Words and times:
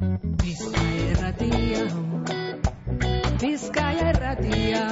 Bizkaia 0.00 1.00
erratia 1.12 1.82
Bizkaia 3.40 4.06
erratia 4.12 4.84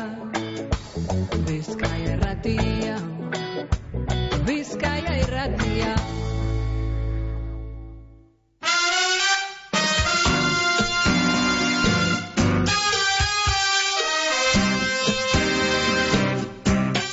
Bizkaia 1.49 2.11
erratia 2.13 2.97
Bizkaia 4.47 5.15
erratia 5.25 5.95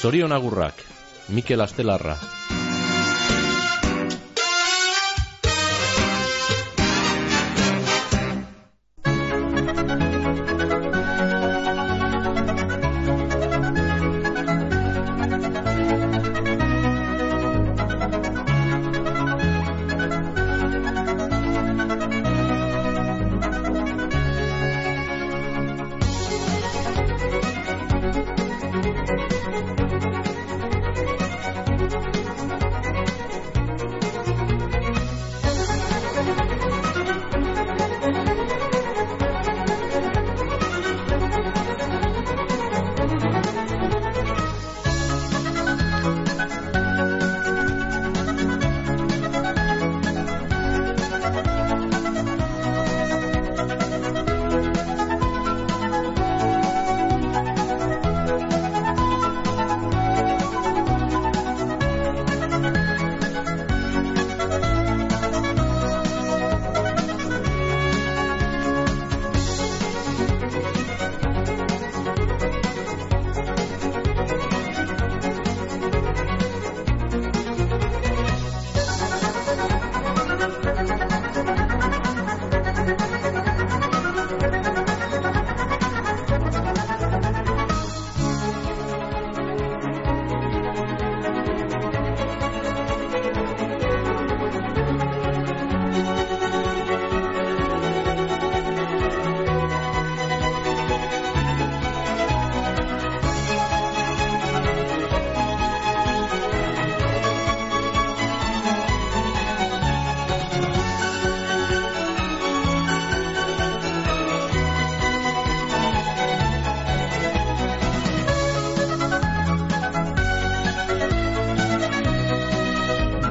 Zorion 0.01 0.31
agurrak, 0.31 0.83
Mikel 1.29 1.61
Astelarra. 1.61 2.19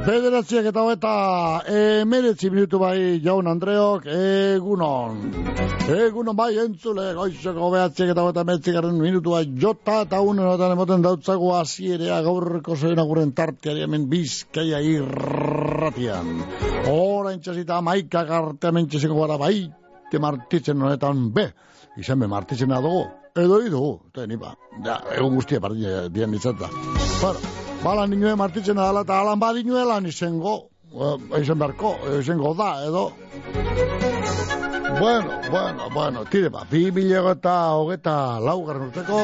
Bederatziak 0.04 0.66
eta 0.68 0.82
hoeta 0.84 1.10
emeretzi 1.72 2.50
minutu 2.52 2.76
bai 2.76 3.22
jaun 3.24 3.46
Andreok 3.48 4.04
egunon. 4.12 5.22
Egunon 5.94 6.36
bai 6.36 6.50
entzule 6.60 7.06
goizeko 7.16 7.70
behatziak 7.72 8.12
eta 8.12 8.26
hoeta 8.26 8.44
metzigarren 8.44 8.98
minutu 9.00 9.32
bai 9.32 9.46
jota 9.62 10.02
eta 10.04 10.20
unen 10.20 10.66
emoten 10.66 11.06
dautzago 11.08 11.54
azierea 11.56 12.20
gaurreko 12.28 12.76
zeren 12.76 13.00
aguren 13.00 13.32
tarteari 13.32 13.86
hemen 13.86 14.04
bizkaia 14.12 14.82
irratian. 14.84 16.30
Hora 16.92 17.32
intxasita 17.32 17.80
maika 17.80 18.26
garte 18.28 18.76
mentxezeko 18.76 19.20
gara 19.24 19.40
bai 19.40 19.70
te 20.10 20.20
martitzen 20.20 20.82
honetan 20.82 21.30
be. 21.32 21.48
Izan 21.96 22.20
be 22.20 22.28
martitzen 22.28 22.76
dugu. 22.76 23.06
Edo 23.34 23.62
idu, 23.64 23.84
eta 24.12 24.28
nipa, 24.28 24.52
ja, 24.84 25.00
egun 25.16 25.40
guztia 25.40 25.64
partia 25.64 26.08
dian 26.12 26.30
ditzata. 26.30 26.68
Bueno, 27.22 27.63
Bala 27.84 28.06
ninue 28.08 28.32
martitzen 28.40 28.78
adala 28.80 29.02
eta 29.04 29.18
alan 29.20 29.40
badinuela 29.40 29.98
izango, 30.08 30.54
izan 31.36 31.58
beharko, 31.60 31.90
izango 32.20 32.54
da, 32.56 32.70
edo. 32.88 33.02
Bueno, 35.00 35.40
bueno, 35.50 35.90
bueno, 35.92 36.24
tire 36.32 36.48
ba, 36.48 36.64
bi 36.70 36.90
bilego 36.90 37.34
eta 37.36 37.54
hogeta 37.76 38.16
laugarren 38.40 38.88
urteko, 38.88 39.20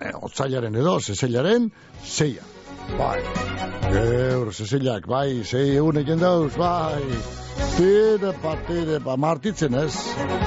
eh, 0.00 0.12
otzailaren 0.28 0.74
edo, 0.82 0.98
zezailaren, 0.98 1.70
zeia. 2.02 2.57
Bai, 2.96 3.20
eur, 3.98 4.52
zezailak, 4.52 5.06
bai, 5.06 5.42
zei 5.44 5.76
egun 5.76 6.00
egin 6.00 6.22
dauz, 6.22 6.54
bai. 6.56 7.02
Tire 7.76 8.32
pa, 8.42 8.54
pa, 9.04 9.16
martitzen 9.16 9.74
ez, 9.78 9.92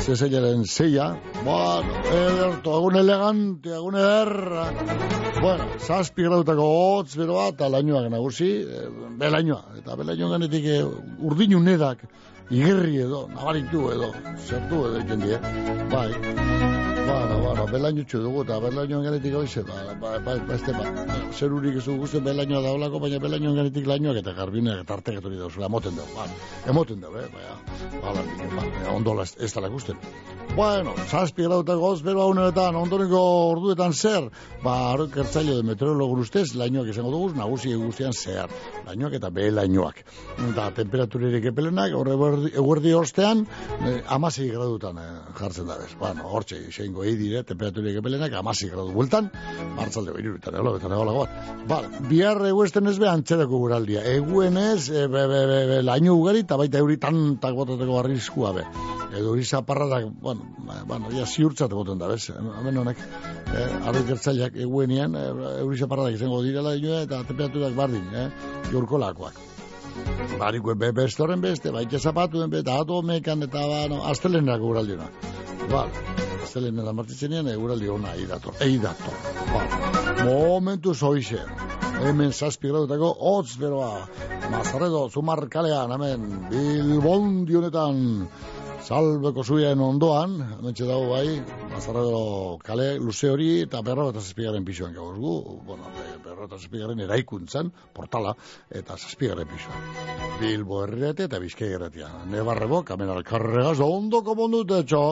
zezailaren 0.01 0.65
zeia. 0.65 1.05
Bueno, 1.45 2.01
ederto, 2.09 2.73
egun 2.79 2.97
elegante, 2.99 3.71
egun 3.77 3.95
ederra. 3.99 4.65
Bueno, 5.39 5.69
zazpi 5.79 6.27
grautako 6.27 6.67
hotz 6.73 7.15
bero 7.15 7.39
bat, 7.39 7.63
alainoak 7.67 8.09
nagusi, 8.11 8.51
e, 8.65 8.83
belainoa. 9.23 9.77
Eta 9.79 9.95
belainoa 10.01 10.35
ganetik 10.35 10.67
e, 10.75 10.83
urdin 11.31 11.55
unedak, 11.61 12.03
igerri 12.51 12.99
edo, 13.07 13.25
nabaritu 13.31 13.87
edo, 13.95 14.13
zertu 14.37 14.85
edo 14.89 15.03
egin 15.05 15.27
die. 15.27 15.41
Bai, 15.91 16.80
bueno, 17.11 17.39
bueno, 17.39 17.65
belaino 17.67 18.03
txu 18.07 18.21
dugu, 18.23 18.43
eta 18.45 18.59
belainoan 18.63 19.03
ganetik 19.07 19.35
hoize, 19.35 19.63
ba, 19.67 19.79
ba, 20.01 20.11
ba, 20.25 20.35
ba, 20.47 20.55
este, 20.55 20.75
ba, 20.75 21.17
zer 21.37 21.53
urik 21.53 21.79
ez 21.81 21.85
dugu 21.85 22.07
belainoa 22.27 22.61
daulako, 22.65 23.01
baina 23.03 23.19
belainoan 23.23 23.57
ganetik 23.61 23.87
lainoak 23.87 24.21
eta 24.23 24.35
garbinak 24.37 24.83
eta 24.85 24.97
artek 24.97 25.19
etori 25.21 25.39
dauzula, 25.41 25.69
emoten 25.71 25.97
dugu, 25.99 26.15
ba, 26.17 26.27
emoten 26.73 27.01
dugu, 27.03 27.23
eh, 27.23 27.29
baina, 27.35 27.57
ba, 28.01 28.13
ba, 28.13 28.53
ba, 28.55 28.93
ondola 28.95 29.27
ez, 29.27 29.51
dala 29.53 29.73
gusten. 29.75 29.99
Bueno, 30.51 30.91
zazpi 31.07 31.45
grautako 31.45 31.93
hotz 31.93 32.01
bero 32.03 32.25
haunetan, 32.25 32.75
ondoneko 32.75 33.19
orduetan 33.53 33.93
zer, 33.95 34.25
ba, 34.59 34.73
arrok 34.91 35.13
ertzailo 35.23 35.53
de 35.55 35.63
meteorologo 35.63 36.17
ustez, 36.19 36.49
lainoak 36.59 36.89
izango 36.91 37.11
dugu, 37.13 37.29
nagusi 37.37 37.71
guztian 37.79 38.11
zehar, 38.11 38.51
lainoak 38.89 39.15
eta 39.15 39.29
behe 39.31 39.53
lainoak. 39.55 40.01
Eta 40.49 40.65
temperaturirik 40.75 41.47
epelenak, 41.53 41.95
horre 41.95 42.17
eguerdi 42.51 42.91
ostean, 42.99 43.45
eh, 43.79 44.01
amasei 44.11 44.49
gradutan 44.51 44.99
eh, 44.99 45.07
jartzen 45.39 45.71
da 45.71 45.77
bez. 45.79 45.93
Bueno, 46.01 46.27
hortxe, 46.35 46.59
izango 46.67 47.07
eidire, 47.07 47.45
temperaturirik 47.47 48.01
epelenak, 48.03 48.35
amasei 48.43 48.73
gradu 48.73 48.91
bueltan, 48.91 49.31
martzalde 49.79 50.11
behiruretan, 50.17 50.59
egola, 50.59 50.75
betan 50.75 50.97
egola 50.97 51.15
bat. 51.15 51.41
Bal, 51.71 51.87
bihar 52.11 52.43
eguesten 52.51 52.91
ez 52.91 52.97
behan 52.99 53.23
txerako 53.23 53.63
guraldia. 53.63 54.03
Eguen 54.17 54.59
ez, 54.59 54.89
e, 54.91 55.07
be, 55.07 55.23
be, 55.31 55.45
be, 55.47 55.61
be, 55.71 55.83
laino 55.87 56.19
ugari, 56.19 56.43
eta 56.43 56.59
baita 56.59 56.83
euri 56.83 56.99
tantak 56.99 57.55
botateko 57.55 58.03
arriskua 58.03 58.51
be. 58.59 58.67
Edo 59.11 59.33
hori 59.33 59.43
zaparradak, 59.43 60.05
bueno, 60.23 60.40
ba, 60.67 60.81
bueno, 60.87 61.11
ja 61.15 61.25
ziurtzat 61.25 61.71
egoten 61.71 62.01
da, 62.01 62.07
bez? 62.11 62.29
Hemen 62.33 62.77
honek, 62.83 62.99
eh, 63.53 63.67
arrek 63.89 64.07
gertzaileak 64.11 64.57
eguenian, 64.65 65.15
eh, 65.15 65.29
euri 65.61 65.77
zaparradak 65.77 66.17
izango 66.17 66.41
direla 66.45 66.75
inoa, 66.79 67.01
eta 67.07 67.23
temperaturak 67.29 67.75
bardin, 67.77 68.07
eh? 68.13 68.27
Jurko 68.71 68.99
lakoak. 69.01 69.39
Bariko 70.39 70.75
be, 70.75 70.91
beste 70.95 71.23
horren 71.23 71.41
beste, 71.43 71.71
baita 71.71 71.99
zapatuen 71.99 72.49
be, 72.49 72.61
eta 72.65 72.79
ato 72.81 73.01
mekan, 73.01 73.43
eta 73.47 73.65
ba, 73.67 73.81
no, 73.91 74.01
astelenak 74.11 74.63
uraldiona. 74.63 75.09
Bal, 75.71 75.91
astelenak 76.43 76.95
martitzenean, 76.95 77.51
eguraldi 77.51 77.91
hona 77.91 78.15
eidator, 78.15 78.55
eidator. 78.63 79.19
Bal, 79.51 79.75
momentu 80.25 80.95
zoize. 80.95 81.43
Hemen 82.01 82.31
zazpi 82.33 82.71
gradutako, 82.71 83.11
hotz 83.29 83.59
beroa, 83.61 84.07
mazarredo, 84.49 85.03
zumar 85.13 85.43
kalean, 85.53 85.91
hemen, 85.93 86.23
bilbondi 86.49 87.59
honetan, 87.59 87.99
salbeko 88.81 89.43
zuien 89.43 89.79
ondoan, 89.81 90.37
hementxe 90.57 90.85
dago 90.89 91.11
bai, 91.11 91.41
Mazarredo 91.71 92.57
kale 92.65 92.95
luze 92.99 93.29
hori 93.31 93.49
eta 93.63 93.81
berro 93.85 94.09
eta 94.11 94.21
zazpigaren 94.21 94.65
pisuan 94.65 94.93
gauz 94.95 95.17
gu, 95.19 95.35
bueno, 95.67 95.89
be- 95.95 96.17
berro 96.25 96.47
eta 96.49 96.57
zazpigaren 96.57 96.99
eraikuntzan, 97.05 97.71
portala, 97.93 98.33
eta 98.69 98.97
zazpigaren 98.97 99.47
pisuan. 99.47 99.85
Bilbo 100.41 100.81
herriate 100.83 101.27
eta 101.29 101.39
bizkai 101.39 101.69
erratia. 101.77 102.09
Nebarrebo, 102.31 102.81
kamen 102.83 103.09
alkarregaz, 103.13 103.77
ondoko 103.85 104.35
pondute 104.35 104.81
txo, 104.83 105.03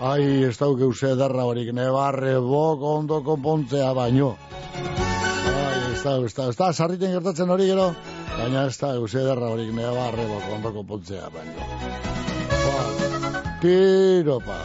ai, 0.00 0.44
ez 0.48 0.56
dauke 0.58 0.86
uze 0.86 1.12
ederra 1.16 1.44
horik, 1.50 1.72
nebarrebo, 1.74 2.62
ondoko 2.94 3.36
pontzea 3.42 3.92
baino. 3.98 4.36
Ai, 4.76 5.80
ez 5.92 6.02
da, 6.04 6.16
ez 6.22 6.34
da, 6.34 6.48
ez 6.48 6.56
da, 6.56 6.72
sarriten 6.72 7.16
gertatzen 7.18 7.50
hori 7.50 7.66
gero, 7.72 7.90
baina 8.36 8.68
ez 8.70 8.78
da, 8.78 8.94
uze 9.02 9.20
ederra 9.24 9.50
horik, 9.56 9.74
nebarrebo, 9.74 10.40
ondoko 10.54 10.86
pontzea 10.94 11.28
baino. 11.34 11.72
Ba, 12.66 13.05
tiro, 13.60 14.38
pa. 14.40 14.56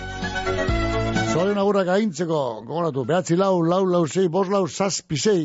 Zorion 1.31 1.59
agurrak 1.61 1.87
aintzeko, 1.93 2.37
gogoratu, 2.67 3.05
behatzi 3.07 3.37
lau, 3.39 3.61
lau, 3.63 3.85
lau, 3.87 4.03
zei, 4.07 4.27
bos 4.27 4.49
lau, 4.51 4.65
zazpi 4.67 5.17
zei. 5.17 5.43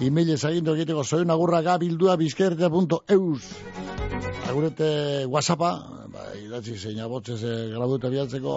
Email 0.00 0.30
ezagindu 0.36 0.72
egiteko 0.78 1.04
zorion 1.04 1.32
agurrak 1.34 1.66
abildua 1.68 2.16
bizkertea.eus. 2.16 3.48
Agurete 4.48 4.88
whatsappa, 5.28 5.72
ba, 6.14 6.24
idatzi 6.40 6.78
zein 6.78 7.02
abotzez 7.04 7.42
e, 7.44 7.52
gradueta 7.74 8.08
bialtzeko, 8.14 8.54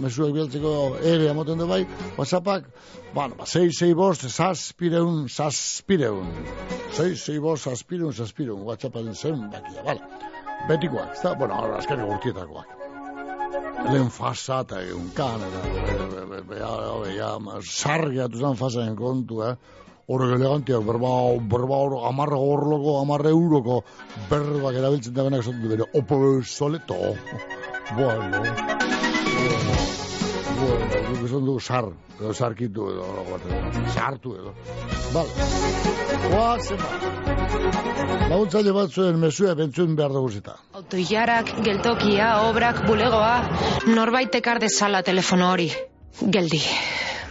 mezuek 0.00 0.32
bialtzeko 0.38 0.72
ere 1.12 1.28
amoten 1.34 1.60
du 1.60 1.68
bai, 1.68 1.82
whatsappak, 2.16 2.70
bueno, 3.12 3.36
ba, 3.36 3.44
zei, 3.44 3.68
zei 3.70 3.92
bost, 3.94 4.24
zazpireun, 4.30 5.28
zazpireun. 5.28 6.32
Zei, 6.96 7.12
zei 7.14 7.36
bost, 7.44 7.68
zazpireun, 7.68 8.16
zazpireun, 8.16 8.64
whatsappen 8.64 9.12
zen 9.14 9.46
bakia, 9.52 9.84
bala. 9.84 10.32
Betikoak, 10.66 11.12
ez 11.12 11.22
da, 11.22 11.36
bueno, 11.36 11.60
azkenik 11.76 12.16
urtietakoak 12.16 12.85
lehen 13.92 14.10
fasa 14.10 14.60
eta 14.64 14.80
egun 14.82 15.10
kan, 15.16 15.42
eta 15.46 16.40
bea, 16.48 17.30
sargeatu 17.62 18.40
zen 18.42 18.58
fasaen 18.58 18.96
kontu, 18.98 19.42
eh? 19.46 19.54
Horrek 20.06 20.36
elegantiak, 20.36 20.84
berba, 20.86 21.12
berba 21.54 21.78
hor, 21.82 21.96
amarre 22.08 22.38
horloko, 22.38 23.00
amarre 23.00 23.32
euroko, 23.34 23.80
berbak 24.30 24.78
erabiltzen 24.82 25.16
da 25.16 25.26
benak 25.26 25.42
zotu 25.42 25.72
bere, 25.74 25.90
opo 26.02 26.20
soleto. 26.42 27.00
Bueno, 27.96 28.95
esan 31.36 31.46
du 31.46 31.60
sar, 31.60 31.84
edo 32.18 32.32
sarkitu 32.32 32.88
edo, 32.90 33.38
sartu 33.94 34.34
edo. 34.34 34.54
Bale, 35.12 35.28
goazen 36.30 36.78
ba. 36.78 36.90
Laguntzaile 38.30 38.72
batzuen 38.72 39.18
mesua 39.20 39.54
bentzuen 39.54 39.94
behar 39.96 40.12
dugu 40.12 40.30
zita. 40.30 40.56
Autoilarak, 40.74 41.52
geltokia, 41.62 42.40
obrak, 42.48 42.84
bulegoa, 42.86 43.36
norbait 43.86 44.34
ekar 44.34 44.58
dezala 44.58 45.02
telefono 45.02 45.50
hori. 45.52 45.70
Geldi, 46.20 46.60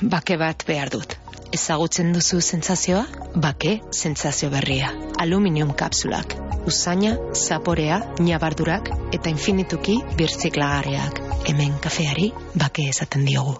bake 0.02 0.38
bat 0.38 0.66
behar 0.68 0.90
dut. 0.90 1.18
Ezagutzen 1.56 2.12
duzu 2.14 2.42
sentsazioa? 2.42 3.06
Bake 3.36 3.80
sentsazio 3.92 4.50
berria. 4.50 4.92
Aluminium 5.20 5.74
kapsulak. 5.74 6.36
Usaina, 6.68 7.16
zaporea, 7.34 8.02
nabardurak 8.20 8.90
eta 9.14 9.30
infinituki 9.30 10.00
birtziklagarriak. 10.18 11.22
Hemen 11.46 11.78
kafeari 11.80 12.32
bake 12.56 12.90
esaten 12.90 13.26
diogu. 13.30 13.60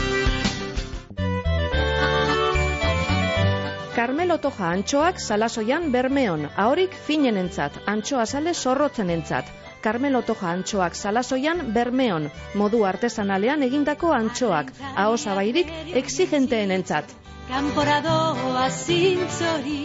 Carmelo 4.01 4.39
Toja 4.41 4.71
antxoak 4.73 5.19
salasoian 5.21 5.83
bermeon, 5.93 6.47
ahorik 6.63 6.95
finenentzat, 7.07 7.75
antxoa 7.91 8.23
sale 8.25 8.53
zorrotzenentzat. 8.55 9.51
Carmelo 9.83 10.23
Toja 10.29 10.47
antxoak 10.55 10.97
salasoian 10.97 11.61
bermeon, 11.75 12.25
modu 12.57 12.81
artesanalean 12.91 13.61
egindako 13.67 14.09
antxoak, 14.17 14.73
ahosabairik 15.05 15.69
exigenteenentzat. 16.01 17.13
Kanporadoa 17.51 18.65
zintzori 18.71 19.81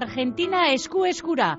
Argentina 0.00 0.68
esku 0.72 1.04
eskura. 1.04 1.58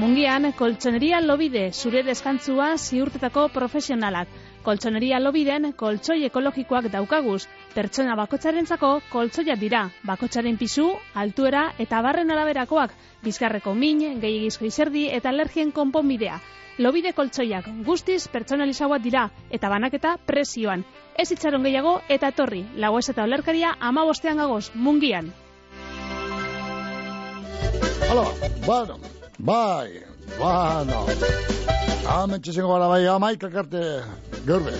Mungian, 0.00 0.46
koltsoneria 0.56 1.18
lobide, 1.20 1.66
zure 1.76 2.00
deskantzua 2.02 2.70
ziurtetako 2.78 3.42
profesionalak. 3.52 4.30
Koltsoneria 4.64 5.18
lobiden, 5.20 5.74
koltsoi 5.76 6.24
ekologikoak 6.24 6.88
daukaguz. 6.94 7.42
Pertsona 7.74 8.14
bakotxarentzako 8.16 8.94
koltsoia 9.12 9.58
dira. 9.60 9.82
Bakotxaren 10.08 10.56
pisu, 10.56 10.86
altuera 11.12 11.66
eta 11.84 12.00
barren 12.00 12.32
araberakoak. 12.32 12.96
Bizkarreko 13.28 13.76
min, 13.76 14.00
gehiagizko 14.24 14.70
izerdi 14.70 15.04
eta 15.20 15.34
alergien 15.34 15.68
konponbidea. 15.70 16.40
Lobide 16.80 17.12
koltsoiak 17.12 17.68
guztiz 17.84 18.22
pertsonalizagoak 18.32 19.04
dira 19.04 19.28
eta 19.50 19.68
banaketa 19.68 20.16
presioan. 20.24 20.88
Ez 21.12 21.28
itxaron 21.28 21.68
gehiago 21.68 21.98
eta 22.08 22.32
etorri. 22.32 22.64
Lagoez 22.76 23.10
eta 23.12 23.28
olerkaria 23.28 23.76
ama 23.78 24.08
bostean 24.08 24.40
gagoz, 24.40 24.70
mungian. 24.74 25.34
Hala, 28.08 28.24
bueno, 28.64 28.96
bai, 29.44 30.02
bueno. 30.38 31.06
Ametxe 32.06 32.52
zengo 32.52 32.72
gara 32.72 32.88
bai, 32.88 33.06
amaikak 33.06 33.54
arte, 33.54 33.82
gerbe. 34.46 34.74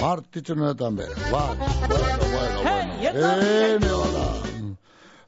Martitzen 0.00 0.58
honetan 0.60 0.96
be. 0.96 1.06
Bai, 1.30 1.56
bueno, 1.88 2.24
bueno, 2.34 2.62
bueno. 2.62 2.82
Ene 3.02 3.78
bada. 3.88 4.42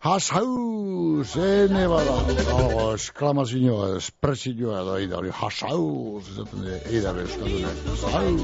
Hasau, 0.05 1.25
zene 1.25 1.87
bada. 1.89 2.17
Oh, 2.53 2.93
esklamazioa, 2.93 3.97
espresioa 3.97 4.83
edo 4.83 4.99
eida 5.01 5.17
hori. 5.17 5.31
Hasau, 5.33 6.21
zezaten 6.21 6.67
de, 6.67 6.81
eida 6.93 7.15
be 7.17 7.25
euskaldune. 7.25 7.71
Hasau. 7.95 8.35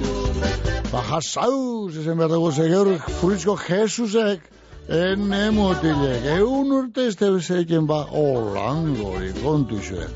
Ba, 0.92 1.02
hasau, 1.10 1.90
zezen 1.92 2.16
behar 2.16 2.32
dugu, 2.32 2.52
ze 2.52 2.68
gaur 2.72 2.94
furizko 3.20 3.58
Jesusek, 3.60 4.48
Ene 4.90 5.52
mutilek, 5.54 6.24
egun 6.32 6.72
urte 6.74 7.04
ez 7.06 7.14
tebezeiken 7.14 7.84
ba, 7.86 8.00
olango 8.10 9.12
hori 9.12 9.30
kontu 9.38 9.78
xue. 9.86 10.08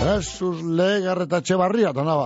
Jesus 0.00 0.64
legarretatxe 0.66 1.54
barria, 1.60 1.92
dana 1.94 2.16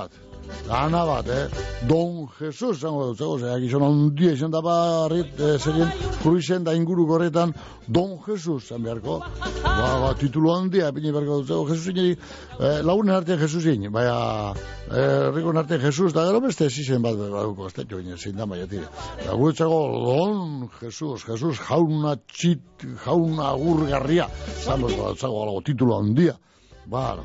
Dana 0.69 1.07
bat, 1.07 1.29
eh? 1.29 1.49
Don 1.89 2.29
Jesus, 2.39 2.79
zango 2.79 3.09
dut, 3.09 3.19
zego, 3.19 3.39
zeak 3.41 3.65
izan 3.67 3.83
ondia 3.83 4.33
izan 4.37 4.53
da 4.53 4.61
barrit, 4.63 5.33
eh, 5.41 5.57
zerien, 5.59 5.91
kruizen 6.23 6.65
da 6.65 6.75
inguru 6.79 7.07
gorretan, 7.09 7.55
Don 7.89 8.19
Jesus, 8.27 8.69
zan 8.69 8.85
beharko. 8.85 9.19
Ba, 9.65 9.89
ba, 10.03 10.13
titulu 10.15 10.53
handia, 10.55 10.93
pini 10.95 11.11
beharko 11.11 11.41
dut, 11.41 11.49
zego, 11.49 11.67
Jesus 11.73 11.91
inari, 11.95 12.17
eh, 12.61 12.83
lagunen 12.87 13.17
artean 13.17 13.41
Jesus 13.41 13.67
in, 13.73 13.89
baina, 13.93 14.55
eh, 14.91 15.31
rikon 15.35 15.59
artean 15.59 15.81
Jesus, 15.81 16.15
da 16.15 16.27
gero 16.29 16.41
beste 16.45 16.71
zisen 16.71 17.03
bat, 17.03 17.19
baduko, 17.19 17.67
ez 17.67 17.75
da 17.75 17.89
join, 17.91 18.15
zein 18.17 18.37
da 18.37 18.47
maia 18.47 18.67
tire. 18.71 18.87
Da 19.25 19.35
guretzako, 19.35 19.81
Don 20.07 20.69
Jesus, 20.81 21.27
Jesus 21.27 21.59
jauna 21.67 22.15
txit, 22.31 22.87
jauna 23.05 23.51
agurgarria, 23.57 24.29
zan 24.63 24.87
dut, 24.87 24.95
zago, 25.19 25.43
alago, 25.43 25.65
titulu 25.67 25.99
handia. 25.99 26.39
Bueno, 26.87 27.25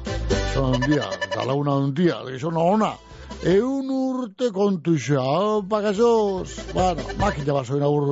son 0.53 0.75
handia, 0.75 1.09
eta 1.25 1.45
laguna 1.45 1.77
handia, 1.77 2.23
son 2.39 2.57
ona. 2.57 2.93
Eun 3.43 3.89
urte 3.91 4.49
kontu 4.55 4.95
xa, 4.97 5.61
pagazoz. 5.69 6.55
Bueno, 6.73 7.03
makina 7.19 7.53
basoen 7.53 7.83
agur 7.83 8.05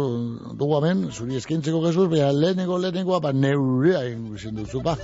dugu 0.59 0.77
hemen, 0.77 1.05
zuri 1.11 1.39
eskintzeko 1.39 1.81
Jesus, 1.85 2.09
baina 2.11 2.31
lehenengo 2.35 2.77
lehenengoa, 2.77 3.21
ba 3.23 3.31
neurea 3.33 4.03
inguzen 4.09 4.55
duzu, 4.59 4.81
ba. 4.83 4.97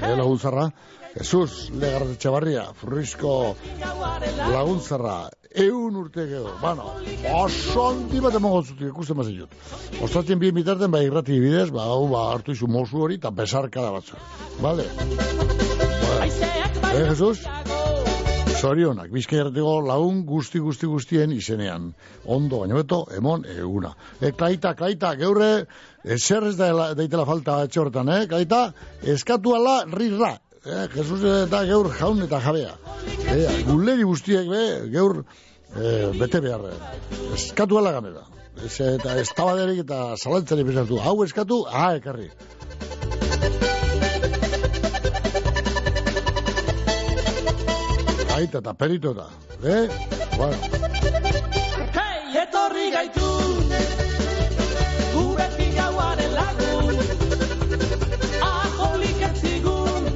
E, 0.00 0.12
laguntzarra, 0.14 0.70
Jesus, 1.16 1.70
legarretxe 1.72 2.30
barria, 2.30 2.68
furrizko 2.76 3.56
laguntzarra, 4.52 5.18
eun 5.66 5.96
urte 5.96 6.26
gero. 6.30 6.56
Bueno, 6.60 6.92
oso 7.34 7.88
handi 7.90 8.20
bat 8.20 8.36
emango 8.38 8.62
zutik, 8.62 8.90
ikusten 8.92 9.16
bat 9.18 9.30
zitut. 9.32 9.56
Ostatien 10.04 10.38
bien 10.38 10.54
bitarten, 10.56 10.92
ba, 10.92 11.02
irrati 11.04 11.40
bidez, 11.40 11.70
ba, 11.74 11.88
hau, 11.90 12.06
ba, 12.12 12.28
hartu 12.34 12.56
izu 12.56 12.68
mozu 12.68 13.06
hori, 13.06 13.20
eta 13.20 13.32
besarkada 13.34 13.90
batzu. 13.96 14.20
Vale? 14.60 14.88
Eh, 16.92 17.08
Jesus? 17.08 17.44
Zorionak, 18.56 19.10
bizkai 19.12 19.40
errateko 19.42 19.72
lagun 19.84 20.22
guzti 20.28 20.60
guzti 20.64 20.88
guztien 20.88 21.32
izenean. 21.34 21.90
Ondo, 22.24 22.62
baina 22.62 22.78
beto, 22.78 23.02
emon, 23.16 23.44
eguna. 23.52 23.92
E, 24.20 24.32
klaita, 24.32 24.72
klaita, 24.78 25.12
geurre, 25.20 25.50
e, 26.02 26.16
zer 26.16 26.46
ez 26.48 26.54
da, 26.56 26.70
daitela 26.96 27.26
falta 27.28 27.58
etxe 27.66 27.82
horretan, 27.82 28.08
eh? 28.14 28.22
Klaita, 28.30 28.62
eskatu 29.16 29.54
ala 29.58 29.76
rirra. 29.92 30.32
Eh, 30.66 30.86
Jesus 30.96 31.20
eta 31.44 31.62
geur 31.68 31.92
jaun 31.98 32.24
eta 32.24 32.40
jabea. 32.42 32.72
E, 33.28 33.36
guleri 33.68 34.08
guztiek 34.08 34.48
be, 34.50 34.64
geur 34.94 35.20
e, 35.20 35.92
bete 36.18 36.40
behar. 36.42 36.66
Eskatu 37.36 37.78
ala 37.82 37.92
ganera. 38.00 38.24
Ez, 38.64 38.74
eta 38.80 39.18
ez 39.20 39.28
eta 39.78 40.16
zalantzari 40.16 40.64
bezartu. 40.64 40.98
Hau 40.98 41.22
eskatu, 41.24 41.64
ah, 41.68 41.94
ekarri. 42.00 42.30
Aita 48.36 48.58
eta 48.58 48.74
perito 48.74 49.14
da. 49.14 49.24
Eh? 49.64 49.88
Bueno. 50.36 50.58
Hei, 51.96 52.36
etorri 52.42 52.90
gaitu 52.92 53.28
Gure 55.14 55.46
pigauaren 55.56 56.34
lagun 56.36 57.00
Aholik 58.48 59.24
etzigun 59.30 60.10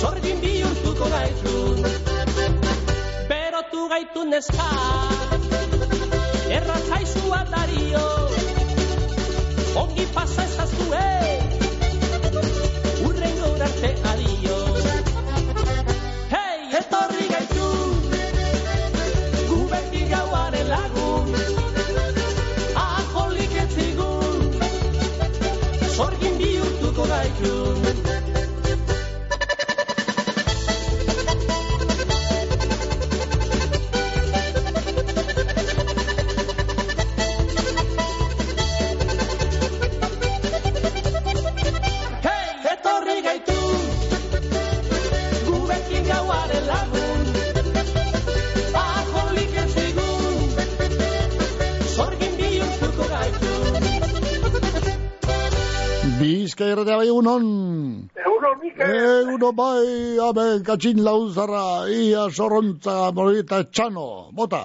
Sorgin 0.00 0.40
bihurtuko 0.40 1.12
gaitu 1.12 1.56
Berotu 3.28 3.84
gaitu 3.92 4.24
neska 4.32 4.72
Erratzaizu 6.56 7.36
aldario 7.42 8.06
Ongi 9.84 10.08
pasa 10.16 10.48
ezazue 10.48 11.51
Bizkai 56.62 56.72
erratea 56.72 56.96
bai 56.96 57.08
egunon. 57.08 57.44
Egunon, 58.14 58.58
Mikel. 58.62 58.90
Egunon 58.94 59.54
bai, 59.56 60.18
abe, 60.22 60.44
katxin 60.66 61.02
lauzarra, 61.02 61.88
ia 61.90 62.28
sorrontza, 62.30 63.10
morita 63.12 63.64
txano, 63.64 64.30
bota. 64.32 64.62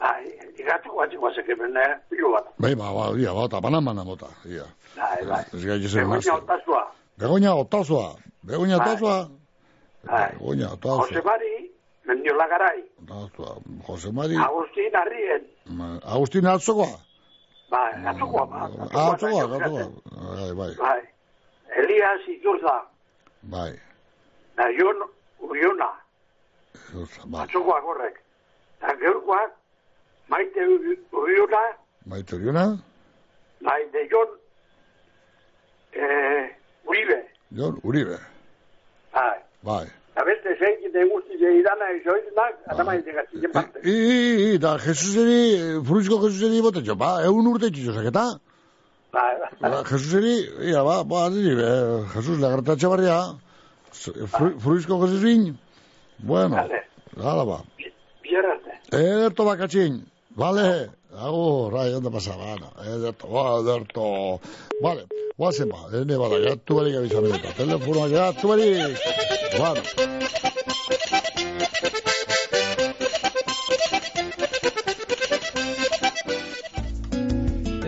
Bai, 0.00 0.24
igatu 0.58 0.90
guatzi 0.96 1.16
guazek 1.16 1.46
hemen, 1.46 1.76
eh, 1.76 1.94
pilo 2.10 2.32
bat. 2.34 2.48
Bai, 2.58 2.74
ba, 2.74 2.90
ba, 2.92 3.12
ia, 3.18 3.32
bota, 3.32 3.60
banan 3.60 3.84
banan 3.84 4.06
bota, 4.06 4.26
ia. 4.46 4.66
Bai, 4.96 5.22
bai. 5.28 5.44
Ez 5.54 5.64
gai 5.64 5.78
zen 5.88 6.08
Begoña 6.10 6.34
otazua. 6.34 6.82
Begoña 7.18 7.54
otazua, 7.54 8.16
Begoña 8.42 8.78
Bai. 8.78 8.88
otazua, 8.88 9.28
Bai. 10.04 10.32
Begoña 10.34 10.66
Jose 10.68 10.74
otazua, 10.74 11.22
Mari, 11.24 11.70
Mendiola 12.06 12.46
Garai. 12.48 12.82
Jose 13.86 14.10
Mari, 14.12 14.36
Agustin 14.36 14.96
Arrien. 14.96 15.42
Agustin 16.02 16.46
Atzokoa, 16.46 16.98
Bai, 17.72 17.92
atzokoa, 18.06 18.44
ba. 18.46 18.56
Atzokoa, 18.68 19.12
Atzokoa, 19.12 19.30
nahi 19.30 19.40
Atzokoa, 19.40 19.42
aukaten. 19.42 19.92
bai, 20.36 20.52
bai, 20.54 20.74
Bai. 20.76 21.02
Elias 21.78 22.20
Iturza. 22.28 22.74
bai, 23.42 23.72
Da, 24.56 24.64
Jon 24.78 24.98
Uriona. 25.40 25.88
bai, 27.32 27.42
Atzokoa 27.44 27.80
gorrek. 27.80 28.16
Da, 28.80 28.94
geurkoak, 29.00 29.50
Maite 30.28 30.60
Uriona, 31.12 31.62
maite 32.06 32.34
horiona, 32.36 32.78
bai, 33.60 33.82
de 33.92 34.08
Jon 34.10 34.28
eh, 35.92 36.50
Uribe. 36.86 37.18
Jon 37.56 37.80
Uribe, 37.84 38.18
Bai. 39.14 39.38
bai. 39.62 39.86
Da 40.16 40.22
beste 40.28 40.50
zein, 40.60 40.92
de 40.94 41.02
guzti 41.08 41.38
ze 41.40 41.48
idana 41.60 41.86
izoizenak, 41.98 42.54
atama 42.70 42.94
itegatzen 43.00 43.52
parte. 43.52 43.80
I, 43.84 43.92
i, 43.92 44.16
i, 44.54 44.58
da, 44.64 44.74
Jesuseri, 44.86 45.40
fruizko 45.88 46.18
Jesuseri 46.26 46.60
botetxo, 46.66 46.96
ba, 47.00 47.10
egun 47.28 47.48
urte 47.52 47.70
txitxosak, 47.72 48.10
eta? 48.12 48.24
Ba, 49.14 49.24
Jesuseri, 49.88 50.34
ia, 50.68 50.82
ba, 50.84 50.98
ba, 51.08 51.24
adiri, 51.30 51.54
eh, 51.56 52.04
Jesus, 52.14 52.36
lagartatxe 52.44 52.92
barria, 52.92 53.18
fru, 54.36 54.52
fruizko 54.66 55.00
Jesusin, 55.06 55.48
bueno, 56.18 56.56
Vale. 56.60 56.82
hala 57.16 57.44
ba, 57.48 57.58
Bierarte. 58.22 58.78
ederto 58.92 59.48
bakatxin, 59.48 60.02
vale, 60.36 60.66
agur, 61.16 61.72
rai, 61.72 61.94
onda 61.94 62.10
pasa, 62.10 62.36
bana, 62.36 62.72
ederto, 62.94 63.28
ba, 63.28 63.44
ederto, 63.60 64.04
vale, 64.82 65.06
guazen 65.36 65.68
ba, 65.68 65.84
ene 66.00 66.18
bada, 66.18 66.38
gatu 66.40 66.80
barik 66.80 66.96
abizamenta, 67.02 67.52
telefonoa 67.58 68.08
gatu 68.08 68.48
barik, 68.48 68.96
bueno, 69.58 69.82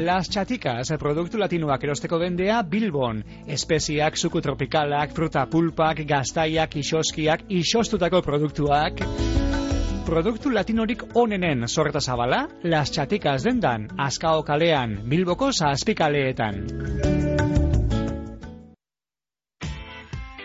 Las 0.04 0.28
Chaticas, 0.28 0.90
produktu 1.00 1.38
latinoak 1.40 1.86
erosteko 1.86 2.18
bendea 2.20 2.58
Bilbon. 2.62 3.22
Espeziak, 3.48 4.18
suku 4.20 4.42
tropikalak, 4.44 5.14
fruta 5.16 5.46
pulpak, 5.48 6.04
gaztaiak, 6.04 6.76
isoskiak, 6.76 7.46
isostutako 7.48 8.20
produktuak. 8.20 9.00
Produktu 10.04 10.50
latinorik 10.52 11.02
onenen 11.16 11.64
sorta 11.68 12.00
zabala, 12.00 12.42
Las 12.62 12.90
Chaticas 12.92 13.42
dendan, 13.42 13.87
Azkao 13.96 14.42
kalean, 14.44 14.99
Bilboko 15.08 15.49
zazpikaleetan. 15.52 16.58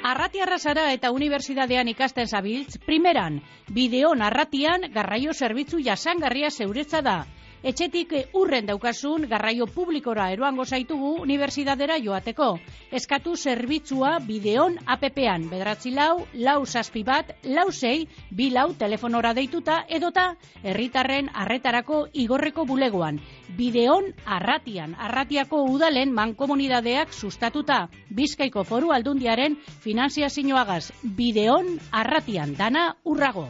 Arratiarra 0.10 0.58
zara 0.58 0.86
eta 0.96 1.12
unibertsitatean 1.12 1.92
ikasten 1.92 2.32
zabiltz, 2.32 2.80
primeran, 2.86 3.42
bideon 3.76 4.24
arratian 4.24 4.88
garraio 4.96 5.36
zerbitzu 5.36 5.84
jasangarria 5.84 6.50
zeuretza 6.50 7.02
da. 7.02 7.18
Etxetik 7.60 8.14
eh, 8.16 8.26
urren 8.40 8.68
daukasun 8.70 9.26
garraio 9.28 9.66
publikora 9.68 10.30
eroango 10.32 10.64
zaitugu 10.66 11.10
unibertsitatera 11.26 11.98
joateko. 12.00 12.54
Eskatu 12.96 13.36
zerbitzua 13.36 14.14
bideon 14.24 14.78
APP-an, 14.86 15.50
bedratzi 15.52 15.92
lau, 15.92 16.26
lau 16.34 16.66
zazpi 16.66 17.04
bat, 17.04 17.34
lau 17.44 17.68
zei, 17.72 18.08
bi 18.32 18.50
lau 18.56 18.72
telefonora 18.80 19.34
deituta 19.36 19.82
edota 19.90 20.30
herritarren 20.64 21.30
arretarako 21.34 22.06
igorreko 22.14 22.66
bulegoan. 22.66 23.20
Bideon 23.58 24.08
arratian, 24.26 24.96
arratiako 24.96 25.64
udalen 25.74 26.14
mankomunidadeak 26.16 27.12
sustatuta. 27.14 27.90
Bizkaiko 28.10 28.64
foru 28.64 28.94
aldundiaren 28.96 29.58
finanziazioagaz. 29.84 30.94
Bideon 31.04 31.76
arratian, 31.92 32.56
dana 32.56 32.94
urrago. 33.04 33.50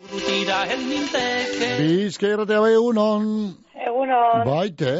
Urrutira 0.00 0.62
bizkai 1.78 2.30
erratea 2.32 2.60
bai 2.64 2.72
egunon, 2.78 3.26
Egunon. 3.86 4.44
baite, 4.48 4.94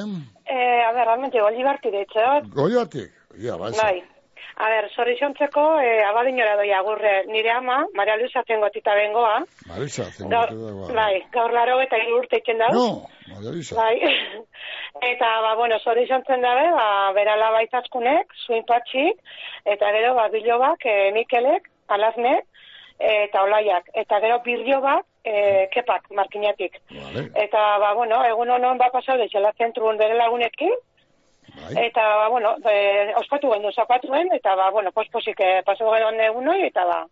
Eh, 0.50 0.82
a 0.84 0.92
ver, 0.92 1.04
realmente, 1.06 1.40
Olivar 1.40 1.78
diretzot. 1.82 2.48
goi 2.52 2.74
batik, 2.74 3.10
ia, 3.38 3.56
bai, 3.56 3.70
Bai. 3.80 4.02
A 4.56 4.68
ver, 4.68 4.88
zorizontzeko, 4.94 5.62
eh, 5.80 6.02
abadinora 6.04 6.56
doi 6.56 6.72
agurre 6.72 7.24
nire 7.28 7.50
ama, 7.50 7.86
Maria 7.94 8.16
Luisa 8.16 8.42
zengotita 8.46 8.92
bengoa. 8.94 9.44
Marisa, 9.68 10.04
Gaur, 10.18 10.48
zengote 10.50 10.92
bai, 10.92 11.22
gaur 11.32 11.52
laro 11.52 11.80
eta 11.80 11.96
hiru 11.96 12.18
urte 12.18 12.36
itzen 12.42 12.58
dauz. 12.58 12.74
No, 12.74 13.06
Maria 13.32 13.50
Luisa. 13.52 13.76
Bai. 13.76 13.96
eta, 15.12 15.28
ba, 15.46 15.54
bueno, 15.56 15.78
zorizontzen 15.78 16.42
dabe, 16.42 16.66
ba, 16.76 17.12
berala 17.14 17.50
baitazkunek, 17.52 18.26
zuin 18.46 18.64
patxik, 18.66 19.16
eta 19.64 19.92
gero, 19.96 20.14
ba, 20.14 20.28
bilobak, 20.28 20.84
eh, 20.84 21.10
Mikelek, 21.14 21.70
alaznek, 21.88 22.44
eta 23.00 23.42
olaiak. 23.42 23.88
Eta 23.94 24.20
gero 24.20 24.38
birriobak, 24.44 25.06
eh, 25.24 25.68
kepak, 25.72 26.10
markinatik. 26.10 26.80
Vale, 26.90 27.30
Eta, 27.34 27.78
ba, 27.78 27.94
bueno, 27.94 28.22
egun 28.24 28.50
honon 28.50 28.78
ba 28.78 28.90
pasaude 28.92 29.28
txela 29.28 29.52
zentruen 29.58 29.98
bere 29.98 30.16
lagunekin, 30.18 30.74
bai, 31.56 31.86
eta, 31.86 32.02
ba, 32.22 32.28
bueno, 32.28 32.56
e, 32.64 33.14
ospatu 33.20 33.52
gendu 33.52 33.72
zapatuen, 33.72 34.32
eta, 34.36 34.56
ba, 34.56 34.70
bueno, 34.70 34.92
posposik 34.92 35.40
e, 35.40 35.62
pasau 35.66 35.92
genuen 35.94 36.20
egun 36.20 36.48
hori, 36.48 36.68
eta, 36.68 36.84
ba, 36.84 37.04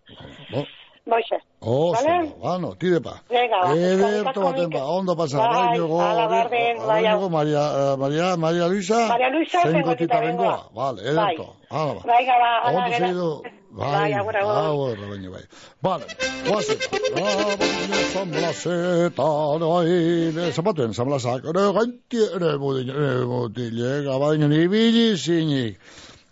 bo, 0.53 0.67
Boixe. 1.09 1.41
Oh, 1.61 1.93
Vale? 1.95 2.35
bueno, 2.37 2.75
tire 2.77 3.01
pa. 3.01 3.15
Venga, 3.31 3.61
asko, 3.65 4.43
baten 4.43 4.69
ba, 4.69 4.85
ondo 4.85 5.17
pasa. 5.17 5.39
Bai, 5.39 5.79
hala, 5.79 6.27
bardin, 6.29 6.77
bai. 6.85 7.03
Maria, 7.31 7.65
eh, 7.65 7.97
Maria, 7.97 8.37
Maria 8.37 8.69
Luisa. 8.69 9.09
Maria 9.09 9.31
Luisa, 9.31 9.63
gotita 9.65 9.83
gotita 9.89 10.21
bengoa. 10.21 10.69
Vale, 10.75 11.01
ederto. 11.01 11.57
Hala 11.71 11.95
ba. 11.95 12.03
Venga, 12.05 12.37
ba, 12.39 12.53
gero. 12.91 12.99
segidu. 12.99 13.58
Bai, 13.71 14.13
agur, 14.17 14.37
agur. 14.37 14.57
agur, 14.97 14.97
baina 15.11 15.31
bai. 15.31 15.43
Vale, 15.83 16.05
guazen. 16.47 16.79
Ah, 17.21 17.57
baina 17.61 18.01
zanblaseta, 18.15 19.29
bai, 19.63 20.53
zapatuen 20.57 20.95
zanblasak, 20.97 21.45
ere 21.53 21.67
gaiti, 21.77 22.23
ere 22.39 22.55
budin, 22.59 22.89
ere 22.91 23.25
mutile, 23.29 24.03
gabaino 24.09 24.49
nibili 24.49 25.17
zinik. 25.17 25.77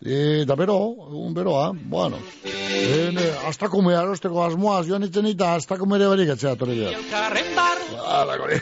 Eta 0.07 0.55
bero, 0.57 0.77
un 1.17 1.33
beroa, 1.35 1.71
bueno. 1.75 2.19
Ene, 2.45 3.25
astakume 3.49 3.95
arosteko 3.97 4.43
asmoaz, 4.45 4.85
joan 4.89 5.05
itzen 5.07 5.27
eta 5.31 5.55
astakumere 5.57 6.07
barik 6.13 6.29
etzea 6.35 6.53
torri 6.61 6.75
dira. 6.81 6.91
Elkarren 6.99 7.55
bar, 7.57 7.79
Ala, 8.07 8.37
gori. 8.41 8.59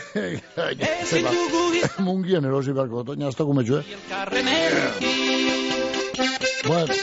ezin 1.03 1.27
dugu 1.27 1.65
Mungien 2.07 2.45
erosi 2.47 2.73
beharko, 2.73 3.03
toina 3.05 3.29
astakume 3.29 3.65
txue. 3.67 3.83
elkarren 3.99 4.49
erki. 4.49 5.15
Bueno, 6.65 6.95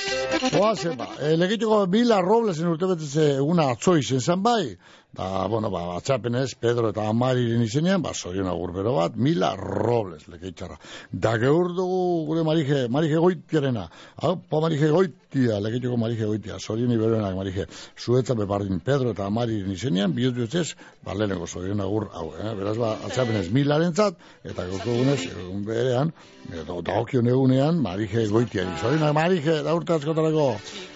oazen 0.50 0.98
ba, 0.98 1.08
e, 1.20 1.36
legitiko 1.38 1.86
Bila 1.92 2.22
Roblesen 2.22 2.72
urtebetetze 2.72 3.28
eguna 3.38 3.70
atzoi 3.76 4.02
zen 4.02 4.44
bai, 4.44 4.76
da, 5.14 5.48
bueno, 5.48 5.70
ba, 5.70 5.98
atxapenez, 5.98 6.54
Pedro 6.56 6.90
eta 6.94 7.04
Amariren 7.10 7.62
izenean, 7.66 8.02
ba, 8.02 8.14
zorion 8.16 8.48
agurbero 8.48 8.94
bat, 8.96 9.16
Mila 9.20 9.50
Robles, 9.60 10.28
legeitxarra. 10.32 10.78
Da 11.12 11.34
geur 11.42 11.74
dugu 11.76 12.26
gure 12.30 12.46
marije, 12.48 12.86
marije 12.88 13.20
goitiarena, 13.20 13.90
hau, 14.24 14.38
pa 14.50 14.62
marije 14.64 14.88
goitia, 14.92 15.60
legitiko 15.60 15.98
marije 16.00 16.30
goitia, 16.30 16.60
zorion 16.60 16.94
iberoenak 16.96 17.36
marije, 17.36 17.66
zuetza 18.00 18.38
bepardin 18.40 18.80
Pedro 18.80 19.12
eta 19.12 19.28
Amariren 19.28 19.74
izenean, 19.76 20.16
bihut 20.16 20.38
dutzez, 20.40 20.78
ba, 21.04 21.12
leheneko 21.14 21.48
zorion 21.48 21.84
agur, 21.84 22.08
hau, 22.14 22.30
eh? 22.40 22.56
beraz, 22.56 22.78
ba, 22.80 22.94
atxapenez 23.10 23.50
Milaren 23.52 23.92
zat, 23.92 24.16
eta 24.48 24.70
gaurko 24.70 24.96
egunez, 24.96 25.20
egun 25.34 25.68
berean, 25.68 26.16
edo 26.56 26.80
dagokion 26.80 27.28
egunean, 27.28 27.84
marije 27.84 28.30
goitiari, 28.32 28.80
zorionak 28.80 29.14
marije, 29.20 29.60
da 29.68 29.76
urte 29.76 30.00
askotarako, 30.00 30.54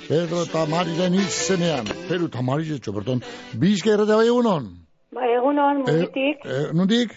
Pedro 0.07 0.43
eta 0.45 0.65
Mariren 0.69 1.13
izenean, 1.17 1.85
Peru 2.09 2.27
eta 2.29 2.41
Marije 2.45 2.79
txoperton, 2.79 3.21
bizka 3.61 3.93
errete 3.95 4.13
bai 4.19 4.27
egunon? 4.29 4.67
Ba, 5.15 5.23
egunon, 5.33 5.83
mungitik. 5.85 6.43
Eh, 6.45 6.57
eh, 6.59 6.67
nundik? 6.73 7.15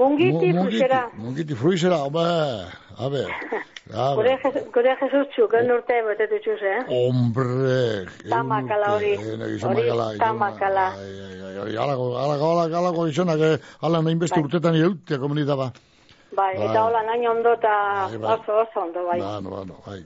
Mungiti, 0.00 0.52
Mu- 0.54 0.62
fruxera. 0.64 1.00
Mungiti, 1.18 1.54
fruixera, 1.58 1.98
hombre, 2.06 2.22
a 2.96 3.08
ver, 3.12 3.26
a 3.92 4.06
Gure, 4.14 4.36
ver. 4.44 4.62
gure 4.72 4.94
Jesus 5.00 5.26
txuk, 5.34 5.54
en 5.58 5.72
urte 5.74 5.96
betetu 6.06 6.38
txuz, 6.44 6.60
eh? 6.62 6.78
Hombre, 6.88 8.06
Tamakala 8.30 8.94
hori. 8.94 9.12
Hori 9.18 9.88
tamakala. 10.22 10.86
Alago, 11.80 12.06
alago, 12.18 12.46
alago, 12.54 12.76
alago 12.78 13.06
gizonak, 13.10 13.40
eh, 13.40 13.58
ala 13.82 14.00
nahin 14.02 14.18
beste 14.22 14.38
urtetan 14.40 14.76
ireutea 14.78 15.18
komunita 15.18 15.56
ba. 15.58 15.72
Bai, 16.30 16.54
Bai. 16.56 16.68
eta 16.70 16.84
hola 16.86 17.02
nahi 17.10 17.26
ondo 17.26 17.52
eta 17.58 17.74
Bai, 18.06 18.16
bai. 18.22 18.38
oso, 18.38 18.52
oso 18.62 18.80
ondo, 18.86 19.04
bai. 19.10 19.18
Ba, 19.20 19.40
no, 19.42 19.50
ba, 19.50 19.64
no, 19.66 19.76
bai. 19.86 20.00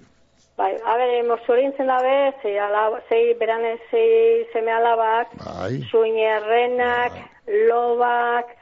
Bai, 0.56 0.76
a 0.86 0.96
ber, 0.96 1.12
mozorintzen 1.26 1.88
dabe, 1.90 2.32
zei, 2.42 2.56
alaba, 2.62 3.00
zei 3.08 3.34
berane, 3.40 3.74
zei 3.90 4.46
seme 4.52 4.70
alabak, 4.70 5.32
Bai, 5.42 5.80
suinerrenak, 5.90 7.16
lobak, 7.66 8.52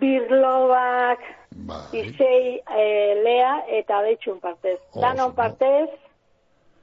birlobak, 0.00 1.22
bai. 1.68 1.78
izei 2.02 2.58
e, 2.58 2.86
lea 3.22 3.52
eta 3.78 4.02
deitxun 4.08 4.40
partez. 4.42 4.80
Oso, 4.90 5.04
Danon 5.04 5.30
no? 5.30 5.36
partez, 5.38 5.88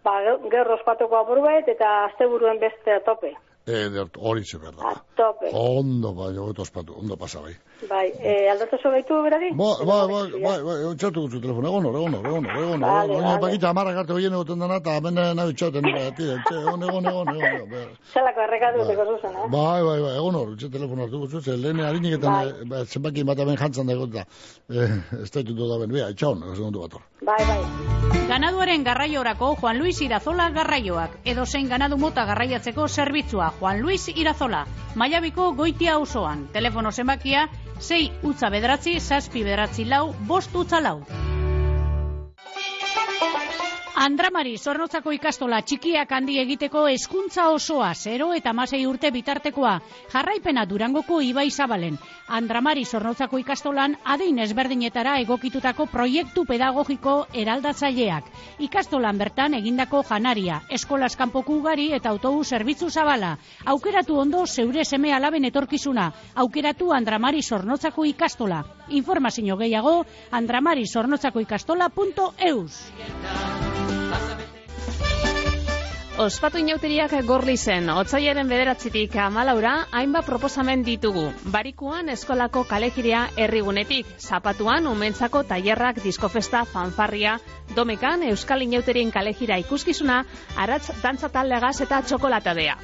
ba, 0.03 0.15
gerro 0.51 0.79
ospatuko 0.79 1.19
apurbet 1.19 1.67
eta 1.75 1.91
asteburuen 2.05 2.59
beste 2.63 2.95
a 2.95 3.03
Eder, 3.65 4.07
hori 4.19 4.43
ze 4.43 4.57
berda. 4.59 4.81
A 4.83 4.93
tope. 5.15 5.49
Ondo, 5.53 6.11
bai, 6.13 6.37
hogeto 6.37 6.61
ospatu, 6.61 6.95
ondo 6.99 7.15
pasa, 7.15 7.39
bai. 7.39 7.53
Bai, 7.89 8.11
e, 8.19 8.49
aldatu 8.51 8.75
zo 8.81 8.89
gaitu 8.91 9.15
berari? 9.23 9.53
Ba, 9.55 9.69
ba, 9.87 10.07
ba, 10.07 10.19
bai, 10.33 10.57
bai, 10.67 10.75
txatu 10.99 11.23
gutzu 11.23 11.39
telefona, 11.39 11.69
egon 11.71 11.87
hor, 11.87 11.95
egon 11.95 12.17
hor, 12.17 12.27
egon 12.27 12.43
hor, 12.49 12.59
egon 12.63 12.83
hor, 12.83 13.07
baina 13.07 13.29
vale. 13.29 13.39
pakita 13.45 13.69
amarrak 13.69 14.01
arte 14.03 14.13
hoien 14.17 14.35
egoten 14.35 14.59
dena, 14.59 14.81
eta 14.83 14.97
hemen 14.97 15.21
nahi 15.39 15.55
txaten, 15.55 15.87
bai, 15.95 16.03
txe, 16.19 16.27
egon, 16.59 16.83
egon, 16.89 17.07
egon, 17.13 17.31
egon, 17.37 17.71
egon, 17.71 17.95
Zelako 18.11 18.45
errekatu 18.49 18.83
duteko 18.83 19.07
zuzen, 19.13 19.39
eh? 19.45 19.47
Bai, 19.55 19.79
bai, 19.87 19.97
bai, 20.09 20.13
egon 20.17 20.39
hor, 20.41 20.53
utxe 20.57 20.71
telefona 20.75 21.07
hartu 21.07 21.23
gutzu, 21.23 21.41
ze 21.47 21.55
lehen 21.55 21.79
hariniketan, 21.87 22.31
Bai. 22.35 22.69
ba, 22.73 22.83
zenbaki 22.83 23.23
bat 23.31 23.39
hemen 23.45 23.55
jantzan 23.63 23.87
da 23.87 23.95
egotea, 23.95 24.27
eh, 24.75 24.99
ez 25.23 25.31
da 25.31 25.47
dut 25.47 25.63
da 25.63 25.79
ben, 25.85 25.95
bia, 25.95 26.11
etxaun, 26.11 26.43
segundu 26.51 26.83
bat 26.83 26.99
hor. 26.99 27.07
Bai, 27.23 27.39
bai. 27.47 27.61
Ganaduaren 28.27 28.83
garraiorako 28.83 29.55
Juan 29.61 29.77
Luis 29.79 30.01
Irazola 30.01 30.49
garraioak. 30.55 31.15
Edo 31.33 31.45
zein 31.45 31.69
ganadu 31.71 31.97
mota 31.97 32.25
garraiatzeko 32.27 32.87
zerbitzua 32.87 33.51
Juan 33.59 33.81
Luis 33.81 34.09
Irazola. 34.15 34.65
Maiabiko 34.95 35.51
goitia 35.53 35.97
osoan. 35.97 36.47
Telefono 36.51 36.91
zenbakia 36.91 37.47
6 37.79 38.23
utza 38.31 38.49
bederatzi, 38.49 38.99
zazpi 38.99 39.43
bederatzi 39.43 39.85
lau, 39.85 40.07
bost 40.27 40.55
utza 40.55 40.81
lau. 40.81 40.99
Andramari, 44.03 44.57
zornotzako 44.59 45.13
ikastola 45.15 45.61
txikiak 45.63 46.09
handi 46.11 46.33
egiteko 46.41 46.81
hezkuntza 46.91 47.45
osoa, 47.55 47.93
0 47.95 48.25
eta 48.35 48.51
masei 48.51 48.81
urte 48.83 49.11
bitartekoa. 49.15 49.77
Jarraipena 50.11 50.65
durangoko 50.67 51.21
ibai 51.23 51.45
zabalen. 51.49 51.95
Andramari, 52.27 52.83
zornotzako 52.83 53.39
ikastolan 53.39 53.95
adein 54.03 54.41
ezberdinetara 54.43 55.13
egokitutako 55.21 55.85
proiektu 55.93 56.43
pedagogiko 56.49 57.13
eraldatzaileak. 57.31 58.27
Ikastolan 58.67 59.21
bertan 59.23 59.55
egindako 59.61 60.03
janaria, 60.09 60.59
eskolaz 60.69 61.15
kanpoko 61.15 61.55
ugari 61.61 61.93
eta 61.95 62.11
autobus 62.11 62.49
zerbitzu 62.49 62.89
zabala. 62.89 63.37
Aukeratu 63.63 64.19
ondo 64.19 64.43
zeure 64.45 64.83
seme 64.83 65.13
alaben 65.13 65.45
etorkizuna. 65.45 66.11
Aukeratu 66.35 66.91
Andramari 66.91 67.41
Zornotzako 67.41 68.03
ikastola. 68.11 68.65
Informazio 68.89 69.55
gehiago 69.55 70.03
andramarizornotzako 70.31 71.47
Ospatu 76.23 76.59
inauteriak 76.61 77.11
gorli 77.25 77.55
zen, 77.57 77.89
otzaiaren 77.89 78.47
bederatzitik 78.47 79.15
amalaura, 79.19 79.71
hainbat 79.97 80.27
proposamen 80.27 80.83
ditugu. 80.85 81.23
Barikuan 81.55 82.13
eskolako 82.13 82.63
kalekirea 82.69 83.25
herrigunetik, 83.35 84.07
zapatuan 84.21 84.87
umentzako 84.87 85.41
tailerrak 85.49 86.03
diskofesta 86.05 86.63
fanfarria, 86.69 87.39
domekan 87.75 88.23
euskal 88.29 88.61
inauterien 88.61 89.11
kalejira 89.11 89.57
ikuskizuna, 89.65 90.23
aratz 90.55 90.85
dantza 91.01 91.33
taldeagaz 91.33 91.79
eta 91.87 92.03
txokolatadea. 92.05 92.77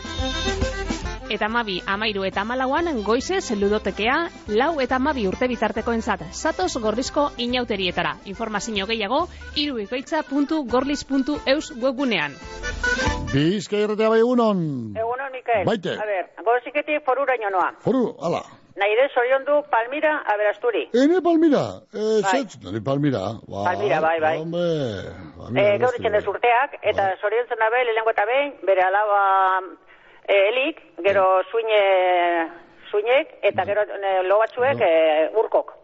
Eta 1.29 1.45
mabi, 1.47 1.77
amairu 1.85 2.23
eta 2.25 2.41
malauan 2.43 3.03
goizez 3.05 3.51
ludotekea, 3.53 4.15
lau 4.57 4.79
eta 4.81 4.97
mabi 4.99 5.27
urte 5.29 5.45
bitarteko 5.47 5.91
entzat. 5.93 6.23
Zatoz 6.33 6.73
gorlizko 6.81 7.29
inauterietara. 7.37 8.15
Informazio 8.25 8.87
gehiago, 8.89 9.27
iruikoitza.gorliz.eus 9.55 11.69
webgunean. 11.83 12.33
Bizka 13.33 13.77
erretea 13.77 14.09
bai 14.09 14.19
egunon. 14.23 14.57
Egunon, 14.97 15.29
Mikel. 15.35 15.65
Baite. 15.69 15.93
A 16.01 16.05
ver, 16.09 16.31
goziketik 16.47 17.05
foruraino 17.05 17.49
noa. 17.53 17.69
Foru, 17.85 18.15
ala. 18.25 18.41
Nahi 18.79 18.95
de 18.95 19.05
zorion 19.13 19.43
du 19.45 19.59
Palmira, 19.69 20.23
aberasturi. 20.33 20.87
Ene 20.95 21.21
Palmira, 21.21 21.83
eh, 21.93 22.21
Bai. 22.23 22.31
zetz, 22.31 22.57
nire 22.63 22.79
Palmira. 22.81 23.19
Ba, 23.45 23.63
Palmira, 23.67 23.99
bai, 23.99 24.19
bai. 24.23 24.37
Hombre, 24.39 24.63
Eh, 25.61 25.77
gaur 25.81 25.93
dez 25.99 26.27
urteak, 26.27 26.77
eta 26.81 27.15
zorion 27.21 27.45
zen 27.49 27.57
dabe, 27.59 27.83
lehenko 27.85 28.09
eta 28.11 28.25
behin, 28.25 28.53
bere 28.65 28.81
alaba 28.81 29.59
eh, 29.59 29.63
elik, 30.29 30.79
gero 31.03 31.25
suine, 31.51 31.81
suinek, 32.91 33.35
eta 33.45 33.65
gero 33.65 33.81
eh, 33.97 34.21
lo 34.27 34.37
batzuek 34.39 34.79
eh, 34.81 35.29
urkok. 35.37 35.75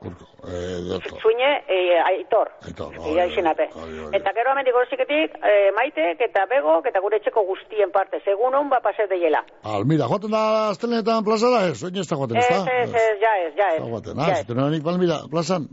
eh, 0.45 0.77
derto. 0.89 1.17
Suine, 1.21 1.63
eh, 1.67 1.97
aitor. 2.05 2.51
Aitor, 2.65 2.93
izenape. 3.31 3.65
Eta 4.13 4.33
gero 4.37 4.51
hemen 4.53 4.65
digoroziketik, 4.65 5.37
eh, 5.41 5.71
maitek 5.77 6.21
eta 6.21 6.45
begok 6.49 6.85
eta 6.91 6.99
gure 7.01 7.17
etxeko 7.17 7.41
guztien 7.47 7.91
parte. 7.91 8.21
Segun 8.25 8.53
hon 8.53 8.69
ba 8.69 8.79
paset 8.85 9.09
deiela. 9.09 9.41
Palmira, 9.63 10.05
joaten 10.09 10.31
da 10.31 10.43
astelenetan 10.69 11.23
plazara 11.25 11.65
ez, 11.71 11.81
oin 11.83 11.97
ez 11.97 12.07
da 12.07 12.15
joaten, 12.15 12.37
Ez, 12.37 12.45
ez 12.45 12.63
da? 12.65 12.71
ez, 12.83 12.93
ez, 12.93 13.21
ja 13.21 13.33
ez, 13.47 13.53
ja 13.57 13.69
ez. 13.75 13.81
Ez 13.81 13.89
joaten, 13.89 14.17
Ja 14.17 14.23
ah, 14.23 14.31
ez. 14.31 14.45
zitu 14.45 14.53
nik 14.55 14.83
Palmira, 14.83 15.17
plazan, 15.31 15.67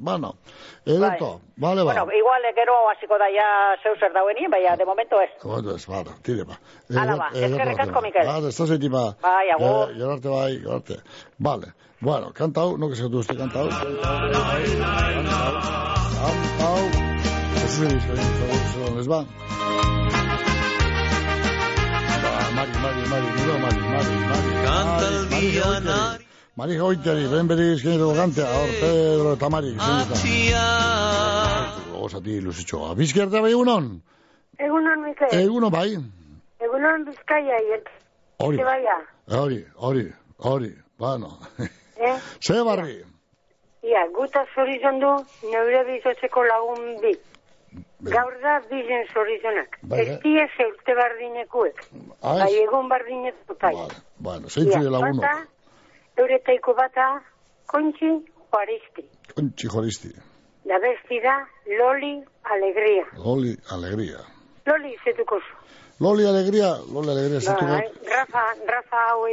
bueno, 0.85 1.15
edo, 1.15 1.41
vale, 1.57 1.83
ba. 1.83 1.93
Bueno, 1.93 2.13
igual 2.13 2.43
gero 2.55 2.75
hasiko 2.91 3.19
da 3.19 3.27
ja 3.31 3.77
zeu 3.83 3.95
zer 4.01 4.13
dauenien, 4.13 4.51
baina 4.51 4.77
de 4.77 4.85
momento 4.85 5.21
ez. 5.21 5.31
Bueno, 5.43 5.77
ez, 5.77 5.87
bada, 5.87 6.11
tire 6.23 6.45
ba. 6.45 6.59
Hala 6.91 7.17
ba, 7.17 7.31
eskerrik 7.35 7.81
asko, 7.81 8.01
Mikel. 8.03 8.27
Bada, 8.27 8.49
ez 8.49 8.57
da 8.59 8.67
zeiti 8.67 8.89
ba. 8.89 9.15
Bai, 9.23 9.51
agur. 9.51 9.95
Gerarte 9.95 10.29
bai, 10.29 10.59
gerarte. 10.59 10.97
Vale, 11.39 11.73
bueno, 12.01 12.33
kanta 12.35 12.61
hau, 12.61 12.77
no 12.79 12.89
que 12.89 12.97
se 12.97 13.05
usted 13.07 13.39
kanta 13.39 13.61
hau. 13.61 13.69
Kanta 13.69 14.09
hau. 16.67 16.85
Ez 17.63 17.81
ez 17.83 17.93
ez, 17.93 18.19
ez 18.19 18.19
ez, 18.83 18.97
ez 18.99 19.07
ba. 19.07 19.25
Ba, 22.23 22.33
Mari, 22.57 22.75
Mari, 22.83 23.03
Mari, 23.09 23.29
miro, 23.37 23.55
Mari, 23.59 23.81
Mari, 23.95 24.15
Mari. 24.31 24.51
Canta 24.67 25.09
el 25.09 25.27
Mari, 25.31 25.47
día 25.47 25.65
Mari, 25.65 25.87
Mari. 25.87 26.32
Mari 26.57 26.77
goitari, 26.79 27.25
ben 27.33 27.49
beri 27.49 27.67
izkenito 27.75 28.11
gante, 28.15 28.43
hor 28.45 28.69
Pedro 28.81 29.31
eta 29.37 29.49
Mari. 29.49 29.71
Gozati 31.93 32.41
luzitxoa. 32.45 32.91
Bizkerte 32.99 33.41
bai 33.41 33.53
egunon? 33.55 33.87
Egunon, 34.59 35.01
Mikel. 35.07 35.33
Eguno 35.39 35.71
bai. 35.73 35.91
Egunon 36.61 37.07
Bizkaia, 37.09 37.57
iet. 37.71 37.89
Hori, 38.43 38.59
hori, 39.39 39.59
hori, 39.89 40.05
hori, 40.39 40.71
bueno. 40.99 41.39
eh? 41.59 42.19
Ze 42.47 42.61
barri, 42.67 42.99
Ia, 43.83 44.03
guta 44.15 44.45
zorizon 44.55 45.01
du, 45.03 45.11
neure 45.51 45.81
bizotzeko 45.89 46.45
lagun 46.47 46.83
bi. 47.03 47.11
Gaur 48.13 48.35
da 48.43 48.59
bizen 48.71 49.03
zorizonak. 49.15 49.79
Bai, 49.91 50.01
Ez 50.05 50.19
die 50.23 50.45
zeurte 50.57 50.95
bardinekuek. 50.99 51.81
Ah? 52.21 52.37
Bai, 52.45 52.53
egon 52.63 52.89
bardineku 52.91 53.57
bai. 53.63 53.73
bueno, 54.19 54.49
zeintzu 54.49 54.79
Ia, 54.85 54.91
lagunok. 54.91 55.23
Bata, 55.25 55.47
euretaiko 56.19 56.75
bata, 56.75 57.21
kontxi, 57.67 58.11
juaristi. 58.53 59.03
Kontxi 59.35 59.69
joristi, 59.69 60.13
Da 60.65 60.77
besti 60.79 61.19
da, 61.25 61.37
loli, 61.79 62.23
alegria. 62.45 63.05
Loli, 63.19 63.57
alegría. 63.75 64.21
Loli 64.67 64.93
izetuko 64.95 65.41
zu. 65.41 65.57
Loli, 66.01 66.27
alegría, 66.27 66.69
Loli, 66.95 67.11
alegría, 67.11 67.41
zitu 67.41 67.65
Bai, 67.67 67.89
Rafa, 68.07 68.43
Rafa 68.69 69.01
hau 69.11 69.25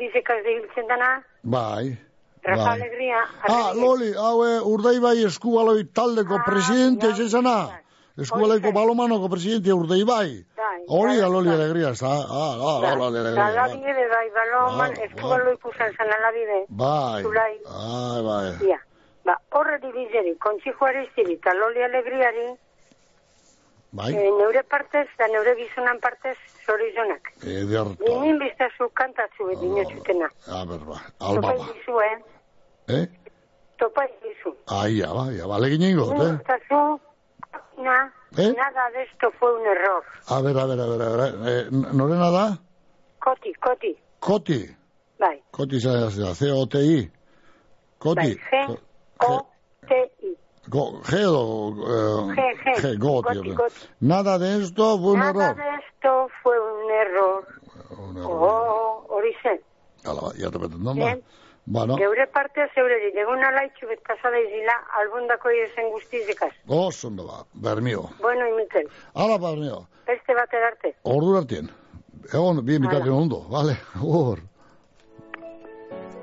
dizekaz 0.00 0.36
debiltzen 0.44 0.86
dana, 0.88 1.22
Bai. 1.42 1.96
Rafa 2.44 2.62
bai. 2.64 2.80
alegria. 2.80 3.22
Ah, 3.48 3.72
Loli, 3.74 4.12
hau 4.14 4.44
e, 4.44 4.60
urdaibai 4.60 5.24
eskubaloi 5.24 5.80
Ah, 5.82 5.88
taldeko 5.94 6.38
presidentia 6.44 7.10
izan 7.10 7.28
zana. 7.28 7.56
Eskubalaiko 8.16 8.72
balomanoko 8.72 9.28
presidentia 9.28 9.74
urdaibai. 9.74 10.44
Hori 10.88 11.16
da 11.16 11.28
Loli 11.28 11.50
alegría, 11.50 11.90
ez 11.90 12.00
da? 12.00 12.08
Ah, 12.08 12.54
ah, 12.60 12.80
ah, 12.90 12.94
Loli 12.96 13.18
alegría. 13.18 13.44
bai. 13.44 13.52
Alabide 13.52 14.04
bai, 14.08 14.28
baloman, 14.34 14.90
Ah, 14.96 15.04
eskubalo 15.04 15.52
ikusan 15.52 15.92
zan 15.96 16.10
alabide. 16.18 16.64
Bai. 16.68 17.22
Zulai. 17.22 17.54
Ah, 17.66 18.20
bai. 18.22 18.68
Ia, 18.68 18.78
ba, 19.24 19.38
horre 19.52 19.78
dirigeri, 19.80 20.36
kontxi 20.38 20.70
juaristiri, 20.78 21.34
eta 21.34 21.54
loli 21.54 21.82
alegriari, 21.82 22.46
Bai. 23.92 24.12
eh, 24.14 24.30
neure 24.38 24.62
partez, 24.64 25.06
da 25.18 25.26
neure 25.28 25.54
gizonan 25.56 25.98
partez, 26.00 26.36
zorizonak. 26.66 27.22
Ederto. 27.42 27.96
Dinin 28.04 28.38
biztazu 28.38 28.90
kantatzu 28.92 29.46
beti 29.48 29.66
inotzutena. 29.66 30.28
A 30.52 30.64
ber, 30.66 30.80
ba. 30.84 30.98
Alba, 31.20 31.40
ba. 31.48 31.54
idizu, 31.54 32.00
eh? 32.00 32.18
Eh? 32.88 33.06
Topa 33.78 34.04
idizu. 34.04 34.54
Ai, 34.68 34.98
ya, 34.98 35.12
ba, 35.14 35.30
ya, 35.32 35.46
ba, 35.46 35.58
legin 35.58 35.82
ingo, 35.82 36.12
eh? 36.12 36.36
Biztazu, 36.36 37.00
na, 37.78 38.12
Eh? 38.36 38.52
nada 38.56 38.90
de 38.90 39.02
esto 39.04 39.30
fue 39.38 39.54
un 39.54 39.66
error. 39.66 40.02
A 40.28 40.40
ver, 40.42 40.58
a 40.58 40.66
ver, 40.66 40.80
a 40.80 40.86
ver, 40.86 41.02
a 41.02 41.16
ver. 41.16 41.34
Eh, 41.46 41.68
norena 41.70 42.30
da? 42.30 42.58
Koti, 43.20 43.52
koti, 43.54 43.96
Koti. 44.20 44.76
bai. 45.18 45.42
Koti 45.50 45.80
C-O-T-I. 45.80 47.10
Koti. 47.98 48.20
Bai, 48.20 48.66
G, 48.68 48.78
O, 49.20 49.46
T, 49.88 49.94
I. 50.22 50.36
Go, 50.68 51.00
G 51.02 51.16
edo... 51.16 51.72
Eh, 52.32 52.34
G, 52.34 52.80
G. 52.82 52.96
Goti. 52.98 53.34
Goti, 53.38 53.52
goti. 53.54 53.88
Nada 54.00 54.38
de 54.38 54.62
esto 54.62 54.98
fue 54.98 55.12
un 55.12 55.18
Nada 55.20 55.50
error. 55.50 55.56
de 55.56 55.62
esto 55.86 56.28
fue 56.42 56.58
un 56.60 56.90
error. 56.90 57.46
Un 57.98 58.16
error. 58.18 58.30
Oh, 58.30 59.06
hori 59.08 59.32
zen. 59.42 59.60
Hala, 60.04 60.20
ba, 60.20 60.32
ya 60.36 60.50
te 60.50 60.58
beten, 60.58 60.82
no? 60.82 60.92
Bien. 60.94 61.22
Bueno, 61.68 61.96
Geure 61.98 62.26
parte 62.30 62.62
zeure 62.74 62.94
dit, 63.02 63.16
egun 63.18 63.42
alaitxu 63.42 63.88
bet 63.90 63.98
pasada 64.06 64.38
izila, 64.38 64.76
albundako 65.00 65.50
izen 65.50 65.88
guztizekaz. 65.90 66.52
oso 66.68 67.08
ondo 67.08 67.24
ba, 67.26 67.40
bermio. 67.54 68.04
Bueno, 68.20 68.46
y 68.48 68.52
Mikel, 68.54 68.86
Hala, 69.14 69.36
bermio. 69.38 69.88
beste 70.06 70.34
bat 70.34 70.52
edarte. 70.54 70.94
Ordu 71.02 71.36
artien. 71.36 71.70
Egon, 72.32 72.64
bien 72.64 72.82
bitartien 72.82 73.14
ondo, 73.14 73.40
vale, 73.50 73.76
hor. 74.02 74.38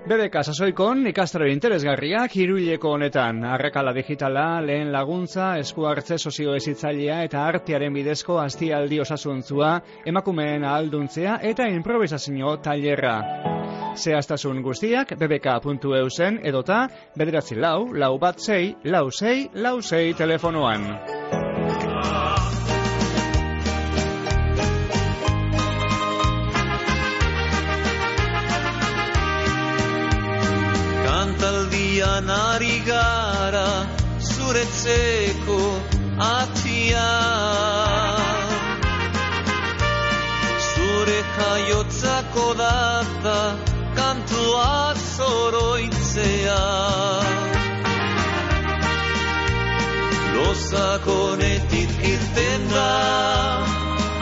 BBK 0.07 0.41
sasoikon 0.43 1.05
ikastaro 1.07 1.45
interesgarriak 1.47 2.33
hiruileko 2.35 2.89
honetan 2.97 3.43
arrekala 3.47 3.93
digitala, 3.95 4.59
lehen 4.61 4.91
laguntza, 4.91 5.57
esku 5.59 5.85
hartze 5.87 6.17
sozio 6.17 6.55
ezitzailea 6.55 7.21
eta 7.23 7.45
artearen 7.47 7.93
bidezko 7.93 8.39
astialdi 8.39 8.99
osasuntzua, 8.99 9.77
emakumeen 10.05 10.63
ahalduntzea 10.67 11.37
eta 11.41 11.67
improvisazio 11.71 12.57
tailerra. 12.57 13.15
Zehaztasun 13.95 14.61
guztiak 14.65 15.11
bbk.eu 15.19 16.09
zen 16.09 16.39
edota 16.43 16.87
bederatzi 17.17 17.55
lau, 17.55 17.93
lau 17.93 18.17
bat 18.17 18.39
zei, 18.41 18.75
lau 18.83 19.09
zei, 19.11 19.49
lau 19.53 19.81
zei 19.81 20.13
telefonoan. 20.17 20.87
Kantaldian 31.05 32.29
ari 32.29 32.79
gara 32.87 33.67
zuretzeko 34.19 35.59
atia 36.17 37.05
Zure 40.73 41.21
jaiotzako 41.37 42.49
data 42.57 43.72
kantua 45.23 45.51
zoroitzea 45.51 46.59
Lozakonetik 50.35 51.91
irten 52.11 52.67
da 52.69 52.91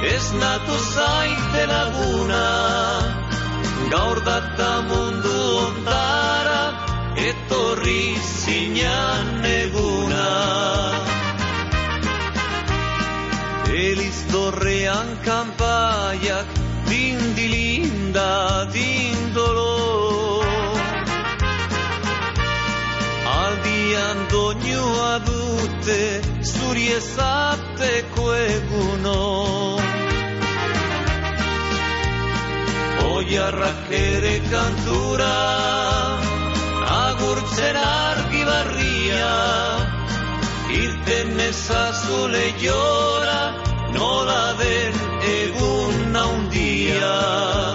ez 0.04 0.34
natu 0.34 0.78
zaite 0.94 1.66
laguna. 1.68 2.46
Gaur 3.92 4.20
data 4.26 4.72
mundu 4.90 5.38
ondara 5.66 6.64
etorri 7.30 8.16
zinan 8.22 9.46
eguna. 9.46 10.30
Elizdorrean 13.72 15.10
kanpaiak 15.26 16.48
dindilinda 16.90 18.32
dindolo 18.74 19.81
Aldian 24.12 24.28
doinua 24.32 25.20
dute 25.26 26.22
zuri 26.44 26.88
ezateko 26.96 28.26
eguno 28.36 29.22
Oiarrak 33.14 33.88
ere 34.00 34.36
kantura 34.52 35.32
agurtzen 36.98 37.80
argi 37.84 38.44
barria. 38.52 39.34
Irten 40.84 41.40
ezazu 41.48 42.22
lehiora 42.36 43.42
nola 43.96 44.44
den 44.60 45.04
egun 45.40 46.12
naundia 46.12 47.71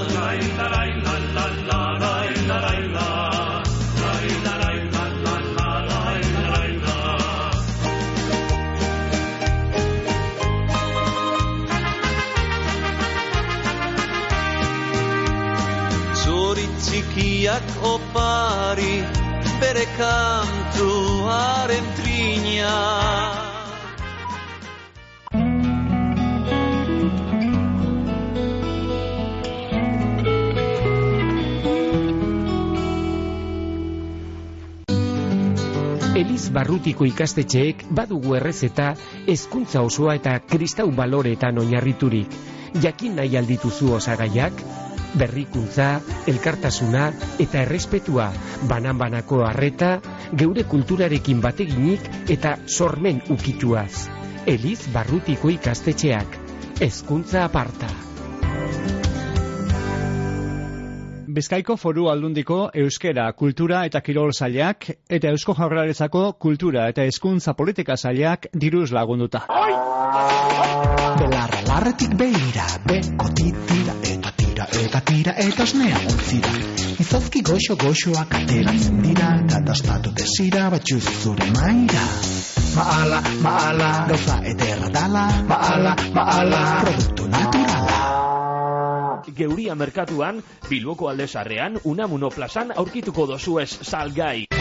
opari 17.87 18.94
bere 19.61 19.87
kantuaren 19.96 21.87
trina 21.99 22.75
Eliz 36.16 36.49
barrutiko 36.49 37.05
ikastetxeek 37.05 37.83
badugu 37.96 38.38
errezeta 38.38 38.87
hezkuntza 39.27 39.83
osoa 39.85 40.14
eta 40.16 40.38
kristau 40.49 40.87
baloreetan 41.01 41.61
oinarriturik. 41.61 42.33
Jakin 42.81 43.18
nahi 43.20 43.37
aldituzu 43.37 43.92
osagaiak, 43.99 44.62
berrikuntza, 45.18 45.88
elkartasuna 46.29 47.11
eta 47.42 47.62
errespetua, 47.64 48.31
banan-banako 48.70 49.42
harreta, 49.46 49.96
geure 50.37 50.66
kulturarekin 50.68 51.40
bateginik 51.44 52.11
eta 52.33 52.57
sormen 52.66 53.22
ukituaz. 53.31 54.09
Eliz 54.46 54.81
barrutiko 54.94 55.50
ikastetxeak, 55.50 56.37
hezkuntza 56.81 57.46
aparta. 57.46 57.90
Bizkaiko 61.37 61.74
foru 61.76 62.07
aldundiko 62.09 62.70
euskera, 62.83 63.26
kultura 63.37 63.83
eta 63.85 64.00
kirol 64.00 64.31
zailak 64.33 64.87
eta 65.18 65.35
eusko 65.35 65.52
jaurlaritzako 65.59 66.22
kultura 66.40 66.87
eta 66.92 67.05
hezkuntza 67.05 67.52
politika 67.59 67.96
zailak 67.96 68.48
diruz 68.64 68.88
lagunduta. 68.96 69.44
Belarra 71.20 71.61
larretik 71.68 72.16
behira, 72.16 72.70
beko 72.88 73.29
titira 73.37 74.15
tira 74.70 74.87
eta 74.87 75.00
tira 75.00 75.33
eta 75.38 75.62
osnea 75.62 75.98
ontzira. 76.11 76.52
Izozki 77.02 77.42
goxo 77.42 77.76
goxoak 77.76 78.35
ateratzen 78.40 79.02
dira, 79.05 79.31
eta 79.44 79.61
dastatu 79.61 80.12
desira 80.16 80.68
batxuz 80.70 81.05
zure 81.22 81.50
maira. 81.55 82.05
Maala, 82.76 83.22
maala, 83.40 83.90
gauza 84.11 84.40
ederra 84.44 84.90
dala, 84.92 85.26
maala, 85.48 85.96
maala, 86.12 86.62
produktu 86.83 87.29
naturala. 87.29 88.02
geuria 89.37 89.74
merkatuan, 89.74 90.42
Bilboko 90.70 91.11
aldezarrean, 91.11 91.81
Unamuno 91.85 92.31
plazan 92.31 92.72
aurkituko 92.72 93.26
dozu 93.29 93.59
ez 93.61 93.70
salgai. 93.85 94.56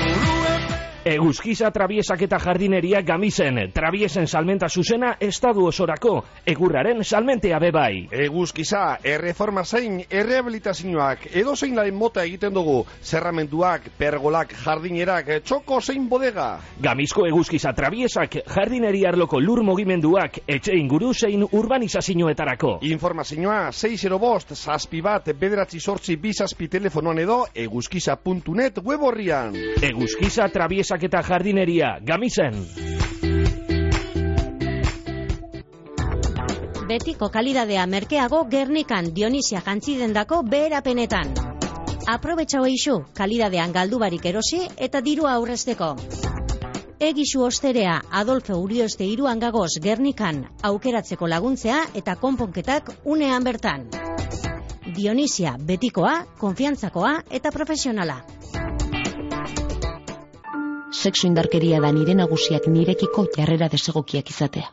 Eguzkiza 1.06 1.70
trabiesak 1.70 2.24
eta 2.26 2.39
jardineria 2.41 3.04
gamizen, 3.06 3.60
trabiesen 3.70 4.26
salmenta 4.26 4.65
zuzena 4.65 5.12
estadu 5.22 5.68
osorako, 5.70 6.15
egurraren 6.50 7.04
salmentea 7.06 7.60
bebai. 7.62 8.08
Eguzkiza, 8.10 8.98
erreforma 9.06 9.62
zein, 9.70 10.00
errehabilitazioak, 10.10 11.28
edo 11.38 11.54
zein 11.56 11.76
laren 11.78 11.94
mota 11.94 12.24
egiten 12.26 12.56
dugu, 12.58 12.80
zerramenduak, 13.06 13.91
pergolak, 14.00 14.56
jardinerak, 14.63 15.30
txoko 15.46 15.78
zein 15.80 16.08
bodega. 16.10 16.48
Gamizko 16.82 17.28
eguzkiza 17.30 17.76
trabiesak, 17.78 18.39
jardineria 18.56 19.12
arloko 19.13 19.38
lur 19.39 19.62
mogimenduak, 19.62 20.41
etxe 20.48 20.74
inguru 20.74 21.13
zein 21.13 21.46
urbanizazioetarako. 21.46 22.80
Informazioa, 22.89 23.70
6 23.70 24.18
bost, 24.18 24.56
zazpi 24.58 25.04
bat, 25.06 25.30
bederatzi 25.38 25.80
sortzi 25.80 26.18
bizazpi 26.18 26.65
telefonoan 26.80 27.22
edo, 27.28 27.44
eguzkiza.net 27.54 28.82
web 28.82 29.06
horrian. 29.06 29.54
Eguzkiza 29.86 30.50
trabiesak 30.96 31.04
eta 31.04 31.22
jardineria, 31.24 32.00
gamizen. 32.02 32.54
Betiko 36.88 37.30
kalidadea 37.30 37.86
merkeago 37.88 38.46
Gernikan 38.50 39.14
Dionisia 39.14 39.62
jantzidendako 39.62 40.44
beherapenetan. 40.44 41.34
Aprobetxau 42.08 42.66
eixu, 42.66 43.04
kalidadean 43.18 43.74
galdu 43.74 44.00
barik 44.00 44.26
erosi 44.26 44.68
eta 44.78 45.02
dirua 45.02 45.34
aurrezteko. 45.34 45.96
Egisu 47.00 47.44
osterea 47.44 48.02
Adolfo 48.12 48.56
Urioste 48.56 49.04
iruan 49.06 49.40
gagoz 49.40 49.80
Gernikan 49.82 50.46
aukeratzeko 50.64 51.28
laguntzea 51.28 51.88
eta 51.96 52.16
konponketak 52.16 52.94
unean 53.04 53.44
bertan. 53.44 53.90
Dionisia 54.96 55.58
betikoa, 55.60 56.24
konfiantzakoa 56.40 57.18
eta 57.32 57.52
profesionala. 57.52 58.22
Sexu 60.96 61.28
indarkeria 61.28 61.82
da 61.84 61.92
nire 61.92 62.14
nagusiak 62.16 62.68
nirekiko 62.72 63.26
jarrera 63.36 63.68
desegokiak 63.72 64.30
izatea. 64.32 64.70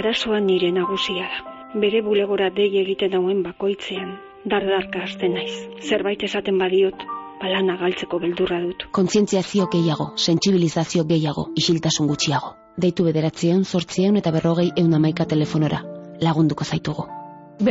Arazoa 0.00 0.40
nire 0.40 0.70
nagusia 0.72 1.28
da. 1.30 1.54
Bere 1.80 2.02
bulegora 2.02 2.50
dei 2.50 2.68
egiten 2.80 3.12
dauen 3.14 3.42
bakoitzean, 3.42 4.16
dardarka 4.52 5.04
hasten 5.06 5.36
naiz. 5.38 5.54
Zerbait 5.88 6.22
esaten 6.26 6.58
badiot, 6.58 7.04
balana 7.42 7.76
galtzeko 7.80 8.18
beldurra 8.22 8.58
dut. 8.64 8.84
Kontzientziazio 8.98 9.68
gehiago, 9.72 10.10
sentsibilizazio 10.16 11.04
gehiago, 11.12 11.46
isiltasun 11.62 12.10
gutxiago. 12.10 12.52
Deitu 12.84 13.06
bederatzean, 13.06 13.64
sortzean 13.64 14.18
eta 14.20 14.32
berrogei 14.34 14.68
eun 14.82 14.98
amaika 14.98 15.26
telefonora. 15.32 15.80
Lagunduko 16.20 16.64
zaitugu. 16.64 17.06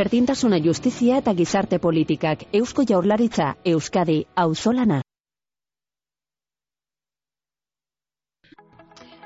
Berdintasuna 0.00 0.58
justizia 0.64 1.20
eta 1.22 1.34
gizarte 1.34 1.78
politikak, 1.78 2.48
Eusko 2.52 2.84
Jaurlaritza, 2.88 3.54
Euskadi, 3.64 4.24
Auzolana. 4.36 5.02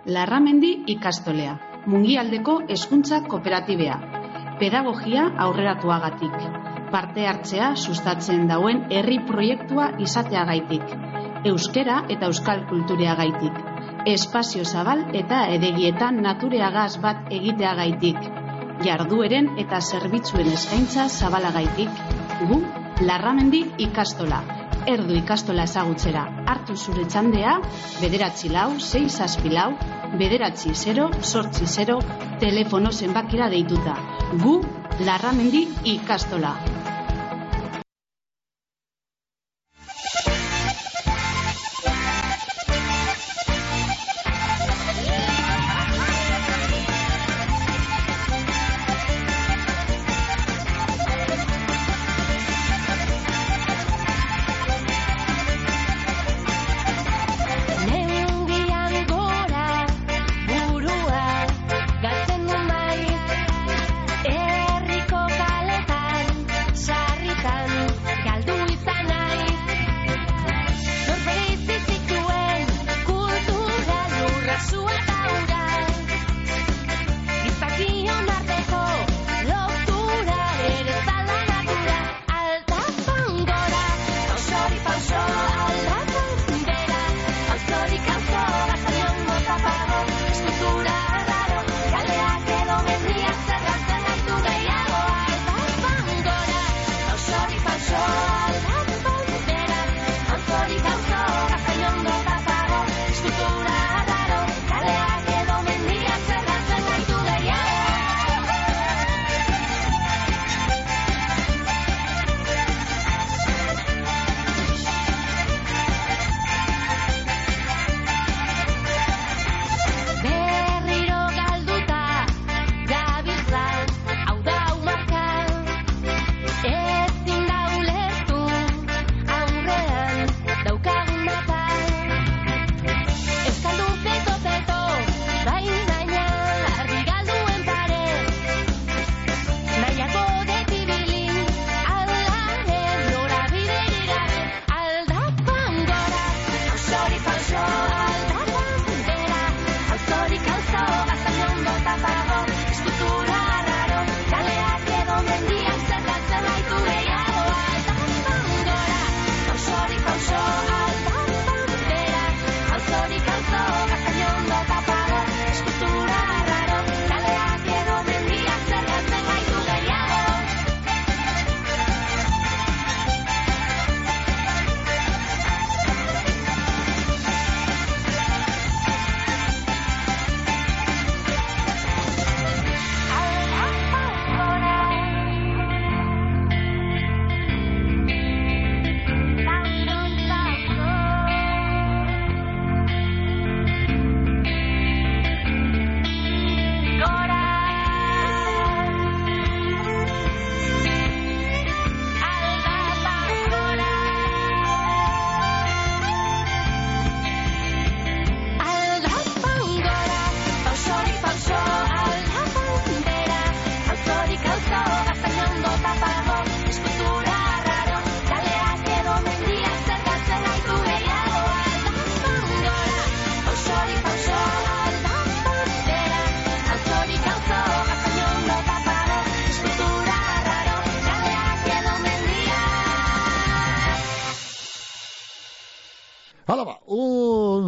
Larramendi 0.04 0.70
ikastolea, 0.92 1.54
mungialdeko 1.88 2.58
hezkuntza 2.68 3.22
kooperatibea, 3.24 3.94
pedagogia 4.60 5.22
aurreratuagatik, 5.44 6.34
parte 6.92 7.24
hartzea 7.26 7.70
sustatzen 7.74 8.42
dauen 8.50 8.82
herri 8.92 9.16
proiektua 9.30 9.86
izateagaitik, 10.04 10.92
euskera 11.48 12.02
eta 12.12 12.28
euskal 12.28 12.66
kultureagaitik, 12.68 13.56
espazio 14.12 14.66
zabal 14.68 15.06
eta 15.22 15.46
edegietan 15.54 16.20
natureagaz 16.26 16.98
bat 17.00 17.32
egiteagaitik, 17.38 18.20
jardueren 18.84 19.54
eta 19.64 19.80
zerbitzuen 19.80 20.52
eskaintza 20.52 21.08
zabalagaitik, 21.08 22.04
gu 22.44 22.60
Larramendi 23.08 23.64
ikastola, 23.88 24.44
erdu 24.90 25.16
ikastola 25.18 25.64
ezagutzera. 25.68 26.24
Hartu 26.50 26.76
zure 26.76 27.06
txandea, 27.08 27.56
bederatzi 28.02 28.52
lau, 28.52 28.68
sei 28.78 29.08
zazpi 29.08 29.52
lau, 29.54 29.70
bederatzi 30.20 30.74
0, 30.74 31.10
sortzi 31.22 31.66
0, 31.66 31.98
telefono 32.44 32.92
zenbakira 32.92 33.50
deituta. 33.56 33.98
Gu, 34.44 34.60
Larramendi 35.04 35.66
ikastola. 35.96 36.54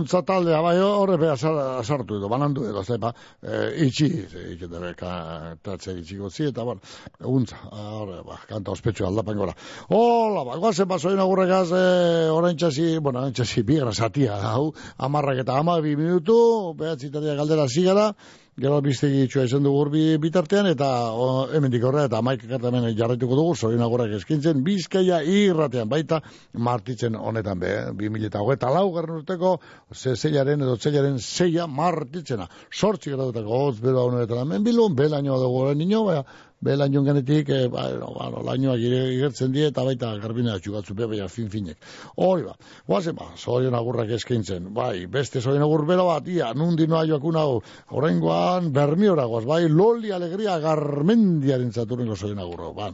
Laguntza 0.06 0.22
taldea, 0.22 0.60
bai, 0.62 0.78
horre 0.78 1.16
beha 1.18 1.36
sartu 1.36 2.18
edo, 2.18 2.28
banandu 2.28 2.64
edo, 2.68 2.82
zepa, 2.84 3.12
e, 3.42 3.86
itxi, 3.86 4.06
ikete 4.54 4.94
kantatze 4.96 5.96
itxiko 5.98 6.30
zi, 6.30 6.48
eta, 6.50 6.62
bueno, 6.64 6.80
laguntza, 7.18 7.56
horre, 7.72 8.22
ba, 8.22 8.38
kanta 8.46 8.70
ospetsu 8.70 9.06
aldapan 9.06 9.36
gora. 9.36 9.54
Hola, 9.88 10.44
ba, 10.44 10.56
guazen, 10.58 10.86
ba, 10.86 10.98
zoin 10.98 11.18
agurrekaz, 11.18 11.72
e, 11.72 12.30
orain 12.30 12.56
txasi, 12.56 12.98
bueno, 12.98 13.20
orain 13.20 13.34
txasi, 13.34 13.62
bigra 13.62 13.92
satia, 13.92 14.38
hau, 14.52 14.72
amarrak 14.98 15.42
eta 15.42 15.58
ama, 15.58 15.80
bi 15.80 15.96
minutu, 15.96 16.74
behatzitaria 16.78 17.34
galdera 17.34 17.66
zigara, 17.66 18.12
Gero 18.56 18.78
biztegi 18.80 19.26
itxua 19.26 19.42
izan 19.44 19.66
dugu 19.66 19.82
urbi 19.84 20.02
bitartean, 20.16 20.64
eta 20.70 20.86
o, 21.12 21.24
hemendik 21.52 21.82
horre, 21.84 22.06
eta 22.08 22.22
maik 22.24 22.46
ekartamen 22.46 22.86
jarraituko 22.96 23.36
dugu, 23.36 23.52
zorin 23.52 23.82
agorak 23.84 24.14
eskintzen, 24.16 24.62
bizkaia 24.64 25.18
irratean, 25.28 25.90
baita 25.90 26.22
martitzen 26.68 27.18
honetan 27.20 27.60
be, 27.60 27.74
eh? 27.82 27.90
2000 27.98 28.30
eta 28.30 28.40
hogeita 28.40 28.70
lau 28.72 28.86
garren 28.94 29.18
urteko, 29.18 29.50
ze 29.92 30.14
zeilaren 30.16 30.64
edo 30.64 30.78
zeilaren 30.80 31.18
zeia 31.20 31.66
martitzena. 31.68 32.48
Sortzi 32.72 33.12
gradutako 33.12 33.60
hoz 33.66 33.76
bero 33.84 34.06
honetan 34.08 34.40
hemen 34.46 34.64
bilun, 34.64 34.96
belaino 34.96 35.36
dugu 35.42 35.66
nino, 35.76 36.06
baina, 36.08 36.24
Bela 36.64 36.86
nion 36.88 37.04
genetik, 37.04 37.50
e, 37.52 37.68
ba, 37.68 37.84
no, 38.00 38.14
ba, 38.16 38.30
no, 38.32 38.40
lainoak 38.46 38.80
igertzen 38.80 39.52
die, 39.52 39.66
eta 39.68 39.84
baita 39.84 40.14
garbina 40.22 40.56
txugatzu 40.58 40.94
be, 40.96 41.08
baina 41.10 41.28
fin 41.28 41.50
finek. 41.52 41.76
Hori 42.16 42.46
ba, 42.46 42.54
guazen 42.88 43.16
ba, 43.18 43.28
zorion 43.36 43.76
agurrak 43.76 44.14
eskaintzen, 44.16 44.70
bai, 44.74 45.04
beste 45.12 45.42
zorion 45.42 45.66
agur 45.66 45.84
bero 45.86 46.08
bat, 46.08 46.28
ia, 46.32 46.54
nundi 46.56 46.88
noa 46.88 47.04
joakun 47.06 47.36
hau, 47.36 47.60
horrengoan, 47.92 48.72
bermiora 48.72 49.28
goaz, 49.28 49.44
bai, 49.44 49.66
loli 49.68 50.14
alegria 50.16 50.56
garmendiaren 50.64 51.72
zaturengo 51.76 52.16
zorion 52.16 52.40
agurro, 52.40 52.72
ba, 52.72 52.88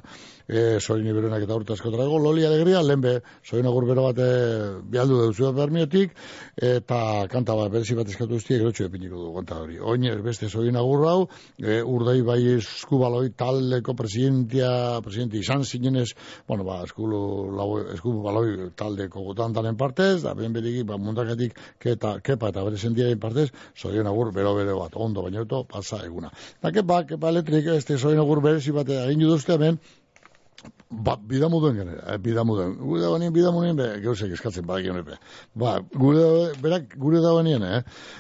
e, 0.53 0.81
soin 0.81 1.07
iberenak 1.09 1.47
eta 1.47 1.57
urte 1.57 1.73
asko 1.73 1.91
trago, 1.95 2.19
loli 2.21 2.45
alegria, 2.45 2.83
lehenbe, 2.85 3.15
soin 3.49 3.67
agur 3.67 3.87
bero 3.89 4.05
bat 4.09 4.19
e, 4.21 4.29
bialdu 4.93 5.21
duzu 5.27 5.53
bermiotik, 5.57 6.13
eta 6.61 6.99
kanta 7.33 7.57
bat, 7.57 7.71
berezi 7.73 7.97
bat 7.97 8.11
eskatu 8.13 8.37
ustiek, 8.41 8.61
erotxo 8.61 8.87
epiniko 8.91 9.21
du, 9.21 9.31
kanta 9.39 9.63
hori. 9.63 9.79
Oiner, 9.81 10.21
beste 10.25 10.51
soin 10.53 10.77
agur 10.77 11.07
hau, 11.09 11.19
e, 11.57 11.81
urdei 11.81 12.21
bai 12.27 12.41
eskubaloi 12.59 13.33
taldeko 13.39 13.97
presidentia, 13.99 15.01
presidente 15.05 15.41
izan 15.41 15.65
zinenez, 15.65 16.11
bueno, 16.49 16.67
ba, 16.69 16.83
eskulu, 16.87 17.23
lau, 17.57 17.71
eskubaloi 17.97 18.71
taldeko 18.77 19.25
gutantaren 19.31 19.79
partez, 19.81 20.21
da, 20.27 20.37
ben 20.39 20.53
beriki, 20.53 20.85
ba, 20.89 21.01
mundakatik, 21.01 21.57
keta, 21.81 22.19
kepa 22.25 22.53
eta 22.53 22.67
bere 22.69 22.81
sendiaren 22.81 23.21
partez, 23.23 23.49
soin 23.79 24.07
agur 24.07 24.35
bero 24.37 24.55
bero 24.59 24.79
bat, 24.83 25.01
ondo 25.01 25.25
baina 25.25 25.41
auto, 25.47 25.65
pasa 25.69 26.03
eguna. 26.05 26.33
Da, 26.61 26.75
kepa, 26.75 27.03
kepa 27.09 27.33
elektrik, 27.33 27.73
este 27.79 27.97
soin 27.99 28.21
agur 28.21 28.43
berezi 28.45 28.75
bat, 28.77 28.91
egin 29.07 29.25
duzte 29.25 29.57
hemen, 29.57 29.81
Ba, 30.93 31.15
bidamuduen 31.17 31.77
gane, 31.77 31.95
eh, 32.07 32.19
bidamuduen. 32.21 32.75
Gure 32.77 33.01
da 33.01 33.11
banien 33.11 33.33
bidamuduen, 33.33 33.77
be, 33.79 33.87
geuzek 34.03 34.35
eskatzen 34.37 34.67
badak 34.69 34.85
egin. 34.91 35.15
Ba, 35.57 35.79
gure, 35.95 36.25
berak, 36.61 36.93
gure 37.01 37.23
da 37.25 37.31
banien, 37.33 37.63
eh? 37.65 37.79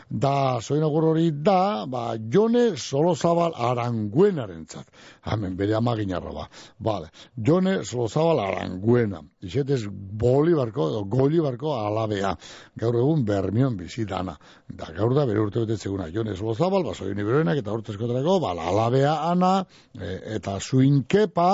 Da, 0.08 0.32
soina 0.64 0.88
hori 0.88 1.28
da, 1.44 1.84
ba, 1.86 2.16
jone 2.32 2.78
solozabal 2.80 3.52
aranguenaren 3.52 4.64
zat. 4.66 4.88
Hemen, 5.28 5.56
bere 5.56 5.76
amaginarra, 5.76 6.32
ba. 6.32 6.46
Vale. 6.78 7.10
Jone 7.36 7.82
solozabal 7.84 8.40
aranguena. 8.40 9.20
Izetez, 9.42 9.82
bolibarko, 9.90 10.88
edo 10.94 11.04
golibarko 11.12 11.76
alabea. 11.76 12.32
Gaur 12.80 12.96
egun, 13.02 13.26
bermion 13.28 13.76
bizi 13.76 14.06
dana. 14.08 14.38
Da, 14.66 14.88
gaur 14.96 15.12
da, 15.14 15.26
bere 15.28 15.44
urte 15.44 15.66
betetzeguna. 15.66 16.08
Jone 16.08 16.38
solozabal, 16.40 16.88
ba, 16.88 16.96
soini 16.96 17.20
beroenak, 17.20 17.60
eta 17.60 17.76
urtezkotarako, 17.76 18.40
ba, 18.40 18.56
alabea 18.64 19.14
ana, 19.28 19.54
e, 19.92 20.16
eta 20.38 20.56
zuinkepa, 20.58 21.50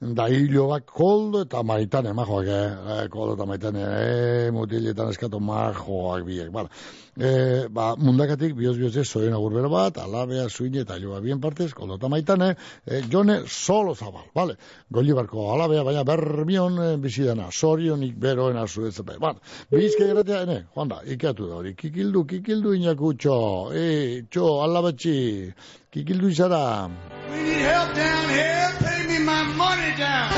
da 0.00 0.19
hilo 0.28 0.66
bat 0.68 0.84
koldo 0.86 1.44
eta 1.46 1.62
maitane, 1.62 2.12
majoak, 2.12 2.48
eh? 2.50 3.06
koldo 3.10 3.36
eta 3.38 3.46
maitane, 3.46 3.84
eh, 3.84 4.50
mutiletan 4.52 5.10
eskatu 5.14 5.40
majoak 5.40 6.24
biek, 6.26 6.50
bala. 6.52 6.68
E, 7.20 7.66
ba, 7.68 7.94
mundakatik, 7.98 8.54
bioz 8.56 8.76
bioz 8.78 8.94
ez, 8.96 9.06
zoen 9.08 9.34
agurbero 9.34 9.68
bat, 9.68 9.98
alabea, 9.98 10.46
zuine 10.48 10.84
eta 10.84 10.96
joa 11.02 11.18
bien 11.20 11.40
partez, 11.40 11.72
koldo 11.74 11.98
eta 11.98 12.08
maitane, 12.08 12.54
e, 12.86 13.02
jone 13.12 13.40
solo 13.46 13.94
zabal, 13.94 14.30
bale. 14.34 14.56
Goli 14.90 15.12
barko 15.16 15.50
alabea, 15.52 15.82
baina 15.84 16.04
bermion 16.06 16.78
e, 16.80 16.88
bizidana, 17.02 17.50
sorionik 17.50 18.16
beroen 18.16 18.56
azu 18.56 18.88
bale. 19.18 19.40
Bizke 19.70 20.08
gratia, 20.08 20.42
ene, 20.46 20.64
joan 20.74 20.88
da, 20.88 21.02
ikeatu 21.04 21.48
da 21.48 21.60
hori, 21.60 21.74
kikildu, 21.74 22.24
kikildu 22.24 22.74
inakutxo, 22.78 23.36
e, 23.74 24.24
txo, 24.30 24.62
alabatxi, 24.64 25.52
kikildu 25.90 26.28
izara. 26.28 26.90
We 27.30 27.42
need 27.42 27.66
help 27.66 27.94
down 27.94 28.28
here. 28.30 28.50
My 29.30 29.44
money 29.62 29.92
down. 29.96 30.30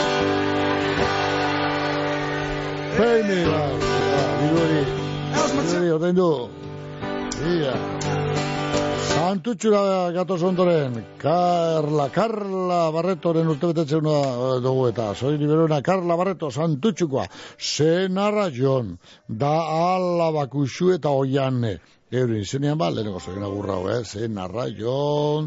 Pay 2.97 3.19
me, 3.29 3.39
ba, 3.49 3.61
ba, 3.83 4.25
biduri, 4.41 4.83
biduri, 5.53 5.89
ordaindu. 5.97 6.29
Ia. 7.53 7.75
Santutxura 9.13 9.81
gatoz 10.17 10.43
ondoren, 10.51 10.99
Carla, 11.23 12.11
Carla 12.19 12.83
Barretoren 12.97 13.49
urtebetetzen 13.55 14.11
dugu 14.67 14.85
eta, 14.91 15.09
soy 15.15 15.39
liberona, 15.41 15.81
Carla 15.89 16.19
Barreto, 16.21 16.53
Santutxukoa, 16.53 17.27
Senarra 17.57 18.51
Jon, 18.59 18.99
da 19.29 19.55
alabakuxu 19.79 20.93
eta 20.99 21.17
oiane. 21.23 21.79
Euren 22.13 22.43
izenean 22.45 22.77
ba, 22.77 22.91
lehenko 22.93 23.21
zoien 23.25 23.45
agurra 23.47 23.79
eh? 23.89 24.03
Senarra 24.05 24.67
Jon, 24.79 25.47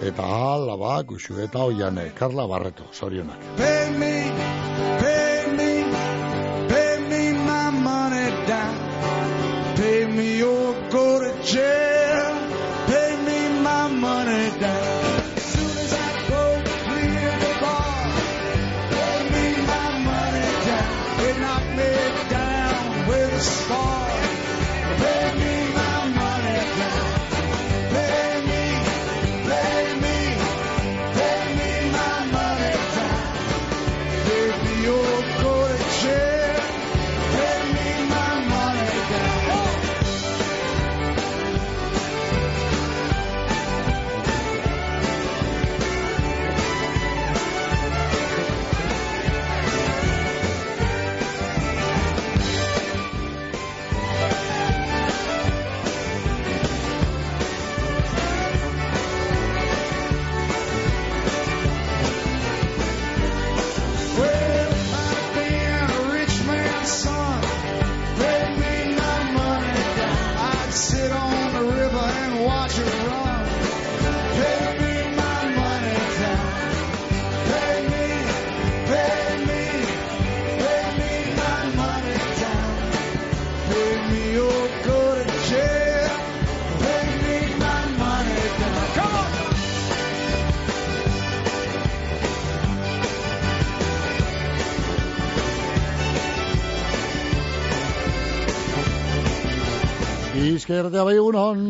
eta 0.00 0.24
alabakuxu 0.24 1.36
eta 1.44 1.64
oiane, 1.68 2.06
Carla 2.16 2.46
Barreto, 2.48 2.86
zorionak. 2.94 3.42
Pay 3.58 3.90
me, 4.00 4.14
pay 5.02 5.44
me, 5.58 5.70
pay 6.72 6.96
me 7.10 7.20
my 7.48 7.70
money 7.88 8.30
down. 8.48 9.76
Pay 9.76 10.06
me 10.06 10.42
or 10.42 10.72
go 10.90 11.20
to 11.20 11.32
jail. 11.52 12.32
Pay 12.86 13.10
me 13.26 13.60
my 13.60 13.88
money 13.88 14.48
down. 14.58 15.04
As 15.36 15.92
I 15.92 16.28
go 16.30 16.46
Izkertea 100.76 101.04
bai 101.08 101.14
egunon. 101.16 101.60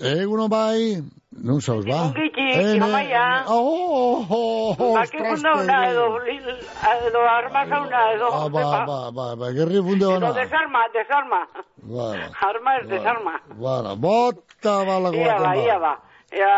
Egunon 0.00 0.48
bai. 0.48 1.02
Nun 1.44 1.60
zauz, 1.60 1.84
ba? 1.86 1.98
Gitxi, 2.16 2.46
Ene- 2.60 2.80
amaia. 2.84 3.44
Oh, 3.48 4.24
oh, 4.28 4.76
oh, 4.78 4.94
Bakifunda 4.96 5.52
una 5.60 5.76
edo, 5.90 6.06
lil- 6.24 6.64
edo 7.06 7.20
armasa 7.28 7.80
una 7.86 8.00
edo, 8.14 8.26
Ah, 8.32 8.48
ba, 8.48 8.62
ba, 8.88 9.10
ba, 9.12 9.36
ba, 9.36 9.52
gerri 9.52 9.80
funde 9.84 10.04
Edo 10.04 10.16
ona. 10.16 10.32
desarma, 10.32 10.80
desarma. 10.96 11.40
Ba, 11.82 12.08
ba. 12.16 12.48
Arma 12.48 12.76
es 12.80 12.88
desarma. 12.88 13.34
Bara, 13.62 13.94
bota 13.94 14.74
balako 14.88 15.16
Ia 15.16 15.36
ba, 15.38 15.56
ia 15.56 15.78
ba. 15.78 15.80
ba. 15.80 15.92
Ia, 16.32 16.52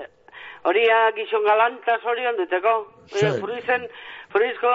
eh, 0.00 0.08
horia 0.64 0.98
gizon 1.16 1.42
galanta 1.44 1.98
zorion 2.04 2.36
duteko. 2.36 2.74
Sí. 3.12 3.26
Eh, 3.26 3.32
Fruizen, 3.40 3.82
fruizko 4.32 4.70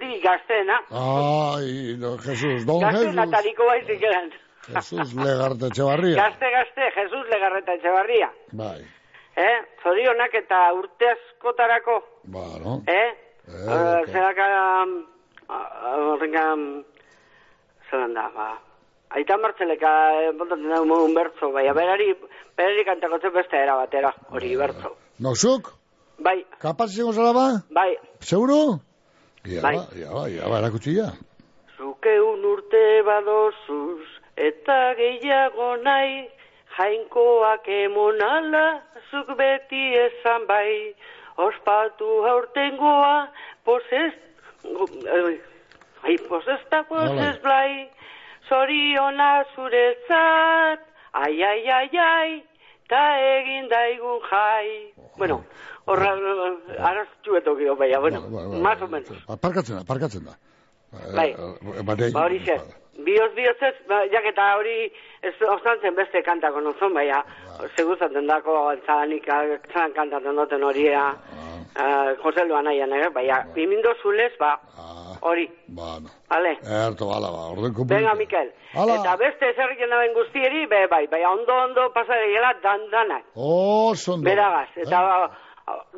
di 0.00 0.20
gaztena. 0.20 0.76
Ai, 0.90 1.96
no, 1.98 2.18
Jesus, 2.18 2.66
don 2.66 2.80
Gaztena 2.80 3.22
Jesus. 3.24 3.30
taliko 3.30 3.62
baizik 3.70 4.02
eran. 4.02 4.30
Jesus 4.66 5.14
Legarte 5.14 5.66
Etxebarria. 5.66 6.16
Gazte, 6.22 6.50
gazte, 6.50 6.90
Jesus 6.96 7.26
Legarreta 7.30 7.74
Etxebarria. 7.74 8.30
Bai. 8.52 8.80
Eh? 9.36 9.58
Zorionak 9.82 10.34
eta 10.34 10.72
urte 10.76 11.08
askotarako. 11.10 12.00
Bueno. 12.24 12.82
Eh? 12.86 12.92
Eh, 13.02 13.10
Eh, 13.48 14.02
ok. 14.02 14.10
Zeraka... 14.12 14.46
Horrenka... 15.48 16.44
Zeran 17.90 18.14
da, 18.14 18.28
ba... 18.34 18.50
Aita 19.12 19.36
martzeleka, 19.36 19.90
eh, 20.22 20.30
botatzen 20.38 20.70
da 20.72 20.78
un 20.80 21.12
bertzo, 21.14 21.50
baina 21.52 21.74
berari, 21.76 22.06
berari 22.56 22.84
kantakotzen 22.86 23.32
beste 23.34 23.58
era 23.60 23.74
batera, 23.76 24.08
hori 24.32 24.54
bertzo. 24.56 24.94
Noxuk? 25.20 25.68
Bai, 26.24 26.38
Kapaz 26.62 26.94
izango 26.94 27.12
zara 27.12 27.32
ba? 27.36 27.44
bai, 27.68 27.90
Seguro? 28.20 28.78
Ia 29.44 29.60
Bai. 29.60 29.74
ba, 29.76 29.84
ba, 30.14 30.22
ia 30.32 30.48
ba, 30.48 30.62
erakutsi 30.62 30.94
ja. 30.96 31.10
Zukeun 31.76 32.40
urte 32.54 32.82
badozuz, 33.04 34.08
eta 34.36 34.94
gehiago 34.98 35.76
nahi, 35.82 36.28
jainkoak 36.76 37.68
emonala, 37.68 38.82
zuk 39.10 39.34
beti 39.36 39.82
esan 40.06 40.46
bai, 40.46 40.94
ospatu 41.36 42.24
aurtengoa, 42.34 43.28
posez... 43.64 44.12
Ai, 46.02 46.16
posesta 46.28 46.82
posez 46.88 47.36
blai, 47.42 47.88
zoriona 48.48 49.44
zuretzat, 49.54 50.80
ai, 51.12 51.42
ai, 51.42 51.60
ai, 51.70 51.90
ai, 51.98 52.32
ta 52.90 53.02
egin 53.38 53.68
daigun 53.70 54.18
jai. 54.30 54.92
Bueno, 55.18 55.44
horra, 55.86 56.14
araztu 56.90 57.36
etokio, 57.38 57.76
baina, 57.76 58.00
bueno, 58.00 58.22
más 58.62 58.82
o 58.82 58.88
menos. 58.88 59.22
Aparkatzen 59.28 59.76
da, 59.76 59.82
aparkatzen 59.82 60.24
da. 60.24 60.38
Bai. 61.14 61.30
Eh, 61.30 61.82
Batei. 61.86 62.10
Ba 62.12 62.26
hori 62.26 62.42
bioz 62.98 63.32
bihotzez, 63.34 63.74
ba, 63.88 64.02
jaketa 64.12 64.56
hori 64.58 64.90
ez 65.22 65.34
ostantzen 65.48 65.94
beste 65.96 66.22
kantako 66.22 66.60
nozun, 66.60 66.92
baina 66.94 67.22
seguzaten 67.76 68.26
dako 68.26 68.74
zalanik 68.86 69.24
zan 69.72 69.92
kantatzen 69.96 70.36
duten 70.36 70.62
horia 70.64 71.06
uh, 71.12 72.12
Jose 72.22 72.44
Luan 72.44 72.66
aian, 72.68 72.92
eh? 72.92 73.08
baina 73.14 73.42
bimindo 73.54 73.94
zulez, 74.02 74.32
ba, 74.38 74.58
hori, 75.22 75.48
Bueno. 75.68 76.08
vale? 76.28 76.56
Erto, 76.62 77.06
bala, 77.08 77.30
ba, 77.30 77.46
orden 77.54 77.72
kupu. 77.74 77.88
Venga, 77.94 78.14
Mikel. 78.14 78.52
Hala. 78.74 78.94
Eta 79.00 79.16
beste 79.16 79.52
zerriken 79.56 79.90
daben 79.90 80.12
guztieri, 80.14 80.66
be, 80.66 80.86
bai, 80.90 81.06
bai, 81.06 81.24
ondo, 81.24 81.54
ondo 81.64 81.88
pasa 81.94 82.12
deiela 82.20 82.52
dan, 82.62 82.90
danak, 82.90 83.24
Oh, 83.36 83.94
sondo. 83.94 84.24
beragaz. 84.28 84.68
Eta 84.76 85.00
ba, 85.00 85.30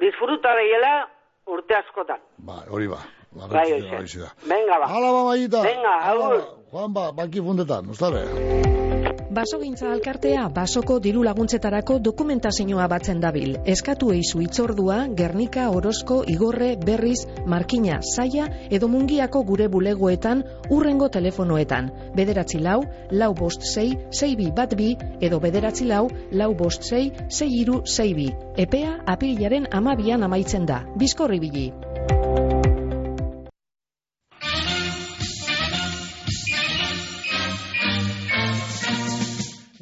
disfruta 0.01 0.55
deiela 0.55 1.09
urte 1.47 1.75
askotan. 1.75 2.21
Ba, 2.39 2.63
hori 2.71 2.87
ba. 2.89 3.01
Ba, 3.35 3.49
Bai, 3.51 3.73
hori 3.73 3.89
hoxe. 3.91 4.29
Venga, 4.47 4.79
ba. 4.79 4.87
Hala, 4.87 5.13
ba, 5.13 5.25
maita. 5.31 5.63
Venga, 5.63 5.95
agur. 6.13 6.41
Juan, 6.71 6.93
ba, 6.95 7.11
baki 7.13 7.43
fundetan, 7.43 7.91
ustare. 7.91 8.23
Basogintza 9.35 9.89
alkartea 9.91 10.45
basoko 10.55 11.01
diru 11.03 11.25
laguntzetarako 11.27 11.97
dokumentazioa 11.99 12.85
batzen 12.93 13.19
dabil. 13.19 13.57
Eskatu 13.67 14.13
eizu 14.15 14.45
itzordua, 14.45 14.99
Gernika, 15.19 15.65
Orozko, 15.75 16.21
Igorre, 16.31 16.77
Berriz, 16.79 17.25
Markina, 17.47 17.99
Saia 18.15 18.47
edo 18.71 18.87
Mungiako 18.89 19.43
gure 19.43 19.67
bulegoetan 19.69 20.45
urrengo 20.71 21.09
telefonoetan. 21.09 21.91
Bederatzi 22.15 22.63
lau, 22.63 22.81
lau 23.11 23.33
bost 23.35 23.67
sei, 23.75 23.91
sei 24.11 24.37
bi 24.37 24.53
bat 24.55 24.77
bi, 24.79 24.93
edo 25.21 25.41
bederatzi 25.43 25.91
lau, 25.91 26.07
lau 26.31 26.53
bost 26.55 26.87
sei, 26.87 27.09
sei 27.29 27.51
iru 27.59 27.83
sei 27.85 28.13
bi. 28.15 28.31
Epea 28.57 29.01
apirilaren 29.07 29.67
amabian 29.73 30.23
amaitzen 30.23 30.71
da. 30.71 30.85
Bizkorri 30.95 31.43
bili. 31.43 31.73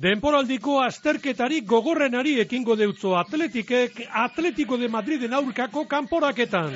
Denporaldiko 0.03 0.81
azterketarik 0.83 1.63
gogorrenari 1.71 2.33
ekingo 2.43 2.75
deutzo 2.75 3.13
atletikek 3.15 4.01
Atletico 4.23 4.75
de 4.81 4.89
Madriden 4.91 5.37
aurkako 5.39 5.85
kanporaketan. 5.93 6.75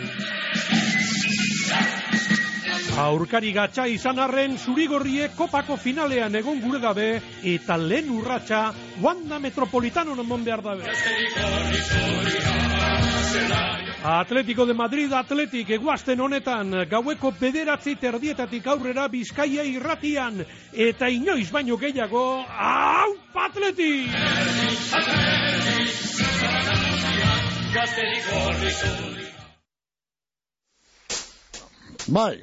Aurkari 3.03 3.51
gatsa 3.57 3.89
izan 3.91 4.23
arren 4.23 4.55
zurigorriek 4.57 5.35
kopako 5.37 5.75
finalean 5.77 6.39
egon 6.39 6.63
gure 6.63 6.79
dabe 6.79 7.09
eta 7.55 7.77
lehen 7.77 8.15
urratsa 8.15 8.63
Wanda 9.03 9.41
Metropolitano 9.43 10.15
nomon 10.15 10.47
behar 10.47 10.63
dabe. 10.63 10.95
Atletico 14.07 14.65
de 14.67 14.73
Madrid 14.73 15.11
atletik 15.13 15.71
eguazten 15.75 16.21
honetan 16.23 16.69
gaueko 16.87 17.33
bederatzi 17.41 17.97
terdietatik 17.99 18.67
aurrera 18.71 19.09
bizkaia 19.11 19.65
irratian 19.67 20.45
eta 20.73 21.09
inoiz 21.11 21.49
baino 21.51 21.75
gehiago 21.77 22.23
hau 22.47 23.09
atletik! 23.35 24.15
Bai, 32.07 32.37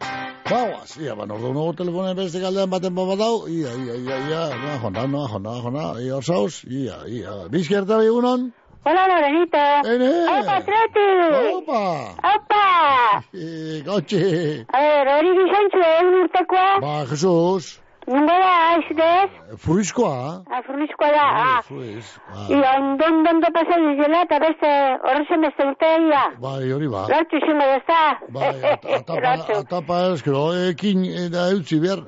bauaz, 0.50 0.98
ia, 1.00 1.16
ba, 1.16 1.24
nordu 1.26 1.54
nugu 1.56 1.78
telefonen 1.80 2.18
beste 2.18 2.42
galdean 2.44 2.68
baten 2.74 2.92
baba 2.98 3.16
dau, 3.16 3.48
ia, 3.48 3.72
ia, 3.72 3.96
ia, 3.96 4.18
ia, 4.28 4.42
noa, 4.66 4.76
jona, 4.84 5.08
jona, 5.32 5.56
jona, 5.64 5.86
ia, 6.04 6.18
orzauz, 6.18 6.66
ia, 6.68 7.00
ia, 7.08 7.38
bizkerta 7.48 8.02
bigunon? 8.04 8.52
Hola, 8.86 9.04
Lorenito. 9.08 9.58
Ene. 9.88 10.10
Opa, 10.40 10.56
Atleti. 10.60 11.06
Opa. 11.56 11.84
Opa. 12.36 12.66
Gotxe. 13.86 14.66
A 14.74 14.82
ver, 14.84 15.08
hori 15.14 15.32
gizantzu 15.40 15.80
egun 15.92 16.18
urtekoa. 16.26 16.68
Ba, 16.84 16.94
Jesus, 17.12 17.80
Nungo 18.06 18.36
da, 18.36 18.48
aizdez? 18.74 19.30
fruizkoa, 19.64 20.44
A, 20.52 20.58
furniskoa 20.68 21.08
da, 21.16 21.28
ah. 21.44 21.62
fruiz, 21.64 22.04
ba, 22.28 22.42
Ia, 22.52 22.74
ondo, 22.82 23.06
ondo, 23.32 23.48
pasa 23.56 23.78
dizela, 23.80 24.24
eta 24.26 24.40
beste, 24.44 24.72
horrezen 25.08 25.46
beste 25.46 25.68
urteia. 25.70 26.24
bai, 26.44 26.72
hori 26.76 26.90
ba. 26.92 27.06
Lortu 27.08 27.40
izango 27.40 27.64
dezta. 27.72 28.02
Bai, 28.28 28.50
at- 28.74 28.86
atapa, 28.98 29.34
atapa 29.62 30.02
eskero, 30.18 30.44
ekin, 30.68 31.06
eta 31.28 31.48
eutzi 31.56 31.80
behar. 31.80 32.04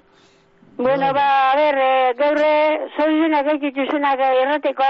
Bueno, 0.76 1.14
ba, 1.16 1.28
a 1.54 1.56
ver, 1.56 1.78
eh, 1.88 2.14
gaur 2.20 2.44
zorizunak 3.00 3.48
egituzunak 3.56 4.20
errateko 4.20 4.90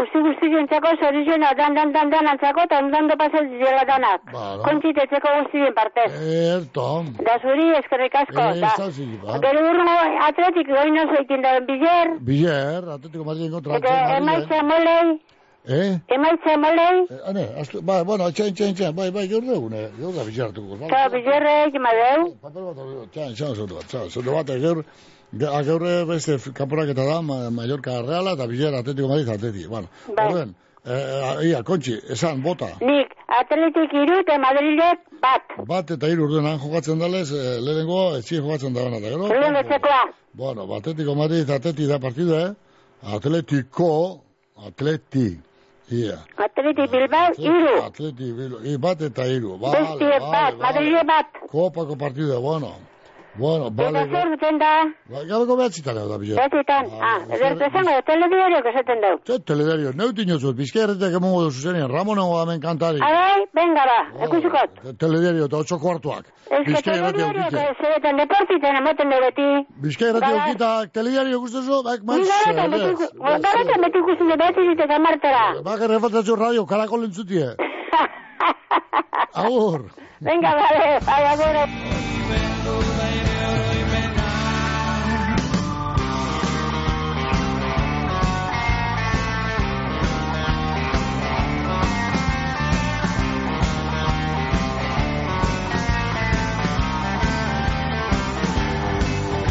guzti 0.00 0.18
guzti 0.26 0.46
jentzako 0.54 0.90
zorizunak 1.02 1.56
dan, 1.60 1.74
dan, 1.78 1.92
dan, 1.94 2.10
dan 2.12 2.26
antzako, 2.32 2.64
eta 2.66 2.78
ondo, 2.82 2.96
ondo 3.02 3.14
pasa 3.22 3.42
dizela 3.50 3.84
danak. 3.92 4.20
Ba, 4.32 4.44
Kontzitetzeko 4.66 5.28
guztien 5.38 5.74
partez. 5.78 6.10
Erto, 6.56 6.86
Da 7.26 7.34
zuri 7.42 7.66
eskerrik 7.80 8.14
asko. 8.22 8.46
Ez 8.52 8.60
da. 8.60 8.90
ziri, 8.96 9.18
ba. 9.24 9.38
Gero 9.44 9.60
urno 9.72 9.96
atletik 10.28 10.68
oso 10.72 11.22
ikin 11.22 11.42
da 11.42 11.52
bizer. 11.68 12.08
Bizer, 12.30 12.88
Atletico 12.96 13.24
Madrid 13.24 13.50
kontra 13.52 13.76
Eta 13.76 14.16
emaitza 14.16 14.62
molei. 14.62 15.20
Eh? 15.68 15.92
Emaitza 16.16 16.56
molei. 16.56 16.98
Eh, 17.10 17.28
Ane, 17.30 17.44
astu, 17.60 17.82
ba, 17.82 18.02
bueno, 18.04 18.30
txain, 18.32 18.54
txain, 18.54 18.74
txain, 18.74 18.96
bai, 18.96 19.10
bai, 19.10 19.26
gaur 19.28 19.44
egune, 19.44 19.82
gaur 20.00 20.14
da 20.16 20.24
bizartuko. 20.24 20.78
Eta 20.88 21.08
bizerrek 21.12 21.76
madeu. 21.86 22.30
Txain, 23.12 23.34
txain, 23.36 23.54
zondo 23.54 23.74
bat, 23.76 23.86
txain, 23.86 24.08
zondo 24.10 24.32
bat, 24.32 24.46
ga- 24.46 24.84
gaur 25.32 25.80
beste 26.08 26.38
kanporaketa 26.54 27.04
da, 27.04 27.20
Ma- 27.22 27.50
Mallorca 27.50 28.02
Reala 28.02 28.32
eta 28.32 28.46
Bizar 28.46 28.74
Atletico 28.74 29.08
Madrid 29.08 29.28
Atleti. 29.28 29.66
Bueno, 29.68 29.88
Bai. 30.16 30.26
horren, 30.26 30.54
eh, 30.84 31.48
ia, 31.50 31.62
kontxi, 31.62 32.00
esan, 32.10 32.42
bota. 32.42 32.66
Nik 32.80 33.14
atletik 33.28 33.92
iru 33.92 34.20
eta 34.20 34.38
Madrilek 34.38 34.98
bat. 35.22 35.42
Bat 35.66 35.90
eta 35.90 36.06
hiru 36.08 36.24
urduan 36.24 36.58
jokatzen 36.58 36.98
dalez, 36.98 37.30
eh, 37.32 37.60
lehenengo, 37.60 38.16
etxien 38.16 38.42
jokatzen 38.42 38.74
da 38.74 38.80
eta 38.88 39.00
gero. 39.00 39.28
Zeruen 39.28 39.54
betzekoa. 39.54 40.02
Bueno, 40.34 40.66
ba, 40.66 40.76
Atletico 40.76 41.14
Madrid, 41.14 41.48
Atleti 41.50 41.86
da 41.86 41.98
partida, 41.98 42.40
eh? 42.48 42.54
Atletico, 43.14 44.20
Atleti, 44.66 45.38
ia. 45.90 46.18
Atletik 46.36 46.90
Bilbao 46.90 47.32
iru. 47.38 47.82
Atleti, 47.84 48.32
Bilbao, 48.32 48.78
bat 48.78 49.00
eta 49.02 49.26
hiru, 49.26 49.56
bale, 49.58 49.78
Bestie 49.80 50.18
bat, 50.20 50.54
Madrilek 50.58 51.06
bat. 51.06 51.26
Kopako 51.50 51.96
partida, 51.96 52.38
bueno. 52.38 52.74
Bueno, 53.40 53.66
Eta 53.72 53.82
bale. 53.82 54.00
zer 54.12 54.28
duten 54.34 54.58
da? 54.60 54.72
Ba, 55.12 55.20
Gabeko 55.30 55.54
behatzitan 55.60 55.94
da, 55.96 56.16
bizar. 56.20 56.36
Bezitan. 56.52 56.84
Ah, 57.08 57.18
edertu 57.36 57.64
esango, 57.68 57.94
telediario 58.10 58.58
esaten 58.70 58.98
dau. 59.04 59.14
Ze 59.26 59.38
telediario, 59.50 59.92
neutin 60.00 60.28
jozut, 60.28 60.56
bizkerretek 60.58 61.14
emongo 61.18 61.40
duzu 61.46 61.60
zenean, 61.68 61.88
Ramonen 61.90 62.26
godamen 62.32 62.60
kantari. 62.60 63.00
Abai, 63.00 63.40
venga 63.60 63.84
ba, 63.90 63.98
ekusukot. 64.26 64.70
Telediario 65.00 65.44
eta 65.48 65.56
otso 65.64 65.78
kuartuak. 65.84 66.24
Ez 66.50 66.62
que 66.66 66.82
telediario 66.82 67.44
zeretan 67.80 68.20
deportiten 68.20 68.76
ematen 68.82 69.08
dugu 69.14 69.22
beti. 69.26 69.48
Bizkaia 69.86 70.10
irratia 70.10 70.28
Gara- 70.34 70.44
aukita, 70.44 70.70
telediario 70.98 71.40
gustuzu, 71.40 71.82
bak, 71.88 72.00
Ni 72.00 72.06
maiz, 72.12 72.28
garatan 72.28 72.70
beti, 72.76 73.08
garatan 73.24 73.80
beti 73.86 73.98
ikusten 74.04 74.28
dut 74.34 74.38
beti 74.44 74.68
zitek 74.70 74.90
amartera. 74.98 75.44
Bak, 75.70 75.80
errefatzatzu 75.88 76.36
radio, 76.36 76.66
karakol 76.66 77.04
entzutie. 77.08 77.48
Agur. 79.44 79.80
Venga, 80.20 80.50
vale, 80.60 80.98
bai, 81.08 81.22
agore. 81.32 81.64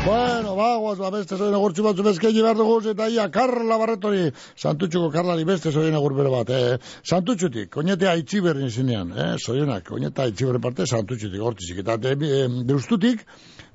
Bueno, 0.10 0.56
ba, 0.56 0.76
guaz, 0.82 0.98
ba, 0.98 1.12
beste 1.14 1.38
zoien 1.38 1.54
agurtzu 1.54 1.84
batzu 1.86 2.02
bezkegi 2.02 2.42
behar 2.42 2.58
dugu, 2.58 2.80
eta 2.90 3.06
ia, 3.14 3.28
Karla 3.30 3.76
Barretori, 3.78 4.32
Santutxuko 4.58 5.12
Karlari 5.14 5.44
beste 5.46 5.70
zoien 5.70 5.94
agur 5.94 6.16
bere 6.18 6.32
bat, 6.34 6.50
eh, 6.50 6.80
Santutxutik, 7.06 7.78
oinetea 7.78 8.16
itxiberrin 8.24 8.72
zinean, 8.74 9.12
eh, 9.14 9.36
zoienak, 9.38 9.92
oineta 9.94 10.26
itxiberrin 10.32 10.64
parte, 10.64 10.88
Santutxutik, 10.90 11.44
hortzik, 11.46 11.84
eta 11.84 12.00
de, 12.02 12.16
de, 12.24 12.42
deustutik, 12.72 13.22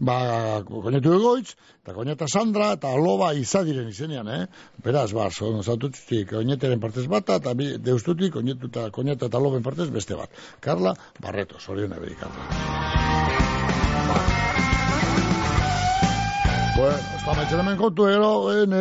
ba, 0.00 0.16
koinetu 0.66 1.14
egoitz, 1.20 1.54
eta 1.84 1.94
koineta 2.00 2.26
Sandra, 2.26 2.72
eta 2.80 2.90
loba 2.98 3.30
izadiren 3.38 3.94
izenean, 3.94 4.26
eh, 4.26 4.50
beraz, 4.82 5.12
ba, 5.14 5.30
so, 5.30 5.54
Santutxutik, 5.62 6.34
oineteren 6.42 6.82
partez 6.82 7.06
bata, 7.06 7.38
eta 7.38 7.54
deustutik, 7.78 8.34
koinetu 8.40 8.74
eta 8.74 8.90
koineta 8.90 9.30
eta 9.30 9.38
loben 9.38 9.62
partez 9.62 9.86
beste 9.94 10.18
bat. 10.18 10.34
Karla 10.58 10.98
Barreto, 11.22 11.62
zorion 11.62 11.94
eberi, 11.94 12.18
Karla. 12.18 14.63
Bueno, 16.76 16.96
está 17.16 17.34
maitzen 17.34 17.60
hemen 17.60 17.76
kontu, 17.78 18.08
ero, 18.10 18.50
ene... 18.50 18.80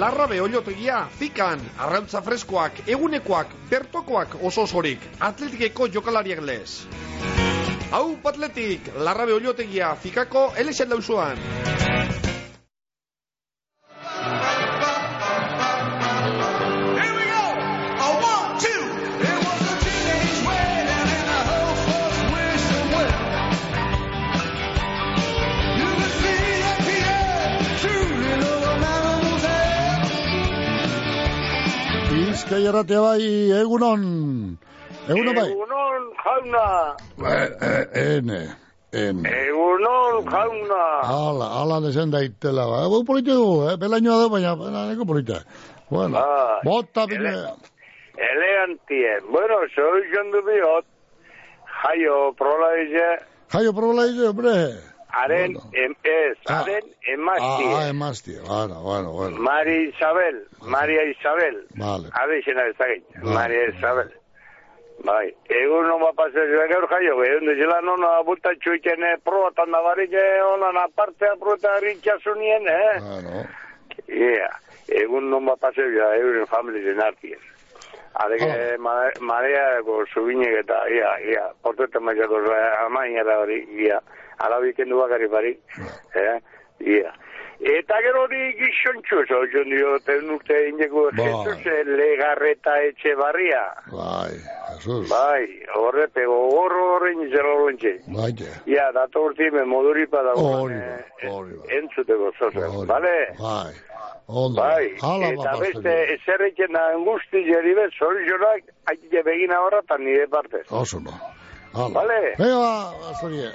Larrabe 0.00 0.38
oliotegia, 0.40 1.02
fikan, 1.18 1.60
arrantza 1.76 2.22
freskoak, 2.24 2.80
egunekoak, 2.88 3.52
bertokoak 3.68 4.38
oso 4.40 4.64
osorik, 4.64 5.04
atletikeko 5.20 5.90
jokalariak 5.92 6.40
lez. 6.40 6.86
Hau, 7.92 8.16
patletik, 8.24 8.88
larrabe 8.96 9.36
oliotegia, 9.36 9.92
fikako, 10.00 10.48
elexen 10.56 10.88
dauzuan. 10.88 11.36
Bizkai 32.10 32.62
erratea 32.68 33.00
bai, 33.00 33.24
egunon. 33.60 34.02
Egunon 35.08 35.34
bai. 35.36 35.48
Egunon 35.50 36.02
jauna. 36.24 36.66
Eh, 37.32 37.48
eh, 37.68 37.84
ene, 38.16 38.40
ene. 38.92 39.30
Egunon 39.46 40.24
jauna. 40.30 40.82
Ala, 41.02 41.46
ala 41.62 41.80
dezen 41.86 42.10
daitela. 42.12 42.66
ba. 42.70 42.82
Egu 42.86 43.04
polite 43.04 43.30
dugu, 43.32 43.70
eh? 43.70 43.76
Belainoa 43.76 44.18
da, 44.22 44.28
baina, 44.28 44.56
baina, 44.56 44.86
neko 44.90 45.04
polite. 45.06 45.38
Bueno, 45.90 46.18
Bai. 46.18 46.60
bota 46.64 47.06
bine. 47.06 47.32
Elegantie. 48.30 49.20
Bueno, 49.30 49.56
soy 49.74 50.02
John 50.12 50.30
Dubiot. 50.32 50.84
Jaio, 51.82 52.32
prola. 52.36 52.68
Jaio, 53.52 53.72
dize, 53.72 54.28
hombre. 54.28 54.95
Haren, 55.16 55.56
em, 55.72 55.94
ez, 56.02 56.36
haren 56.44 56.84
emaztie. 57.12 57.72
Ah, 57.72 57.80
ah, 57.80 57.88
emaztie. 57.88 58.40
Bueno, 58.40 58.82
bueno, 58.82 59.12
bueno. 59.12 59.36
Mari 59.38 59.88
Isabel, 59.88 60.46
Maria 60.60 61.02
Isabel. 61.08 61.66
Vale. 61.74 62.08
Habe 62.12 62.38
izena 62.38 62.66
ezagin, 62.72 63.04
Maria 63.22 63.68
Isabel. 63.70 64.12
Bai, 65.04 65.26
egun 65.52 65.88
non 65.88 66.00
bapase 66.00 66.44
zuen 66.50 66.70
gaur 66.72 66.86
jaio, 66.92 67.16
egun 67.24 67.48
dizela 67.52 67.80
non 67.84 68.04
abulta 68.08 68.52
txuiken 68.60 69.04
eh, 69.04 69.16
probatan 69.24 69.72
da 69.72 69.82
barik 69.84 70.12
eh, 70.12 70.40
honan 70.44 70.76
apartea 70.84 71.34
probata 71.40 71.78
ritxasunien, 71.84 72.68
eh? 72.68 72.94
Bueno. 73.08 73.44
Ia, 74.08 74.48
egun 75.02 75.28
non 75.32 75.48
bapase 75.48 75.84
zuen 75.84 76.20
euren 76.20 76.48
familien 76.52 77.00
artien. 77.04 77.40
Are 78.18 78.36
que 78.38 78.78
ma- 78.78 79.12
marea 79.20 79.82
ko 79.84 80.04
subinek 80.08 80.54
eta 80.64 80.78
ia, 80.88 81.10
ia, 81.20 81.42
portueta 81.62 82.00
maizako 82.00 82.38
amainera 82.86 83.38
hori, 83.42 83.60
ia, 83.76 84.00
alabik 84.38 84.78
endu 84.78 84.96
bakari 84.96 85.28
bari, 85.28 85.52
eh, 86.14 86.40
ia. 86.80 87.12
Eta 87.56 87.98
gero 88.04 88.22
hori 88.26 88.42
gizontxu, 88.58 89.22
zoion 89.30 89.70
dio, 89.72 89.94
ten 90.04 90.28
urte 90.30 90.58
indeko 90.68 91.06
Bai. 91.16 91.24
Jesus 91.24 91.64
eh, 91.72 91.84
legarreta 91.88 92.74
etxe 92.84 93.14
barria. 93.16 93.62
Bai, 93.88 94.36
Jesus. 94.74 95.08
Bai, 95.08 95.46
horre 95.78 96.06
pego 96.12 96.36
gorro 96.52 96.84
horrein 96.96 97.24
izela 97.24 97.54
lontxe. 97.62 97.96
Bai, 98.12 98.30
Ia, 98.68 98.90
dato 98.92 99.24
urti 99.30 99.50
me 99.54 99.64
moduri 99.64 100.06
pada 100.06 100.36
Hori 100.36 100.76
entzuteko 101.80 102.32
zozen, 102.38 102.86
bale? 102.86 103.16
Bai. 103.40 103.72
Ondo. 104.26 104.60
Bai, 104.60 104.90
Hala 105.00 105.28
eta 105.32 105.52
ba, 105.54 105.58
beste 105.62 105.92
eserrekin 106.16 106.74
da 106.74 106.82
angusti 106.92 107.44
jeri 107.46 107.74
bez, 107.78 107.92
soluzionak, 107.98 108.72
haitike 108.90 109.22
begin 109.22 109.54
ahora 109.54 109.82
tan 109.86 110.02
nire 110.04 110.26
partez. 110.26 110.66
Oso 110.70 111.00
no. 111.00 111.14
Hala. 111.72 111.94
Vale. 112.00 112.34
Venga, 112.38 112.90
ba, 113.00 113.14
zorie. 113.20 113.52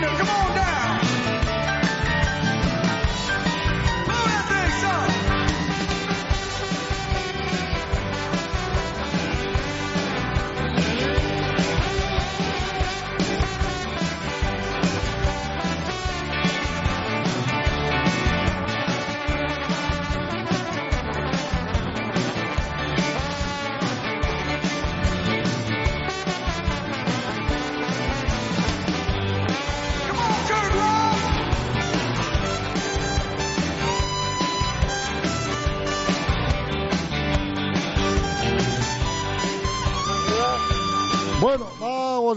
Venga. 0.00 0.22
Bueno. 0.22 0.48
Bueno, 0.54 0.77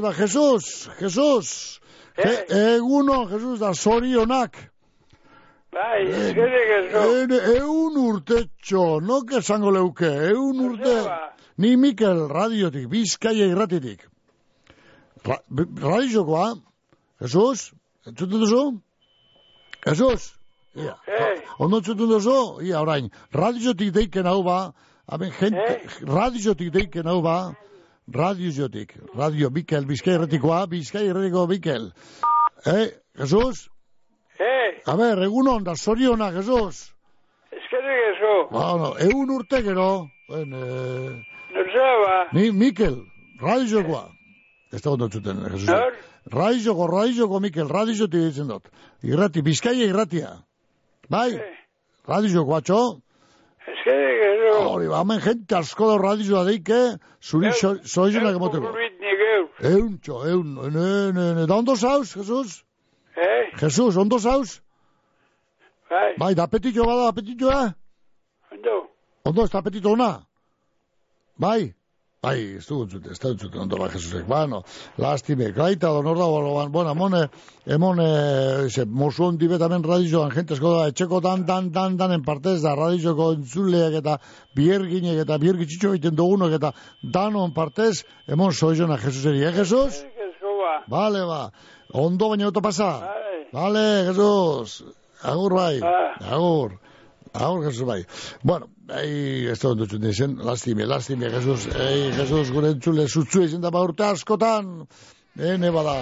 vamos, 0.01 0.17
ba, 0.17 0.23
Jesus, 0.23 0.89
Jesus. 0.99 1.79
Eh. 2.17 2.45
E, 2.49 2.75
eguno, 2.75 3.27
Jesus, 3.29 3.59
da 3.59 3.73
zorionak. 3.73 4.57
Bai, 5.71 6.03
eskerrik 6.03 6.71
ezo. 6.77 7.03
En, 7.21 7.31
eun 7.55 7.97
urtetxo, 7.97 8.99
nok 8.99 9.31
esango 9.39 9.71
leuke, 9.71 10.09
eun 10.31 10.59
urte. 10.59 10.97
Ni 11.57 11.77
Mikel 11.77 12.27
radiotik, 12.29 12.89
bizkaia 12.89 13.47
irratitik. 13.47 14.03
Ra, 15.23 15.37
radiokoa, 15.85 16.55
Jesus, 17.21 17.71
entzuten 18.05 18.41
duzu? 18.41 18.63
Jesus, 19.85 20.33
ia, 20.75 20.97
Eh. 21.07 21.41
ondo 21.59 21.77
entzuten 21.77 22.09
duzu? 22.09 22.61
Ia, 22.65 22.81
orain, 22.81 23.11
radiotik 23.33 23.93
deiken 23.93 24.25
hau 24.25 24.43
ba, 24.43 24.73
hemen 25.07 25.31
gente, 25.31 25.79
radiotik 26.03 26.73
deiken 26.73 27.05
hau 27.05 27.21
ba, 27.21 27.53
radiotik, 28.07 28.95
radio 29.15 29.49
Mikel, 29.49 29.85
bizkaia 29.85 30.15
irratikoa, 30.17 30.65
bizkaia 30.67 31.05
irratiko 31.11 31.47
Mikel. 31.47 31.91
Eh, 32.65 32.89
Jesus? 33.17 33.67
Eh, 34.39 34.81
A 34.85 34.95
ber, 34.97 35.21
egunon, 35.23 35.63
da 35.63 35.75
zoriona, 35.75 36.31
Jesus. 36.31 36.91
eskerrik 37.51 37.99
ezo. 38.15 38.33
Bueno, 38.51 38.93
egun 38.99 39.29
urte 39.29 39.61
gero, 39.61 40.07
ben, 40.29 40.53
eh, 40.53 41.21
Nuzaba. 41.53 42.27
ni 42.33 42.51
Mikel, 42.51 42.97
radiokoa. 43.41 44.09
Ez 44.73 44.81
da 44.81 44.91
ondo 44.91 45.07
txuten, 45.09 45.37
Jesus. 45.51 45.69
Nor? 45.69 45.93
Radioko, 46.31 46.87
radioko, 46.87 47.39
Mikel, 47.39 47.67
radiotik 47.69 48.21
ditzen 48.21 48.47
dut. 48.47 48.69
Irrati, 49.03 49.41
bizkaia 49.41 49.85
irratia. 49.89 50.29
Bai? 51.09 51.31
Radioko, 52.07 52.55
atxo? 52.55 53.01
Eskerrik 53.67 54.23
ezo. 54.25 54.53
Hori, 54.71 54.87
hemen 54.89 55.19
jente 55.21 55.55
asko 55.55 55.89
da 55.91 55.97
radioa 56.01 56.43
deike, 56.47 56.79
zuri 57.21 57.51
soizunak 57.93 58.35
emoteko. 58.39 58.73
Eun, 59.71 59.97
txo, 60.01 60.21
eun, 60.31 60.55
ne, 60.73 60.87
ne, 61.13 61.27
ne, 61.37 61.45
da 61.47 61.57
ondo 61.61 61.75
zauz, 61.75 62.15
Jesus? 62.15 62.63
Eh, 63.15 63.51
Jesus, 63.61 63.97
ondo 63.97 64.17
zauz? 64.17 64.59
bai, 65.89 66.13
Bai, 66.17 66.33
da 66.35 66.43
apetito 66.47 66.85
bada, 66.87 67.09
apetito, 67.09 67.51
eh? 67.51 67.69
ondo. 68.51 68.77
Ondo, 69.25 69.43
ez 69.43 69.51
da 69.51 69.59
apetito 69.59 69.91
ona? 69.91 70.11
Bai? 71.37 71.73
Bai, 72.21 72.37
ez 72.53 72.67
du 72.69 72.75
entzute, 72.83 73.09
ez 73.09 73.17
da 73.17 73.29
entzute, 73.33 73.57
ondo 73.57 73.77
ba, 73.81 73.87
Jesusek. 73.89 74.27
Bueno, 74.29 74.59
lastime, 75.01 75.47
gaita, 75.55 75.89
donor 75.89 76.19
da, 76.19 76.27
boloban, 76.29 76.67
bueno, 76.71 76.91
emone, 76.93 77.21
emone, 77.65 78.09
ze, 78.69 78.83
mosu 78.85 79.23
hondi 79.25 79.47
betamen 79.49 79.81
radioan, 79.81 80.29
gente 80.29 80.53
esko 80.53 80.75
da, 80.75 80.83
etxeko 80.91 81.17
dan, 81.25 81.47
dan, 81.47 81.71
dan, 81.73 81.95
danen 81.97 82.21
partez 82.27 82.59
da, 82.61 82.75
radioko 82.77 83.31
entzuleak 83.39 83.97
eta 84.03 84.19
bierginek 84.53 85.23
eta 85.23 85.39
biergitzitxo 85.41 85.95
egiten 85.95 86.13
dugunok 86.19 86.53
eta 86.59 86.71
danon 87.15 87.55
partez, 87.57 88.03
emon 88.29 88.53
soizona 88.53 88.99
Jesuseri, 89.01 89.41
eh, 89.47 89.55
Jesus? 89.57 90.03
Ezo 90.27 90.53
ba. 90.61 90.75
Ba, 91.25 91.41
ondo 92.05 92.29
baina 92.35 92.51
oto 92.53 92.61
pasa. 92.61 92.91
Bai. 93.07 93.47
Vale, 93.49 93.87
Jesus. 94.11 94.83
Agur 95.23 95.57
bai. 95.57 95.81
Ah. 95.81 96.37
Agur. 96.37 96.77
Agur, 97.33 97.65
Jesus 97.65 97.87
bai. 97.87 98.05
Bueno, 98.43 98.69
ei, 98.99 99.47
ez 99.51 99.59
da 99.61 99.71
ondo 99.71 99.87
txun 99.87 100.03
dizen, 100.03 100.35
lastime, 100.45 100.85
lastime, 100.89 101.29
Jesus, 101.31 101.67
ei, 101.75 102.09
Jesus, 102.17 102.51
gure 102.51 102.73
entzule, 102.75 103.07
zutzu 103.07 103.45
izin 103.45 103.63
da 103.63 103.71
ba 103.71 103.83
urte 103.85 104.05
askotan, 104.09 104.73
ene 105.39 105.71
bada. 105.71 105.95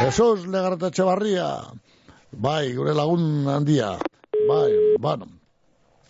Jesus 0.00 0.46
legarretatxe 0.48 1.06
barria. 1.06 1.50
Bai, 2.32 2.72
gure 2.78 2.96
lagun 2.96 3.46
handia. 3.52 3.94
Bai, 4.48 4.72
bueno. 4.98 5.28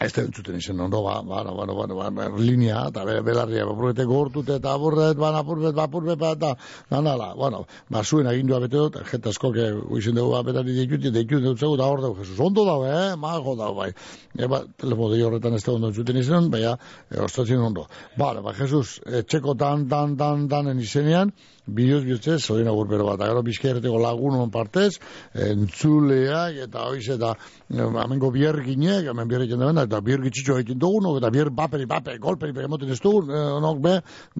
Ez 0.02 0.10
da 0.16 0.22
entzuten 0.24 0.56
izen 0.58 0.80
ondo, 0.80 1.02
ba, 1.04 1.20
bueno, 1.22 1.54
bueno, 1.54 1.74
bueno, 1.74 1.94
ba, 1.94 2.28
linea, 2.38 2.86
eta 2.90 3.04
be, 3.06 3.20
belarria, 3.22 3.62
apurrete 3.68 4.06
gortute, 4.08 4.56
eta 4.58 4.72
apurret, 4.74 5.16
ban, 5.18 5.36
apurret, 5.38 5.74
ba, 5.76 5.86
apurret, 5.86 6.18
ba, 6.18 6.32
eta, 6.34 6.52
nanala, 6.90 7.32
bueno, 7.38 7.62
ba, 7.92 8.02
zuen 8.02 8.26
agindua 8.26 8.58
bete 8.64 8.80
dut, 8.80 8.98
jeta 9.12 9.30
asko, 9.30 9.52
que, 9.54 9.68
uizen 9.94 10.18
dugu, 10.18 10.34
ba, 10.34 10.42
betari 10.48 10.74
deikuti 10.74 11.12
dut 11.12 11.58
zegu, 11.58 11.76
eta 11.76 11.86
hor 11.86 12.02
dugu, 12.02 12.18
Jesus, 12.22 12.40
ondo 12.42 12.66
dago, 12.66 12.88
eh, 12.88 13.14
mago 13.16 13.54
dago, 13.58 13.78
bai. 13.78 13.92
E, 14.34 14.48
ba, 14.50 14.64
telefono 14.80 15.14
de 15.14 15.22
horretan 15.28 15.54
ez 15.54 15.62
da 15.62 15.76
ondo 15.76 15.92
entzuten 15.92 16.18
izen, 16.18 16.50
baina, 16.50 16.74
e, 17.10 17.20
ostatzien 17.22 17.62
ondo. 17.62 17.86
Bale, 18.18 18.42
ba, 18.42 18.56
Jesus, 18.58 18.98
etxeko 19.22 19.54
tan, 19.60 19.86
tan, 19.92 20.16
tan, 20.18 20.48
tanen 20.50 20.82
izenean, 20.82 21.30
bihuz 21.66 22.02
bihuztez, 22.04 22.40
zorin 22.42 22.66
agur 22.66 22.88
bero 22.90 23.06
bat, 23.06 23.20
agero 23.22 23.42
bizkerreteko 23.46 24.00
lagunon 24.02 24.50
partez, 24.50 24.96
entzuleak, 25.32 26.58
eta 26.66 26.88
hoiz, 26.88 27.06
eta 27.14 27.36
eh, 27.78 28.02
amengo 28.04 28.30
bierginek, 28.34 29.06
hemen 29.10 29.28
bierginek 29.28 29.60
dena, 29.66 29.86
eta 29.88 30.00
biergitxitxo 30.04 30.58
egiten 30.58 30.80
dugunok, 30.82 31.20
eta 31.20 31.30
bier 31.34 31.50
baperi, 31.50 31.86
bape, 31.86 32.18
golperi, 32.22 32.54
pegemoten 32.56 32.90
ez 32.90 33.00
dugun, 33.00 33.30
eh, 33.30 33.46
onok 33.58 33.80
be, 33.84 33.94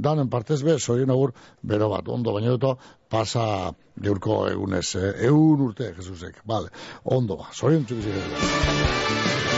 danen 0.08 0.30
partez 0.32 0.62
be, 0.62 0.78
zorin 0.78 1.10
agur 1.10 1.34
bero 1.62 1.88
bat, 1.92 2.08
ondo, 2.08 2.32
baina 2.32 2.56
duto, 2.56 2.76
pasa 3.12 3.72
geurko 4.00 4.46
egunez, 4.50 4.86
eh, 4.96 5.14
egun 5.28 5.68
urte, 5.68 5.92
Jesusek, 5.96 6.42
bale, 6.44 6.72
ondo 7.04 7.42
zorin 7.52 7.84
txukizik. 7.84 9.51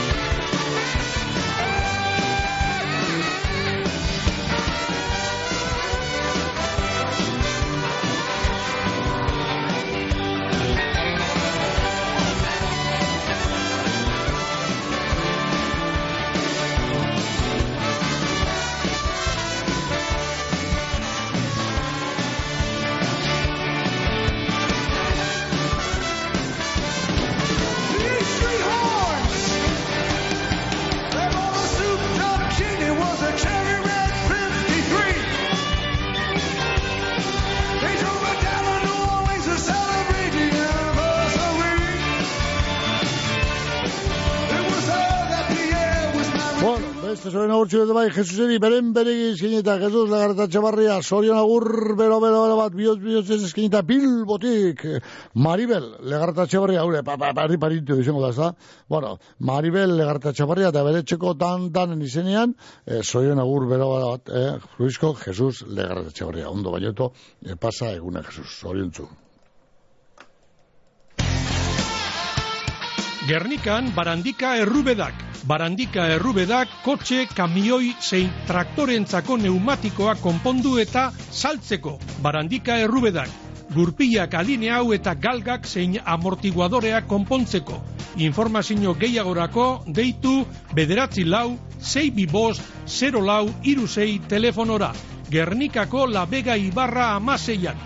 Agurtxu 47.65 47.81
edo 47.81 47.93
bai, 47.95 48.09
Jesuseri, 48.13 48.59
beren 48.61 48.91
beregi 48.93 49.31
eskinita, 49.33 49.79
Jesus, 49.81 50.09
lagarta 50.09 50.45
txabarria, 50.51 50.99
sorion 51.01 51.37
agur, 51.39 51.95
bero, 51.97 52.19
bero, 52.21 52.43
bero 52.45 52.57
bat, 52.59 52.75
bihotz, 52.77 52.99
bihotz 53.01 53.29
ez 53.33 53.41
eskinita, 53.47 53.81
bilbotik, 53.81 54.83
Maribel, 55.33 55.87
legarta 56.05 56.45
txabarria, 56.45 56.83
haure, 56.83 57.01
pa, 57.03 57.17
pa, 57.17 57.31
pari, 57.33 57.57
paritu 57.57 57.97
izango 58.01 58.21
da, 58.21 58.29
ezta? 58.29 58.51
Bueno, 58.87 59.15
Maribel, 59.39 59.95
legarta 59.97 60.33
txabarria, 60.33 60.69
eta 60.69 60.85
bere 60.85 61.01
txeko 61.01 61.33
tan, 61.41 61.71
tanen 61.73 62.05
izenean, 62.05 62.53
eh, 62.85 63.01
sorion 63.01 63.41
agur, 63.41 63.65
bero, 63.71 63.89
bero 63.95 64.13
bat, 64.13 64.29
eh, 64.29 64.55
Luisko, 64.77 65.15
Jesus, 65.25 65.65
legarta 65.65 66.13
txabarria, 66.13 66.49
ondo 66.53 66.75
bainoto, 66.75 67.13
eh, 67.41 67.57
pasa 67.57 67.95
eguna, 67.97 68.21
Jesus, 68.29 68.59
sorion 68.61 68.93
zu. 68.93 69.09
Gernikan 73.25 73.95
barandika 73.95 74.59
errubedak. 74.61 75.24
Barandika 75.45 76.07
errubedak 76.09 76.71
kotxe, 76.81 77.27
kamioi 77.37 77.91
zein 78.01 78.31
traktorentzako 78.47 79.35
neumatikoa 79.37 80.15
konpondu 80.17 80.79
eta 80.81 81.11
saltzeko. 81.13 81.99
Barandika 82.23 82.79
errubedak. 82.81 83.29
Gurpilak 83.75 84.33
aline 84.39 84.71
hau 84.73 84.89
eta 84.97 85.13
galgak 85.13 85.67
zein 85.69 85.99
amortiguadoreak 86.01 87.05
konpontzeko. 87.07 87.77
Informazio 88.25 88.95
gehiagorako 88.97 89.67
deitu 89.85 90.33
bederatzi 90.73 91.27
lau, 91.29 91.59
zei 91.79 92.09
bibost, 92.09 92.65
zero 92.87 93.21
lau, 93.21 93.45
iru 93.63 93.85
zei 93.87 94.17
telefonora. 94.27 94.93
Gernikako 95.29 96.07
labega 96.07 96.57
ibarra 96.57 97.11
amaseian. 97.19 97.77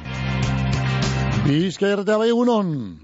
Bizka 1.43 1.91
erretea 1.91 2.17
bai 2.23 2.31
egunon. 2.31 2.98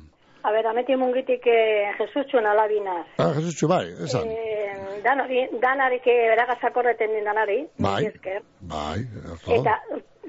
A 0.45 0.51
ber, 0.53 0.65
ameti 0.69 0.95
mungitik 0.95 1.45
eh, 1.45 1.89
Jesustxun 1.97 2.45
alabinaz. 2.45 3.05
Ah, 3.17 3.31
Jesus 3.33 3.65
bai, 3.69 3.87
esan. 4.05 4.27
Eh, 4.29 5.01
danari, 5.05 5.39
danarik 5.63 6.05
eh, 6.05 6.29
beragazakorreten 6.33 7.15
din 7.15 7.25
danari. 7.25 7.57
Bai. 7.81 8.11
Bai. 8.73 8.99
Eta 9.57 9.73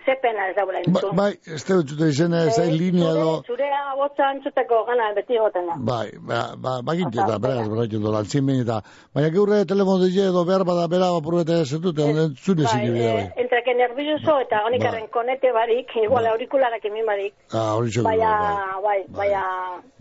ze 0.06 0.14
pena 0.22 0.46
ez 0.48 0.54
daula 0.56 0.78
Ba, 0.78 0.82
entzun. 0.86 1.16
bai, 1.18 1.32
ez 1.54 1.62
da 1.66 1.74
dutxute 1.80 2.08
izena, 2.12 2.44
ez 2.46 2.54
da 2.56 2.64
linea 2.70 3.10
edo... 3.10 3.32
Zure 3.46 3.66
abotza 3.92 4.30
entzuteko 4.36 4.84
gana 4.88 5.08
beti 5.16 5.36
goten 5.42 5.66
da. 5.66 5.74
Bai, 5.90 6.08
ba, 6.28 6.40
ba, 6.56 6.76
baginti 6.86 7.18
eta, 7.18 7.38
beraz, 7.42 7.66
beraitu 7.68 7.98
dola, 8.00 8.22
altzimen 8.22 8.60
eta... 8.62 8.78
Baina 9.14 9.30
geurre 9.34 9.64
telefono 9.66 10.04
dize 10.06 10.28
edo 10.30 10.44
behar 10.48 10.64
bada 10.68 10.86
bera 10.88 11.08
apurrete 11.18 11.58
zetute, 11.66 12.06
zune 12.38 12.62
Bai, 12.64 12.72
zine 12.72 12.90
bidea, 12.94 13.12
bai. 13.18 13.24
eh, 13.26 13.42
entre 13.44 13.62
que 13.66 13.74
nervioso 13.74 14.38
eta 14.46 14.62
honikarren 14.68 15.08
konete 15.10 15.50
barik, 15.52 15.90
igual 16.04 16.26
aurikularak 16.32 16.84
emin 16.84 17.04
barik. 17.06 17.34
Ah, 17.52 17.74
hori 17.74 17.90
txoko, 17.90 18.06
Baina, 18.08 18.32
bai. 18.86 19.02
bai, 19.10 19.16
baina, 19.18 19.44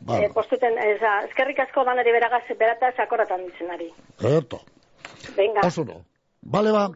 Bai. 0.05 0.23
eh, 0.25 0.29
postuten, 0.33 0.77
eskerrik 0.77 1.59
asko 1.65 1.83
danari 1.83 2.11
beragaz, 2.13 2.43
berata 2.59 2.91
sakoratan 2.95 3.47
ditzenari. 3.47 3.89
Erto, 4.21 4.59
Venga. 5.35 5.65
oso 5.65 5.83
no. 5.83 6.03
Bale, 6.41 6.71
ba, 6.71 6.89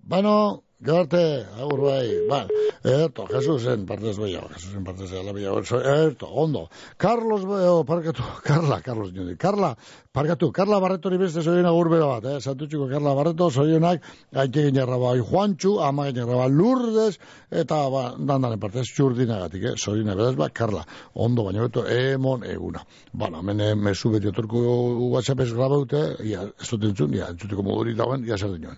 bano, 0.00 0.62
garte, 0.78 1.46
agur 1.56 1.80
bai, 1.80 2.08
ba, 2.28 2.46
erto, 2.84 3.24
Jesusen 3.30 3.86
partez 3.86 4.18
bai, 4.18 4.34
Jesusen 4.52 4.84
partez 4.84 5.10
bai, 5.10 5.44
erto, 5.44 6.26
ondo. 6.28 6.68
Carlos, 6.96 7.44
oh, 7.44 7.84
parkatu, 7.84 8.22
Carla, 8.44 8.82
Carlos, 8.82 9.12
niondi, 9.12 9.36
Carla, 9.36 9.74
parkatu, 10.12 10.52
Carla 10.52 10.78
Barretori 10.78 11.16
beste 11.16 11.42
zoien 11.42 11.64
agur 11.66 11.88
bero 11.88 12.08
bat, 12.08 12.24
eh, 12.24 12.40
santutxuko 12.40 12.90
Carla 12.90 13.14
Barreto, 13.14 13.48
zoienak, 13.50 14.04
aite 14.34 14.66
ginerra 14.68 14.98
bai, 15.00 15.18
Juantxu, 15.20 15.78
ama 15.80 16.10
ginerra 16.10 16.42
bai, 16.42 16.50
Lourdes, 16.52 17.16
eta, 17.50 17.80
ba, 17.88 18.04
dandaren 18.18 18.60
partez, 18.60 18.84
txurdinagatik, 18.92 19.70
eh, 19.72 19.74
zoien 19.80 20.12
beraz, 20.12 20.34
ba, 20.36 20.50
Carla, 20.50 20.84
ondo, 21.14 21.46
baina 21.48 21.64
beto, 21.64 21.86
emon 21.88 22.44
eguna. 22.44 22.84
Bueno, 23.12 23.40
hemen 23.40 23.64
eh, 23.64 23.72
mesu 23.74 24.12
beti 24.12 24.28
otorko 24.28 24.60
WhatsApp 25.08 25.40
ez 25.46 25.50
grabaute, 25.54 26.04
ia, 26.28 26.44
ez 26.52 26.68
dut 26.68 26.84
entzun, 26.92 27.16
ia, 27.16 27.32
entzuteko 27.32 27.64
modurik 27.64 27.96
dagoen, 27.96 28.28
ia 28.28 28.36
zer 28.36 28.52
dinoen. 28.52 28.76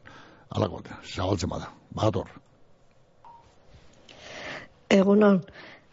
Alako, 0.49 0.81
zabaltzen 1.05 1.51
bada, 1.53 1.69
badator. 1.95 2.29
Egunon, 4.89 5.43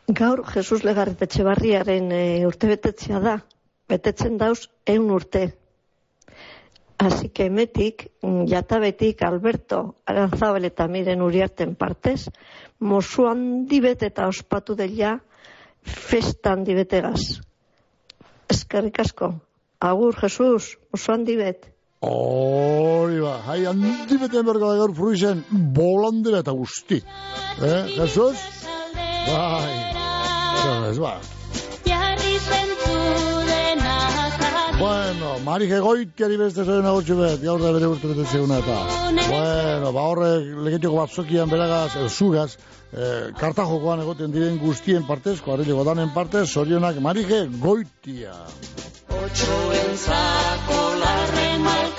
gaur 0.08 0.46
Jesus 0.48 0.84
Legarreta 0.88 1.26
Etxebarriaren 1.28 2.12
e, 2.16 2.24
urte 2.48 2.70
betetzea 2.70 3.20
da, 3.20 3.36
betetzen 3.92 4.38
dauz 4.38 4.70
eun 4.86 5.10
urte. 5.12 5.50
Así 6.98 7.28
que 7.30 7.50
metik, 7.50 8.08
mm, 8.22 8.46
jatabetik 8.48 9.22
Alberto 9.28 9.96
Aranzabel 10.06 10.70
eta 10.72 10.88
miren 10.88 11.22
uriarten 11.22 11.76
partez, 11.76 12.30
mozu 12.80 13.28
handi 13.28 13.82
bete 13.84 14.08
eta 14.08 14.30
ospatu 14.32 14.76
dela 14.80 15.20
festa 15.84 16.54
handi 16.54 16.74
betegaz. 16.74 17.42
Eskerrik 18.48 19.00
asko. 19.00 19.34
Agur, 19.80 20.16
Jesus, 20.22 20.78
mozu 20.94 21.12
handi 21.12 21.36
bet. 21.36 21.75
Hori 22.04 23.20
ba, 23.22 23.38
hai 23.48 23.64
handi 23.66 24.18
beten 24.20 24.46
berko 24.46 24.72
da 24.72 24.76
gaur 24.82 24.94
fruizen, 24.96 25.44
bolandera 25.78 26.44
eta 26.44 26.52
guzti. 26.52 27.00
Eh, 27.62 27.84
Jesus? 27.96 28.38
Bai. 29.28 29.76
Ez 30.90 31.00
ba. 31.00 31.20
Bueno, 34.76 35.40
Mari 35.46 35.68
Gegoitiari 35.72 36.38
beste 36.38 36.66
zoen 36.68 36.86
agotxu 36.86 37.16
bet, 37.16 37.40
gaur 37.42 37.62
da 37.64 37.72
bere 37.72 37.88
urte 37.88 38.10
betetzen 38.12 38.42
eguna 38.42 38.58
eta. 38.60 38.80
Bueno, 39.30 39.92
ba 39.96 40.08
horre 40.12 40.32
legetiko 40.68 40.98
batzokian 41.00 41.50
beragaz, 41.50 41.96
edo 41.96 42.10
zugaz, 42.10 42.58
eh, 42.92 43.32
kartajokoan 43.40 44.04
egoten 44.04 44.36
diren 44.36 44.60
guztien 44.60 45.08
partez, 45.08 45.40
koarileko 45.46 45.88
danen 45.88 46.12
partez, 46.14 46.50
zorionak 46.52 47.00
Mari 47.00 47.24
Gegoitia. 47.30 48.36
Otxoentzako 49.16 50.85
larre 50.85 50.85
Barremar. 51.26 51.95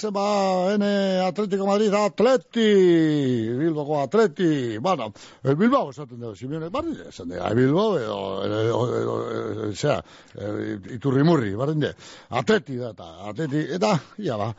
Guazen 0.00 0.12
ba, 0.12 0.72
ene 0.72 1.20
Atletico 1.20 1.66
Madrid, 1.66 1.92
Atleti, 1.92 3.52
Bilboko 3.58 4.00
Atleti, 4.00 4.78
bueno, 4.78 5.12
el 5.42 5.56
Bilbao 5.56 5.90
esaten 5.90 6.20
dugu, 6.20 6.34
Simeone, 6.36 6.70
barri, 6.70 6.96
esan 7.08 7.28
dugu, 7.28 7.54
Bilbao, 7.54 7.98
edo, 7.98 8.44
edo, 8.44 8.60
edo, 8.96 9.16
edo, 9.30 9.72
zera, 9.74 10.02
eh, 10.34 10.78
iturrimurri, 10.94 11.54
barri, 11.54 11.74
de, 11.80 11.94
Atleti 12.30 12.76
da, 12.76 12.90
eta, 12.90 13.10
Atleti, 13.28 13.66
eta, 13.76 13.98
ia 14.18 14.36
ba, 14.36 14.54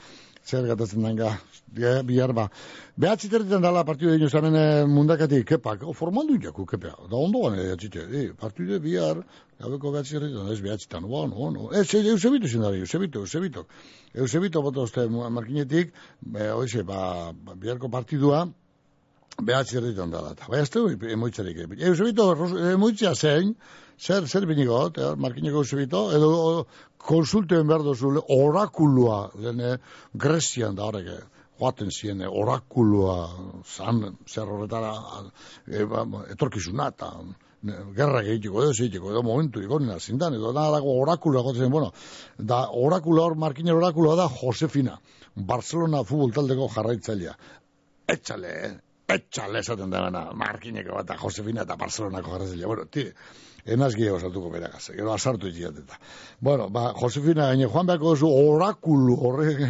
zer 0.46 0.68
gatatzen 0.68 1.04
den 1.04 1.16
ga, 1.16 1.32
bihar 2.08 2.34
ba. 2.36 2.48
Behatzi 2.98 3.30
terditan 3.30 3.64
dala 3.64 3.84
partidu 3.86 4.14
dino 4.18 4.30
zamen 4.30 4.56
eh, 4.56 4.86
mundakatik, 4.86 5.46
kepak, 5.48 5.84
o, 5.84 5.94
formaldu 5.94 6.40
jaku, 6.42 6.66
kepea, 6.66 6.96
da 7.10 7.18
ondo 7.18 7.44
gane, 7.46 7.72
atxite, 7.74 8.06
e, 8.12 8.24
partidu 8.38 8.80
bihar, 8.84 9.22
gabeko 9.62 9.92
behatzi 9.96 10.18
terditan, 10.18 10.52
ez 10.52 10.62
behatzitan, 10.62 11.08
bueno, 11.10 11.36
bueno, 11.36 11.70
ez, 11.72 11.88
ez, 11.96 12.06
Eusebito 12.14 12.48
zindari, 12.48 12.80
Eusebito, 12.80 13.20
Eusebito, 13.20 13.68
Eusebito 14.14 14.62
bota 14.62 14.88
uste 14.88 15.08
markinetik, 15.10 15.94
be, 16.22 16.52
oize, 16.54 16.84
ba, 16.84 17.32
ba, 17.34 17.56
biharko 17.56 17.90
partidua, 17.90 18.48
behatzi 19.40 19.78
erditan 19.80 20.12
dala, 20.12 20.34
eta. 20.36 20.50
Bai, 20.52 20.66
du, 20.74 20.90
emoitzarik, 21.16 21.64
Eusebito, 21.80 22.32
emoitzia 22.74 23.16
zein, 23.16 23.56
zer, 24.02 24.28
zer 24.28 24.46
binigot, 24.50 24.98
eh, 24.98 25.16
markineko 25.16 25.64
Eusebito, 25.64 26.10
edo 26.18 26.32
o, 27.02 27.06
konsultuen 27.08 27.68
behar 27.68 27.84
dozu, 27.84 28.16
orakulua, 28.30 29.32
lehen 29.36 29.80
Grezian 30.14 30.76
da 30.76 30.88
horrek, 30.90 31.08
eh, 31.08 31.46
joaten 31.62 31.92
ziren 31.92 32.22
eh, 32.22 32.28
orakulua, 32.28 33.16
zan, 33.66 34.18
zer 34.28 34.50
horretara, 34.50 34.94
e, 35.68 35.86
ba, 35.86 36.06
etorkizuna, 36.34 36.90
eta 36.96 37.12
ne, 37.68 37.78
gerrak 37.98 38.30
egiteko 38.34 38.64
edo 38.64 38.74
egiteko 38.74 39.12
edo 39.14 39.24
momentu 39.24 39.62
ikonina 39.62 40.00
zindan, 40.00 40.38
edo 40.38 40.54
da 40.58 40.70
dago 40.74 40.98
orakula 41.02 41.44
gotzen, 41.46 41.72
bueno, 41.72 41.92
da 42.38 42.64
orakula 42.86 43.28
hor, 43.28 43.36
markinen 43.36 43.78
orakula 43.78 44.16
da 44.18 44.30
Josefina, 44.42 44.98
Barcelona 45.36 46.04
futbol 46.04 46.34
taldeko 46.36 46.70
jarraitzailea. 46.74 47.36
Etxale, 48.12 48.56
eh? 48.66 48.74
etxale 49.12 49.60
esaten 49.60 49.92
da 49.92 50.02
gana, 50.08 50.26
markineko 50.38 50.98
bat, 50.98 51.10
eta 51.10 51.20
Josefina 51.22 51.66
eta 51.68 51.78
Barcelonako 51.80 52.36
jarraitzailea. 52.36 52.68
Bueno, 52.74 52.88
ti, 52.92 53.06
enaz 53.66 53.94
gehiago 53.96 54.20
saltuko 54.20 54.50
berakaz, 54.54 54.88
gero 54.96 55.14
asartu 55.14 55.48
itxiat. 55.48 55.80
Bueno, 56.40 56.70
ba, 56.70 56.92
Josefina, 56.98 57.52
gaine, 57.52 57.70
joan 57.70 57.90
beharko 57.90 58.16
duzu 58.16 58.30
orakulu 58.30 59.18
horrek, 59.22 59.66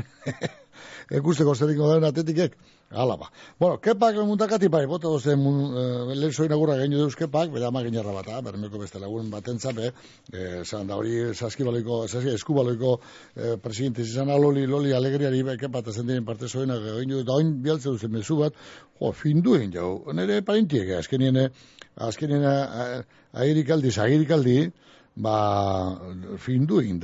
ekusteko 1.22 1.56
zeriko 1.56 1.94
den 1.94 2.10
atetikek, 2.10 2.58
Hala 2.92 3.16
ba. 3.16 3.30
Bueno, 3.58 3.78
kepak 3.80 4.16
muntakati 4.28 4.68
bai, 4.68 4.86
bota 4.86 5.08
dozen 5.08 5.40
e, 5.40 6.16
lehen 6.16 6.34
zoin 6.34 6.52
agurra 6.52 6.76
gaino 6.76 6.98
deuz 7.00 7.16
kepak, 7.16 7.52
bera 7.54 7.70
ama 7.70 7.84
ginerra 7.86 8.12
bat, 8.12 8.28
ah, 8.28 8.42
bermeko 8.44 8.82
beste 8.82 9.00
lagun 9.00 9.30
batentzat, 9.32 9.76
be, 9.76 9.92
e, 10.34 10.64
zan 10.66 10.88
da 10.88 10.98
hori 11.00 11.32
saskibaloiko, 11.34 12.02
saski, 12.12 12.34
eskubaloiko 12.36 12.98
e, 13.00 13.56
presidente 13.64 14.04
izan 14.04 14.28
loli, 14.28 14.66
loli 14.68 14.92
alegriari 14.92 15.42
be, 15.48 15.56
kepat 15.62 15.88
ezen 15.94 16.08
diren 16.12 16.28
parte 16.28 16.50
zoina 16.50 16.76
gaino, 16.84 17.24
eta 17.24 17.40
oin 17.40 17.56
bialtze 17.64 17.94
duzen 17.94 18.12
mezu 18.12 18.42
bat, 18.44 18.60
jo, 19.00 19.14
findu 19.16 19.56
egin 19.56 19.72
jau, 19.80 19.90
nire 20.12 20.42
parintiek, 20.44 20.92
azkenien, 21.00 21.46
azkenien 21.96 22.44
agirikaldi, 23.32 23.96
agirikaldi, 24.04 24.58
ba, 25.16 25.38
findu 26.44 26.84
egin 26.84 27.00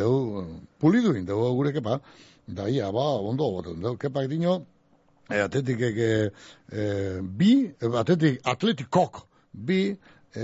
pulidu 0.79 1.15
egin 1.15 1.25
dugu 1.31 1.53
gure 1.61 1.71
kepa, 1.79 2.01
da 2.47 2.67
ia, 2.69 2.91
ba, 2.91 3.05
ondo, 3.19 3.51
boten 3.51 3.81
dugu, 3.81 3.97
kepak 3.99 4.29
dino, 4.31 4.61
e, 5.29 5.41
atletikek 5.41 5.97
e, 5.99 6.11
bi, 7.21 7.51
atletik, 7.81 8.39
atletikok 8.47 9.25
bi, 9.51 9.81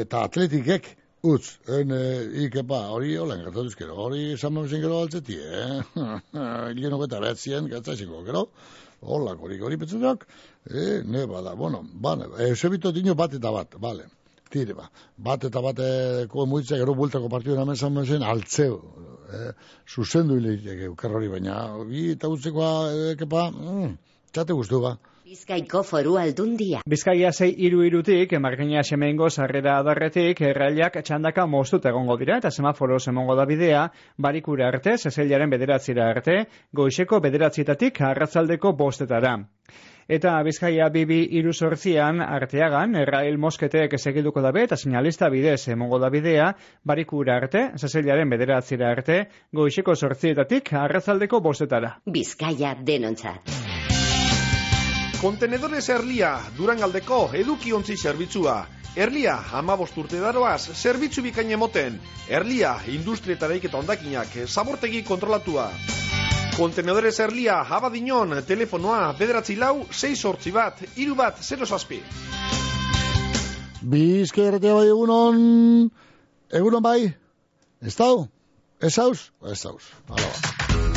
eta 0.03 0.25
atletikek 0.27 0.89
utz, 1.23 1.57
en, 1.71 1.93
e, 1.95 2.01
ikepa, 2.45 2.81
hori 2.91 3.15
holen 3.15 3.45
gertatuz 3.45 3.77
gero, 3.79 3.95
hori 4.07 4.33
zaman 4.37 4.67
zen 4.67 4.83
gero 4.83 4.99
altzeti, 4.99 5.37
eh? 5.39 5.79
Lienok 6.75 7.05
eta 7.07 7.21
behatzien, 7.23 7.69
gatzaxiko, 7.71 8.23
gero, 8.27 8.49
holak, 9.03 9.39
hori, 9.39 9.61
hori 9.63 9.79
petzutak, 9.79 10.27
e, 10.67 10.99
ne, 11.07 11.23
bada, 11.31 11.55
bueno, 11.55 11.79
bane, 12.07 12.27
e, 12.35 12.51
sebito 12.59 12.91
dino 12.91 13.15
bat 13.15 13.39
eta 13.39 13.55
bat, 13.55 13.79
bale, 13.79 14.09
tire, 14.51 14.75
ba, 14.75 14.89
bat 15.15 15.47
eta 15.47 15.63
bateko 15.63 16.47
muitza, 16.51 16.75
gero 16.81 16.97
bultako 16.99 17.31
partidu 17.31 17.55
namen 17.55 17.79
zaman 17.79 18.05
zen, 18.05 18.27
altzeu, 18.27 18.81
eh, 19.34 19.53
zuzendu 19.88 20.38
hileik, 20.38 21.05
hori 21.09 21.31
baina, 21.31 21.57
bi 21.89 22.11
eta 22.13 22.29
utzekoa, 22.29 22.73
e, 22.91 23.15
kepa, 23.19 23.49
mm, 23.51 23.97
txate 24.31 24.53
guztu, 24.53 24.81
ba. 24.84 24.97
Bizkaiko 25.34 25.79
foru 25.88 26.17
aldundia. 26.21 26.81
Bizkaia 26.93 27.31
zei 27.31 27.47
iru 27.67 27.79
irutik, 27.88 28.34
margina 28.43 28.84
semengo 28.84 29.29
sarrera 29.29 29.77
adarretik, 29.79 30.41
errailak 30.49 30.99
txandaka 31.07 31.45
moztut 31.47 31.88
egongo 31.89 32.17
dira, 32.21 32.38
eta 32.38 32.51
semaforo 32.51 32.99
emongo 33.11 33.36
da 33.39 33.45
bidea, 33.49 33.88
barikura 34.27 34.67
arte, 34.67 34.97
zezeilaren 34.97 35.49
bederatzira 35.49 36.09
arte, 36.11 36.38
goizeko 36.71 37.21
bederatzietatik 37.23 38.01
arratzaldeko 38.11 38.73
bostetara. 38.84 39.38
Eta 40.07 40.35
Bizkaia 40.43 40.89
bibi 40.91 41.21
iru 41.39 41.53
sortzian 41.53 42.19
arteagan, 42.21 42.95
errail 42.99 43.37
mosketek 43.37 43.93
esegiduko 43.95 44.41
dabe 44.43 44.63
eta 44.67 44.75
sinalista 44.75 45.29
bidez 45.29 45.69
emongo 45.71 45.99
da 45.99 46.09
bidea, 46.09 46.51
barikura 46.83 47.37
arte, 47.37 47.69
zezeilaren 47.77 48.29
bederatzira 48.29 48.91
arte, 48.91 49.19
goizeko 49.53 49.95
sortzietatik 49.95 50.73
arratzaldeko 50.73 51.39
bostetara. 51.39 51.97
Bizkaia 52.05 52.75
denontzat. 52.83 53.53
Kontenedores 55.23 55.85
Erlia, 55.87 56.33
Durangaldeko 56.57 57.29
edukiontzi 57.39 57.95
zerbitzua. 57.95 58.57
Erlia, 58.99 59.37
amabost 59.57 59.95
urte 59.97 60.19
daroaz, 60.19 60.67
zerbitzu 60.75 61.23
bikain 61.23 61.55
emoten. 61.55 61.95
Erlia, 62.27 62.75
industrietareik 62.91 63.71
eta 63.71 63.79
ondakinak, 63.79 64.35
zabortegi 64.45 65.01
kontrolatua. 65.07 65.71
Kontenedores 66.57 67.19
Erlia, 67.19 67.61
abadinon, 67.65 68.35
telefonoa, 68.45 69.13
bederatzi 69.17 69.55
lau, 69.57 69.87
6 69.89 70.13
sortzi 70.21 70.53
bat, 70.53 70.83
iru 71.01 71.15
bat, 71.17 71.41
0 71.41 71.65
zazpi. 71.65 71.97
Bizkerretea 73.81 74.77
bai 74.77 74.87
egunon, 74.91 75.43
egunon 76.61 76.85
bai, 76.85 76.99
ez 77.81 77.95
dau, 77.97 78.27
ez 78.79 78.93
haus, 79.01 79.31
ez 79.49 79.61
haus, 79.65 79.89
hala 80.13 80.29
ba. 80.29 80.92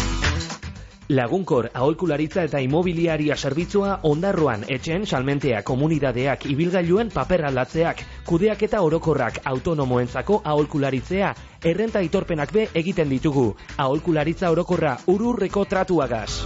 Lagunkor 1.09 1.69
aholkularitza 1.73 2.43
eta 2.49 2.59
imobiliaria 2.59 3.37
zerbitzua 3.39 4.01
ondarroan 4.09 4.65
etxen 4.77 5.05
salmentea 5.07 5.61
komunidadeak 5.63 6.49
ibilgailuen 6.51 7.13
paper 7.15 7.45
aldatzeak, 7.47 8.03
kudeak 8.27 8.65
eta 8.67 8.81
orokorrak 8.83 9.39
autonomoentzako 9.47 10.41
aholkularitzea, 10.45 11.31
errenta 11.63 12.03
itorpenak 12.03 12.51
be 12.53 12.67
egiten 12.75 13.09
ditugu. 13.15 13.53
Aholkularitza 13.79 14.51
orokorra 14.51 14.97
ururreko 15.07 15.65
tratuagaz. 15.65 16.43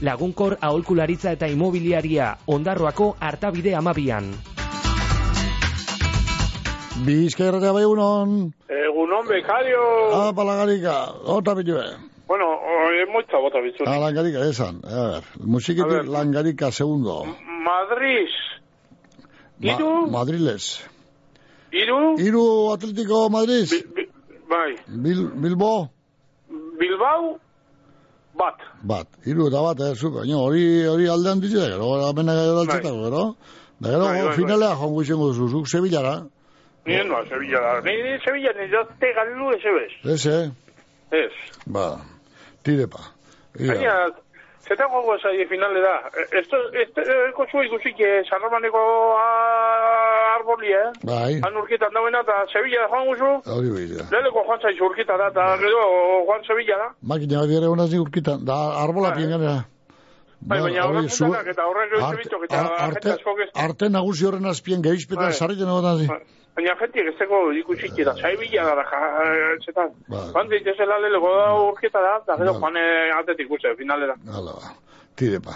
Lagunkor 0.00 0.56
aholkularitza 0.62 1.36
eta 1.36 1.46
imobiliaria 1.52 2.38
ondarroako 2.46 3.16
hartabide 3.20 3.74
amabian. 3.76 4.32
Bizkerretea 7.04 7.72
bai 7.72 7.82
egunon, 7.84 8.52
Egunon 8.68 9.28
bekario. 9.28 9.82
ah, 10.14 10.32
palagarika, 10.34 11.02
ota 11.36 11.54
bilue. 11.54 11.84
Bueno, 12.28 12.44
oe, 12.44 13.06
moitza 13.12 13.38
bota 13.40 13.60
bitzuri. 13.64 13.88
Ah, 13.88 13.98
langarika, 14.04 14.42
esan, 14.52 14.82
a 14.84 15.20
musikitik 15.40 15.90
ver. 15.90 16.04
langarika 16.12 16.70
segundo. 16.72 17.24
Madrid. 17.64 18.28
Ma- 19.60 19.72
Iru? 19.74 19.92
Madriles. 20.10 20.66
Iru? 21.72 22.16
Iru 22.20 22.44
Atletico 22.72 23.28
Madrid, 23.30 23.66
Bai. 24.48 24.76
Bil, 24.86 25.26
Bilbo, 25.42 25.88
Bilbao? 26.80 27.38
Bat. 28.38 28.54
bat, 28.82 29.06
iru 29.26 29.48
eta 29.48 29.60
bat, 29.64 29.80
eh, 29.80 29.94
zu, 29.98 30.12
baina 30.14 30.36
hori, 30.38 30.62
hori 30.86 31.08
aldean 31.10 31.40
ditu 31.42 31.58
da, 31.58 31.66
gero, 31.72 31.88
amena 32.06 32.32
gero 32.38 32.60
altzetako, 32.62 33.00
gero, 33.04 33.22
da 33.80 33.88
gero, 33.90 34.04
Bai, 34.04 34.12
bai, 34.20 34.26
bai. 34.28 34.34
finalea 34.36 34.76
joango 34.78 35.02
izango 35.02 35.26
duzu, 35.32 35.48
zuk 35.48 35.66
Sevillara, 35.68 36.14
Ni 36.86 36.96
no, 37.04 37.18
Sevilla 37.28 37.60
da. 37.60 37.72
Ni, 37.82 37.96
Sevilla 38.24 38.52
ni 38.60 38.68
jazte 38.72 39.10
galdu 39.16 39.50
ese 39.56 39.70
bez. 39.76 39.92
ese, 40.14 40.36
Ez. 41.10 41.32
ba, 41.66 41.98
tirepa. 42.68 43.04
Baina, 43.58 43.94
gogo 44.92 45.14
esai 45.16 45.46
finale 45.48 45.80
da. 45.80 45.94
Esto, 46.40 46.58
este, 46.82 47.04
kozu 47.36 47.62
ikusik, 47.64 48.00
eh, 48.00 48.20
San 48.28 48.42
Romaneko 48.44 48.82
ah, 49.16 50.34
arbolia, 50.36 50.82
eh? 50.88 50.92
Bai, 51.10 51.40
Han 51.44 51.56
urkitan 51.62 51.94
dauena, 51.94 52.20
eta 52.26 52.44
Sevilla 52.52 52.84
joan 52.92 53.08
guzu. 53.08 53.32
hori 53.56 53.72
behira. 53.78 54.04
Leleko 54.12 54.44
joan 54.44 54.60
zaizu 54.60 54.84
urkita 54.90 55.16
da, 55.16 55.30
eta 55.32 55.48
gero 55.64 55.82
joan 56.28 56.44
Sevilla 56.44 56.78
da. 56.84 56.92
Makina 57.02 57.40
bat 57.40 57.56
ere 57.60 57.72
honaz 57.72 57.90
urkitan, 57.94 58.44
da 58.44 58.58
arbola 58.84 59.14
pien 59.16 59.30
ganera. 59.30 59.58
Bai, 60.38 60.60
baina 60.62 60.84
horrek 60.86 61.08
mutanak 61.10 61.48
eta 61.50 61.64
horrek 61.66 61.88
gero 61.92 62.10
zebitok 62.12 62.44
eta 62.46 62.58
jente 62.78 63.14
askok 63.16 63.40
ez. 63.42 63.48
Arte 63.58 63.88
nagusi 63.90 64.28
horren 64.28 64.46
azpien 64.46 64.84
gehiizpetan 64.84 65.32
Bai. 65.32 65.38
sarriten 65.40 65.72
egotan 65.72 65.98
zi. 65.98 66.06
Baina 66.58 66.74
jentiek 66.80 67.06
ez 67.12 67.14
teko 67.20 67.38
ikusik 67.54 67.98
eta 68.02 68.16
Sevilla 68.18 68.64
da, 68.74 68.82
ja, 68.90 69.00
zetan. 69.62 69.92
Bai. 70.10 70.24
Joan 70.34 70.48
ditezela 70.50 70.96
leleko 71.04 71.30
da 71.38 71.44
urkita 71.68 72.00
da, 72.02 72.16
eta 72.18 72.34
gero 72.40 72.54
joan 72.58 72.76
eh, 72.80 73.12
altetik 73.14 73.46
ikuste, 73.46 73.70
finalera. 73.78 74.16
Hala 74.34 74.56
ba, 74.58 74.72
tirepa. 75.14 75.54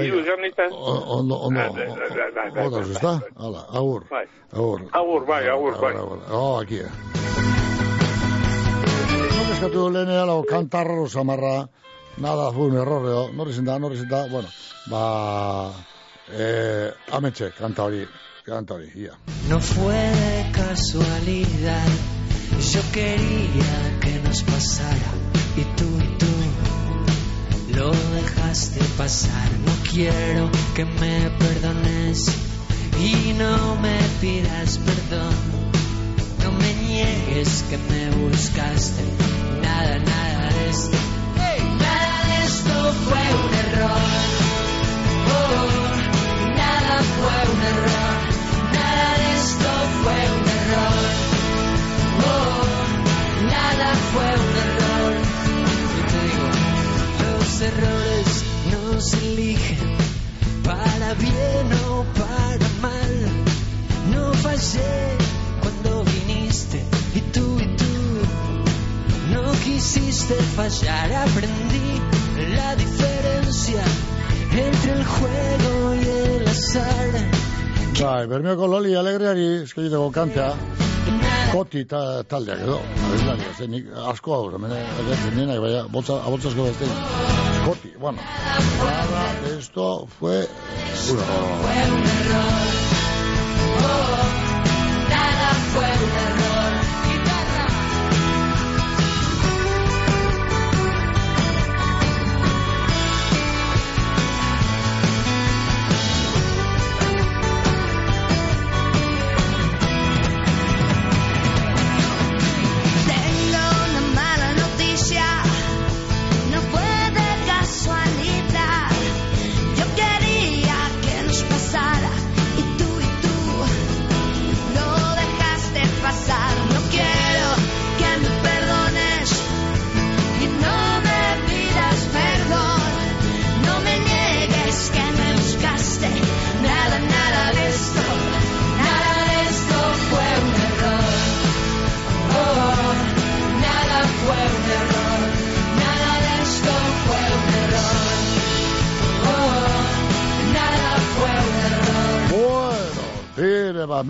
Hiru 0.00 0.20
izan 0.22 0.40
nintzen. 0.40 0.72
O- 0.72 1.18
Ondo, 1.18 1.36
ondo, 1.48 1.60
bai, 1.76 2.64
odas, 2.64 2.88
ezta? 2.94 3.12
Hala, 3.36 3.66
agur, 3.82 4.06
Bai. 4.08 4.24
agur. 4.54 4.80
Agur, 5.02 5.26
bai, 5.28 5.42
agur, 5.52 5.76
bai. 5.82 5.92
Oh, 6.32 6.60
aquí. 6.62 6.78
eh. 6.80 6.90
Eskatu 9.52 9.90
lehen 9.92 10.08
alo, 10.22 10.42
kantarro 10.48 11.06
samarra, 11.08 11.68
Nada, 12.16 12.50
fue 12.52 12.66
un 12.66 12.76
error, 12.76 13.04
edo. 13.06 13.32
Norri 13.32 13.52
zinda, 13.52 13.78
norri 13.78 13.96
zinda, 13.96 14.26
bueno, 14.30 14.48
ba, 14.90 15.70
eh, 16.32 16.90
ametxe, 17.12 17.52
kanta 17.58 17.84
hori, 17.84 18.02
hori, 18.48 18.90
ia. 18.94 19.12
No 19.48 19.60
fue 19.60 19.94
de 19.94 20.50
casualidad, 20.52 21.88
yo 22.72 22.80
quería 22.92 24.00
que 24.00 24.20
nos 24.24 24.42
pasara 24.42 25.12
y 25.56 25.62
tú 25.76 25.86
y 25.98 26.18
tú 26.18 27.78
lo 27.78 27.90
dejaste 27.90 28.80
pasar. 28.96 29.50
No 29.66 29.72
quiero 29.90 30.50
que 30.74 30.84
me 30.84 31.30
perdones 31.38 32.26
y 32.98 33.32
no 33.34 33.76
me 33.76 33.98
pidas 34.20 34.78
perdón. 34.78 35.34
No 36.42 36.52
me 36.52 36.74
niegues 36.74 37.64
que 37.68 37.76
me 37.76 38.10
buscaste, 38.22 39.02
nada, 39.62 39.98
nada 39.98 40.50
de 40.54 40.70
esto. 40.70 40.96
Nada 41.78 42.26
de 42.26 42.44
esto 42.44 42.92
fue 43.04 43.22
un 43.44 43.54
error. 43.54 44.29
Errores 57.62 58.44
no 58.70 59.00
se 59.00 59.16
eligen 59.18 59.96
para 60.64 61.14
bien 61.14 61.66
o 61.88 62.04
para 62.18 62.68
mal. 62.80 63.14
No 64.12 64.32
fallé 64.34 65.16
cuando 65.60 66.04
viniste 66.04 66.82
y 67.14 67.20
tú 67.32 67.58
y 67.60 67.66
tú 67.76 67.94
no 69.34 69.52
quisiste 69.64 70.34
fallar. 70.56 71.12
Aprendí 71.12 72.00
la 72.56 72.76
diferencia 72.76 73.82
entre 74.52 74.92
el 74.92 75.04
juego. 75.04 75.79
Bai, 78.00 78.24
bermeoko 78.24 78.64
loli 78.64 78.94
alegreari 78.96 79.42
eskai 79.62 79.90
dugu 79.92 80.08
kantea. 80.14 80.46
Koti 81.50 81.82
ta, 81.90 82.00
taldeak 82.30 82.62
edo. 82.64 82.78
Abeslari, 83.08 83.50
ze 83.58 83.66
nik 83.68 83.90
asko 84.12 84.32
hau, 84.36 84.46
zemene, 84.54 84.78
agertzen 85.02 85.36
nienak, 85.36 85.60
baina, 85.66 85.82
botza, 85.96 86.16
abotzasko 86.30 86.64
beste. 86.70 86.88
Koti, 87.66 87.92
bueno. 88.00 88.24
Nada, 88.80 89.24
esto 89.52 90.08
fue... 90.18 90.38
Uno. 91.12 91.24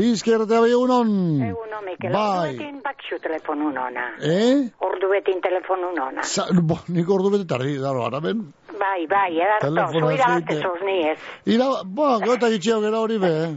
Ba, 0.01 0.07
bizkerte 0.07 0.61
bai 0.61 0.71
egunon. 0.73 1.11
Eguno, 1.49 1.81
Mikel, 1.85 2.13
Bai, 2.13 2.57
ordu 2.57 2.81
bakxu 2.85 3.19
telefonu 3.21 3.71
nona. 3.73 4.07
eh? 4.23 4.69
Ordu 4.81 5.09
betin 5.13 5.41
telefonu 5.41 5.93
nona. 5.97 6.23
Sa, 6.23 6.47
bo, 6.53 6.79
nik 6.89 7.09
ordu 7.09 7.31
bete 7.31 7.47
tardi, 7.47 7.77
daro, 7.79 8.05
araben. 8.07 8.53
Bai, 8.81 9.07
bai, 9.07 9.37
edarto, 9.37 10.73
ni 10.85 10.97
ez. 11.11 11.19
Ira, 11.47 11.69
bo, 11.85 12.19
gota 12.25 12.49
gitxeo 12.51 12.81
gero 12.81 13.01
hori 13.05 13.19
be, 13.19 13.33
eh? 13.45 13.53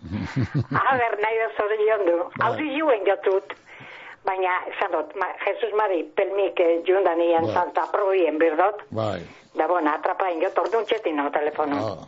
A 0.80 0.96
ber, 0.96 1.16
nahi 1.20 1.36
da 1.42 1.48
zori 1.58 1.76
jondu. 1.88 2.14
Hau 2.40 2.54
di 2.56 2.70
juen 2.78 3.02
jotut. 3.04 3.52
Baina, 4.24 4.52
esan 4.70 4.92
dut, 4.92 5.14
ma, 5.16 5.26
Jesus 5.44 5.72
Mari, 5.76 6.04
pelmik 6.16 6.60
eh, 6.60 6.80
jundan 6.86 7.20
ian 7.20 7.44
Bai. 7.48 7.54
santa 7.54 7.86
proien 7.92 8.38
birdot. 8.38 8.82
Bai, 8.90 9.20
Da 9.56 9.66
bona, 9.66 9.96
atrapain 9.98 10.38
jot, 10.40 10.58
orduan 10.62 10.84
txetin 10.86 11.16
no 11.16 11.30
telefonu. 11.34 11.76
ah, 11.76 12.04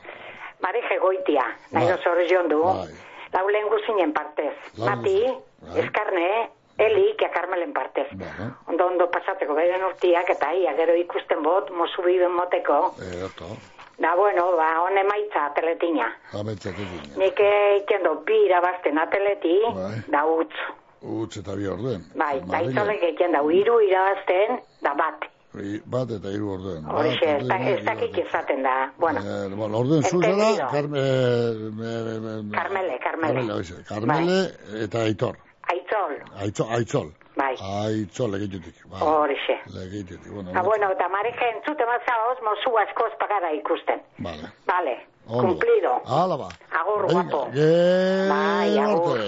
Mari 0.63 0.81
jegoitia, 0.89 1.43
nahi 1.73 1.89
da 1.89 1.97
Bai. 1.97 2.05
zori 2.05 2.27
jondu. 2.31 2.61
bai, 2.63 2.93
Lau 3.33 3.47
lehen 3.49 3.69
guzinen 3.69 4.13
partez. 4.13 4.55
Mati, 4.79 5.23
bai. 5.61 5.81
eskarne, 5.85 6.51
Eli, 6.79 7.15
que 7.19 7.29
Carmelen 7.31 7.73
partez. 7.73 8.09
bueno, 8.13 8.57
Ondo 8.67 8.87
ondo 8.87 9.11
pasateko 9.11 9.55
beren 9.55 9.85
urtiak 9.85 10.31
eta 10.31 10.53
ia 10.55 10.73
gero 10.75 10.95
ikusten 10.97 11.43
bot, 11.43 11.71
mozu 11.71 12.03
biden 12.03 12.33
moteko. 12.33 12.95
eto, 12.99 13.57
Da 13.99 14.15
bueno, 14.17 14.57
ba, 14.57 14.81
hone 14.83 15.01
emaitza 15.01 15.45
atletina. 15.47 16.09
ametxak 16.33 16.75
egin. 16.79 17.13
Nik 17.19 17.39
eiken 17.41 18.03
do 18.03 18.15
bi 18.27 18.35
irabazten 18.47 18.99
atleti, 18.99 19.61
Bai. 19.75 20.01
da 20.09 20.25
utz. 20.27 20.55
Utz 21.03 21.37
eta 21.37 21.55
bi 21.55 21.67
orduen. 21.69 22.03
Bai, 22.17 22.41
da 22.47 22.63
itzolek 22.63 23.03
eiken 23.03 23.33
da 23.33 23.43
hiru 23.43 23.81
irabazten, 23.81 24.59
da 24.81 24.95
bat. 24.95 25.25
Bat 25.85 26.11
eta 26.17 26.31
hiru 26.33 26.53
orduen. 26.55 26.85
Horixe, 26.89 27.37
ez 27.37 27.47
da- 27.47 27.59
ez 27.71 27.85
dakik 27.85 28.17
izaten 28.25 28.63
da. 28.63 28.91
Bueno, 28.99 29.21
Eh, 29.21 29.49
bueno, 29.55 29.79
orduen 29.79 30.03
zu 30.03 30.21
zara, 30.23 30.33
Entendido. 30.33 30.69
Carme, 30.71 31.01
me- 31.01 32.21
me- 32.21 32.43
me- 32.43 32.57
Carmele, 32.57 32.99
Carmele. 32.99 33.35
Carmele, 33.35 33.53
oize, 33.53 33.85
Carmele 33.85 34.39
eta 34.85 35.03
Aitor. 35.03 35.37
aitzol, 35.69 36.17
Aitzol, 36.39 36.67
Aitzol. 36.71 37.13
bai, 37.37 37.55
Aitzol 37.61 38.31
legitutik. 38.33 38.75
Bai, 38.89 39.01
horixe. 39.03 39.61
legitutik. 39.75 40.33
Bueno, 40.33 40.51
Ah, 40.55 40.63
bueno, 40.63 40.91
eta 40.91 41.09
mareje 41.09 41.45
entzute 41.57 41.85
mazaoz, 41.85 42.39
mozu 42.43 42.79
askoz 42.79 43.13
pagara 43.21 43.53
ikusten. 43.53 44.01
Vale. 44.19 44.49
Vale, 44.67 45.07
Ondo. 45.27 45.49
cumplido. 45.49 46.01
Hala 46.07 46.37
ba. 46.37 46.49
Agur, 46.81 47.13
guapo. 47.13 47.49
Bai, 47.53 48.79
agur. 48.79 49.21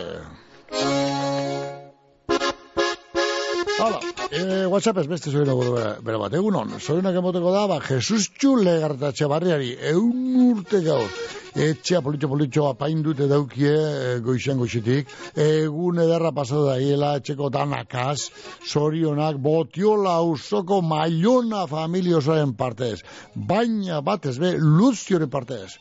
Hala, 3.79 3.99
eh, 4.35 4.67
WhatsApp 4.67 4.99
ez 4.99 5.07
beste 5.07 5.31
zoen 5.31 5.47
bere, 5.47 5.95
bere 6.03 6.19
bat. 6.19 6.35
Egunon, 6.35 6.77
zoenak 6.81 7.17
emoteko 7.21 7.53
da, 7.55 7.65
ba, 7.71 7.81
Jesus 7.85 8.29
Txule 8.35 8.79
gartatxe 8.83 9.31
barriari, 9.31 9.75
eun 9.93 10.37
urte 10.51 10.83
gaur. 10.85 11.09
Etxea 11.55 12.01
politxo 12.03 12.27
politxo 12.33 12.65
apaindute 12.67 13.29
daukie 13.31 13.71
e, 13.71 14.15
goizan 14.27 14.59
goizitik. 14.59 15.11
Egun 15.39 16.01
ederra 16.03 16.33
pasatu 16.35 16.65
da 16.67 16.81
hiela, 16.81 17.13
etxeko 17.21 17.47
danakaz, 17.55 18.31
zorionak, 18.67 19.39
botiola 19.39 20.17
usoko 20.27 20.81
mailona 20.83 21.63
familia 21.71 22.19
osoaren 22.19 22.57
partez. 22.59 23.05
Baina 23.37 24.01
batez 24.03 24.35
be, 24.43 24.57
luzioren 24.59 25.31
partez. 25.31 25.79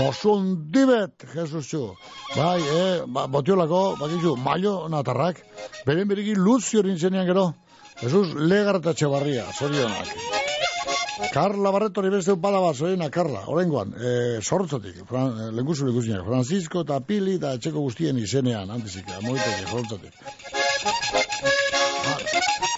Mosun 0.00 0.72
dibet, 0.74 1.28
Jesus 1.30 1.70
Txu. 1.70 1.84
Bai, 2.34 2.58
eh, 2.58 3.06
ba, 3.06 3.28
botiolako, 3.30 3.84
bakizu, 4.02 4.34
mailona 4.34 5.04
tarrak. 5.06 5.44
Beren 5.86 6.10
beriki 6.10 6.34
luziorin 6.34 6.98
zenean 6.98 7.30
gero. 7.30 7.52
Jesús 8.00 8.34
Legar 8.34 8.80
eta 8.80 8.94
Txabarria, 8.94 9.44
zorionak. 9.54 10.10
Carla 11.34 11.70
Barreto 11.74 12.02
ni 12.02 12.10
beste 12.10 12.36
pala 12.40 12.60
bat, 12.62 12.76
zorionak, 12.76 13.12
Carla, 13.14 13.44
horrengoan, 13.50 13.94
e, 13.94 14.10
eh, 14.10 14.42
sortzotik, 14.42 15.04
fran, 15.08 15.38
eh, 15.38 15.52
lenguzu 15.54 15.86
lenguzinak, 15.86 16.26
Francisco 16.26 16.82
eta 16.86 17.00
Pili 17.00 17.38
eta 17.40 17.54
Etxeko 17.58 17.86
guztien 17.86 18.18
izenean, 18.18 18.70
antizik, 18.70 19.10
moitetik, 19.22 19.70
sortzotik. 19.70 20.20
Sortzotik. 20.20 20.63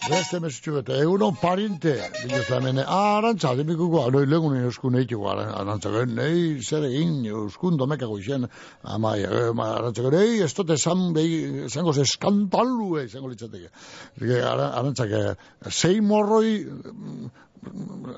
Beste 0.06 0.38
mesutxu 0.38 0.72
bete, 0.76 0.96
egunon 1.02 1.34
parinte, 1.40 1.92
biluz 2.20 2.44
da 2.46 2.60
mene, 2.62 2.84
ah, 2.86 3.16
arantza, 3.16 3.50
demikuko, 3.58 4.04
noi 4.14 4.26
legun 4.30 4.54
euskun 4.60 4.98
eitiko, 5.00 5.26
arantza, 5.32 5.90
nei, 6.06 6.60
zer 6.62 6.86
egin, 6.86 7.16
euskun 7.26 7.78
domekago 7.80 8.18
izen, 8.22 8.46
amai, 8.96 9.16
eh, 9.26 9.48
ma, 9.58 9.72
arantza, 9.80 10.06
nei, 10.14 10.38
ez 10.46 10.52
dut 10.54 10.70
esan, 10.76 11.08
esango 11.66 11.94
ze 11.96 12.06
eskantalu, 12.06 12.92
esango 13.02 13.32
litzateke. 13.32 13.72
Arantza, 14.52 15.08
zei 15.72 15.98
morroi, 16.00 16.54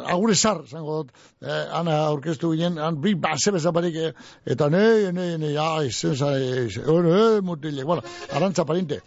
agure 0.07 0.34
sar, 0.34 0.62
zango 0.66 1.03
dut, 1.03 1.12
eh, 1.42 1.64
ana 1.78 1.96
aurkeztu 2.09 2.51
ginen, 2.55 2.78
han 2.82 3.01
bi 3.03 3.14
base 3.14 3.53
bezaparik, 3.55 3.96
eh, 3.96 4.12
eta 4.46 4.68
ne, 4.68 5.12
ne, 5.12 5.26
ne, 5.38 5.55
ah, 5.59 5.80
izen 5.84 6.16
zare, 6.16 6.38
eh, 6.38 6.66
eh, 6.66 7.38
eh 7.38 7.84
bueno, 7.84 8.03
arantza 8.32 8.64
parinte, 8.64 9.01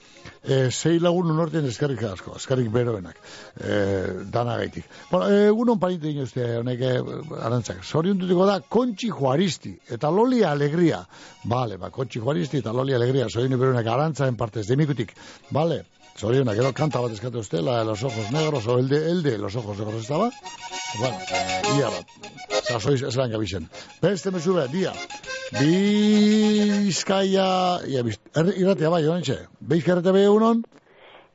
eh, 0.43 0.69
zei 0.71 0.99
lagun 0.99 1.31
unortien 1.31 1.65
eskerrik 1.65 2.03
asko, 2.03 2.35
eskerrik 2.37 2.71
beroenak, 2.71 3.17
eh, 3.59 4.25
dana 4.31 4.57
gaitik. 4.57 4.85
Bueno, 5.11 5.29
eh, 5.29 5.51
unon 5.51 5.79
parinte 5.79 6.07
dinozte, 6.07 6.57
honek, 6.57 6.81
eh, 6.81 6.99
arantzak, 7.41 7.83
zorion 7.83 8.17
dutiko 8.17 8.45
da, 8.45 8.59
kontxi 8.61 9.09
juaristi, 9.09 9.77
eta 9.89 10.09
loli 10.09 10.43
alegria, 10.43 11.05
bale, 11.43 11.77
ba, 11.77 11.89
kontxi 11.89 12.19
juaristi 12.19 12.57
eta 12.57 12.73
loli 12.73 12.93
alegria, 12.93 13.29
zorion 13.29 13.59
beroenak 13.59 13.87
arantzaren 13.87 14.37
partez, 14.37 14.67
demikutik, 14.67 15.15
bale, 15.51 15.83
zorionak, 16.17 16.57
edo 16.57 16.73
kanta 16.73 17.01
bat 17.01 17.11
eskatu 17.11 17.39
uste, 17.39 17.61
la 17.61 17.79
de 17.79 17.85
los 17.85 18.03
ojos 18.03 18.31
negros, 18.31 18.67
o 18.67 18.77
el 18.79 18.87
de, 18.89 18.97
el 19.11 19.23
de 19.23 19.37
los 19.37 19.55
ojos 19.55 19.77
negros, 19.79 20.01
estaba? 20.01 20.29
Bueno, 20.99 21.17
ia 21.77 21.89
bat, 21.89 22.05
sasoiz 22.67 23.01
eslan 23.01 23.31
gabisen. 23.31 23.69
Beste 24.01 24.31
mesube, 24.31 24.67
dia, 24.71 24.93
Bizkaia, 25.51 27.47
ia, 27.87 28.03
biz, 28.03 28.19
er, 28.35 28.53
irratia 28.57 28.89
bai, 28.89 29.03
honentxe, 29.07 29.47
Bizkaia 29.59 30.01
be 30.11 30.23
egunon? 30.23 30.63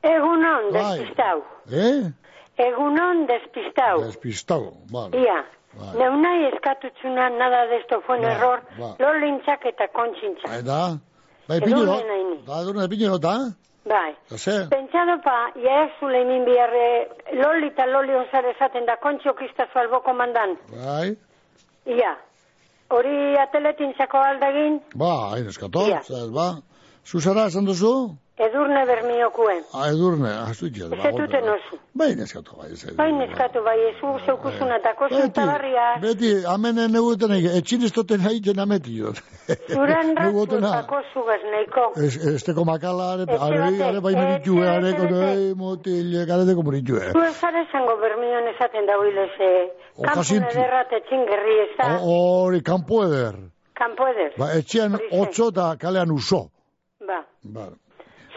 Egunon, 0.03 0.71
Bai. 0.73 0.99
despistau. 0.99 1.43
Eh? 1.71 2.11
Egunon, 2.57 3.25
despistau. 3.29 4.01
Despistau, 4.05 4.63
vale. 4.91 5.19
Ia, 5.21 5.43
Bai. 5.77 5.93
neunai 5.99 6.47
eskatutzuna 6.53 7.29
nada 7.29 7.65
de 7.67 7.77
esto 7.77 8.01
fue 8.05 8.17
un 8.17 8.25
error, 8.25 8.63
ba. 8.79 8.95
lolintzak 8.99 9.65
eta 9.65 9.87
kontxintzak. 9.93 10.49
Bai, 10.49 10.63
da? 10.63 10.97
Bai, 11.47 11.57
Edurne 11.57 11.75
piñero, 11.75 11.93
naini. 12.07 12.37
da, 12.47 12.61
edurne 12.61 13.19
da? 13.19 13.35
Bai. 13.87 14.11
Ose? 14.35 14.53
Pentsado 14.69 15.15
pa, 15.23 15.37
ja 15.63 15.83
ez 15.85 15.91
zule 15.99 16.23
min 16.27 16.43
biharre, 16.45 16.87
loli 17.39 17.69
eta 17.71 17.85
loli 17.87 18.15
osar 18.19 18.43
esaten 18.51 18.85
da, 18.89 18.97
kontxo 18.99 19.33
kistazu 19.39 19.79
alboko 19.79 20.13
mandan. 20.13 20.57
Bai? 20.73 21.13
Ia, 21.95 22.13
hori 22.91 23.37
ateletintzako 23.39 24.17
aldagin, 24.31 24.81
Ba, 24.95 25.13
hain 25.33 25.47
eskato, 25.47 25.85
Ia. 25.87 26.01
zez, 26.03 26.27
ba. 26.35 26.49
Zuzara, 27.07 27.45
esan 27.47 27.65
duzu? 27.69 27.93
Edurne 28.37 28.85
bermiokuen. 28.87 29.63
Ah, 29.73 29.87
edurne, 29.89 30.29
astu 30.49 30.67
itxez, 30.69 30.89
ba. 30.91 30.97
Ez 30.97 31.05
etuten 31.13 31.47
oso. 31.49 31.77
Bai, 31.97 32.09
neskatu, 32.19 32.53
bai, 32.59 32.67
ez. 32.73 32.83
Bai 32.97 33.07
neskatu 33.15 33.63
bai, 33.65 33.77
ezu 33.91 34.11
zeukuzuna 34.25 34.75
eta 34.77 34.93
kosun 34.99 35.21
Beti, 35.23 35.33
tabarria. 35.39 35.85
beti, 36.01 36.29
amenen 36.53 36.91
neguten 36.93 37.31
egin, 37.37 37.55
etxin 37.57 37.83
ez 37.87 37.91
toten 37.95 38.21
haiten 38.21 38.59
ameti 38.59 38.97
jo. 38.99 39.13
Zuran 39.73 40.13
Neguten 40.19 40.61
ratzu 40.61 40.73
eta 40.75 40.83
kosugaz 40.91 41.39
nahiko. 41.51 41.87
Ez, 42.05 42.13
ez 42.35 42.43
teko 42.45 42.65
makala, 42.69 43.09
are, 43.15 43.25
Ez 43.25 43.39
bai 44.05 44.13
ez, 44.13 44.19
meritxue, 44.21 44.61
ez, 44.61 44.69
are, 44.75 44.89
ez, 44.93 44.95
kono, 45.01 45.21
ez. 45.23 45.37
ei, 45.39 45.53
motile, 45.63 46.25
gareteko 46.29 46.63
meritxue. 46.69 47.11
Zu 47.17 47.25
ez 47.25 47.35
esango 47.63 47.97
bermion 48.05 48.47
esaten 48.53 48.85
da 48.85 48.99
huilez, 49.01 49.33
eh, 49.39 49.67
kanpun 49.97 50.11
Okasinti. 50.13 50.53
ederrat 50.53 50.93
etxin 51.01 51.25
gerri 51.25 51.57
ez 51.65 51.71
da, 51.79 51.89
Hori, 52.05 52.61
kanpo 52.61 53.03
eder. 53.07 53.35
kanpo 53.73 54.07
eder. 54.13 54.31
Ba, 54.37 54.53
etxean 54.57 54.95
otso 55.11 55.49
eta 55.49 55.75
kalean 55.81 56.11
uso. 56.11 56.49
Ba, 57.07 57.23
Ba, 57.43 57.67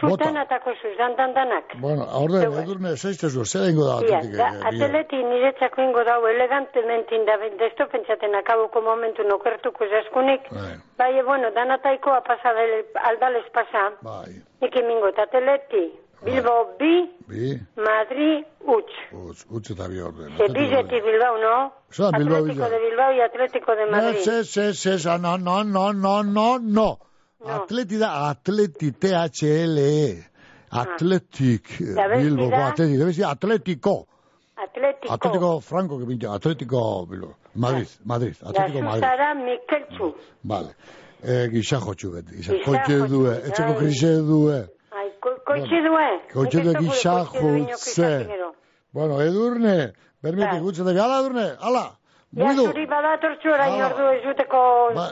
zuten 0.01 0.37
eta 0.37 0.59
kosuz, 0.65 0.91
dan, 0.97 1.15
dan, 1.15 1.33
danak. 1.33 1.73
bueno, 1.79 2.05
orde, 2.23 2.41
edurne, 2.63 2.95
zeiztezu, 2.97 3.45
zer 3.45 3.69
ingo 3.69 3.85
da, 3.85 3.95
Ia, 4.01 4.17
atletik, 4.17 4.35
da, 4.37 4.47
eh, 4.47 4.51
bia. 4.59 4.67
ateleti 4.69 5.23
niretzako 5.31 5.81
ingo 5.81 6.03
dau 6.03 6.19
elegantementin 6.27 7.25
da, 7.25 7.37
desto 7.63 7.87
pentsaten 7.93 8.35
akabuko 8.35 8.81
momentu 8.81 9.23
nokertuko 9.23 9.85
zaskunik. 9.93 10.51
Bai. 10.51 10.75
Bai, 10.97 11.11
e, 11.19 11.23
bueno, 11.23 11.51
danataikoa 11.55 12.21
pasa 12.21 12.53
del, 12.53 12.85
aldales 13.09 13.45
pasa. 13.53 13.91
Bai. 14.01 14.31
Nik 14.61 14.75
emingo, 14.75 15.07
eta 15.13 15.23
ateleti, 15.29 15.85
Bilbo 16.25 16.75
bi, 16.79 17.09
Bi, 17.29 17.57
Madrid 17.81 18.45
utz. 18.61 18.93
utz, 19.11 19.45
utz 19.49 19.71
eta 19.71 19.87
bi 19.89 20.01
orde. 20.01 20.27
Se 20.37 20.47
bizeti 20.53 20.99
Bilbao, 21.01 21.37
no? 21.41 21.55
Da 21.97 22.11
Bilbao 22.17 22.43
Atlético 22.43 22.69
de 22.69 22.79
Bilbao 22.79 23.11
y 23.13 23.21
Atlético 23.21 23.75
de 23.75 23.85
Madrid. 23.85 24.19
Ez, 24.19 24.27
ez, 24.27 24.57
ez, 24.57 24.85
ez, 24.85 25.05
ah, 25.07 25.17
no, 25.17 25.37
no, 25.37 25.63
no, 25.63 25.91
no, 25.93 26.23
no, 26.23 26.99
no. 27.45 27.53
Atleti 27.63 27.97
da, 27.97 28.29
atleti, 28.29 28.91
T-H-L-E. 28.91 30.23
Atletik, 30.71 31.81
eh, 31.81 31.93
Da 31.95 32.07
besti 32.07 32.23
Bilbo, 32.23 32.49
da? 32.49 32.67
atleti, 32.67 32.97
debe 32.97 33.13
ser 33.13 33.25
Atlético. 33.25 34.07
Atlético. 34.55 35.13
Atlético 35.13 35.59
Franco, 35.59 35.97
que 35.99 36.05
pinta, 36.05 36.33
Atlético 36.33 37.05
Bilbo. 37.07 37.35
Madrid, 37.55 37.87
Madrid, 38.05 38.35
Da 38.41 38.49
Atlético 38.49 38.81
Madrid. 38.81 39.01
zuzara 39.03 39.33
Mikeltzu. 39.35 40.15
Vale. 40.43 40.75
Eh, 41.23 41.49
gixajo 41.51 41.93
txubet, 41.93 42.25
gixajo. 42.31 42.57
Gixajo 42.57 42.71
Koitxe 42.71 43.07
due, 43.09 43.33
txu, 43.35 43.47
etxeko 43.49 43.73
bai. 43.73 43.77
krixe 43.81 44.11
due. 44.29 44.57
Ai, 44.91 45.09
ko- 45.19 45.39
koitxe 45.45 45.81
due. 45.85 46.07
Koitxe 46.33 46.57
Nik 46.57 46.63
due 46.65 46.71
ez 46.71 46.77
dugu 46.79 46.91
gixajo, 46.93 47.25
koitxe 47.25 47.41
duino 47.41 47.77
ze. 47.77 47.83
kizatigero. 47.83 48.55
Bueno, 48.93 49.21
edurne, 49.21 49.93
bermetik 50.23 50.51
Bai. 50.51 50.59
gutzen 50.61 50.85
dugu. 50.85 50.99
Ala, 50.99 51.19
edurne, 51.19 51.47
ala. 51.59 51.85
Ja, 52.31 52.45
Mugidu. 52.45 52.63
zuri 52.71 52.85
badatortzu 52.87 53.49
orain 53.51 53.73
Hala. 53.73 53.87
ordu 53.91 54.03
ez 54.15 54.21
duteko 54.23 54.59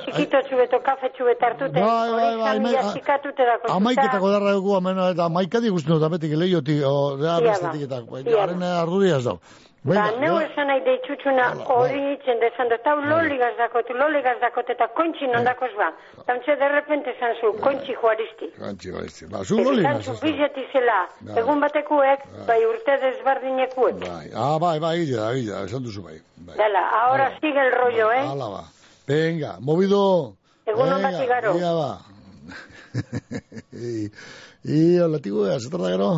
txikito 0.06 0.40
txubeto, 0.48 0.78
kafe 0.86 1.10
txubet 1.18 1.42
hartute. 1.44 1.74
Bai, 1.76 1.82
bai, 1.84 2.12
bai, 2.16 2.30
Hori 2.32 2.40
bai, 2.40 2.60
mila 2.64 2.82
bai. 2.86 2.94
zikatute 2.94 3.44
dako. 3.50 3.72
Amaiketako 3.76 4.30
darra 4.32 4.54
dugu, 4.56 4.76
amena, 4.78 5.10
eta 5.12 5.26
amaikadi 5.26 5.70
guztien 5.70 5.98
dut, 5.98 6.06
abetik 6.08 6.32
lehiotik, 6.40 6.80
o, 6.88 7.18
da, 7.20 7.34
Ia 7.36 7.42
ba. 7.44 7.50
bestetik 7.50 7.82
eta, 7.90 8.00
Ia 8.00 8.36
ba. 8.38 8.42
haren 8.46 8.64
arduria 8.64 9.18
ez 9.18 9.26
dau. 9.26 9.36
Ba, 9.80 9.94
Venga, 9.94 10.20
neu 10.20 10.36
ja. 10.36 10.48
esan 10.50 10.68
nahi 10.68 10.82
deitxutxuna 10.84 11.44
hori 11.72 12.02
itzen 12.14 12.42
dezan 12.42 12.68
dut, 12.68 12.84
hau 12.84 12.98
loligaz 13.00 13.54
dakot, 13.56 13.88
loligaz 13.96 14.36
dakot, 14.42 14.68
eta 14.74 14.90
kontxi 14.98 15.30
nondakoz 15.32 15.70
ba. 15.78 15.88
Tantxe 16.28 16.58
de 16.60 16.68
repente 16.74 17.14
esan 17.16 17.32
zu, 17.40 17.54
kontxi 17.64 17.96
juaristi. 17.96 18.50
Gantzi, 18.58 18.92
baizti. 18.92 19.28
Ba, 19.32 19.46
zu 19.46 19.56
loli 19.64 19.86
zu 20.04 20.12
ez 20.12 20.20
bizeti 20.26 20.66
zela, 20.74 20.98
egun 21.40 21.64
batekuek, 21.64 22.26
bai 22.50 22.60
urte 22.68 22.98
desbardinekuek. 23.06 24.02
Bai, 24.04 24.26
ah, 24.36 24.58
bai, 24.60 24.80
bai, 24.84 24.98
gile 25.06 25.48
da, 25.48 25.62
esan 25.64 25.86
duzu 25.88 26.04
bai. 26.04 26.18
bai. 26.50 26.58
Dala, 26.60 26.82
ahora 27.04 27.30
sigue 27.40 27.62
el 27.68 27.72
rollo, 27.72 28.12
eh? 28.12 28.26
Hala 28.28 28.50
ba. 28.50 28.64
Venga, 29.08 29.56
movido. 29.62 30.36
Egunon 30.66 31.00
Venga, 31.00 31.12
bat 31.12 31.24
igaro. 31.24 31.56
ia 31.58 31.72
ba. 31.74 31.92
I, 33.80 34.10
i, 34.66 35.00
hola, 35.00 35.20
tigu, 35.24 35.46
azetar 35.48 35.80
da 35.80 35.96
gero? 35.96 36.12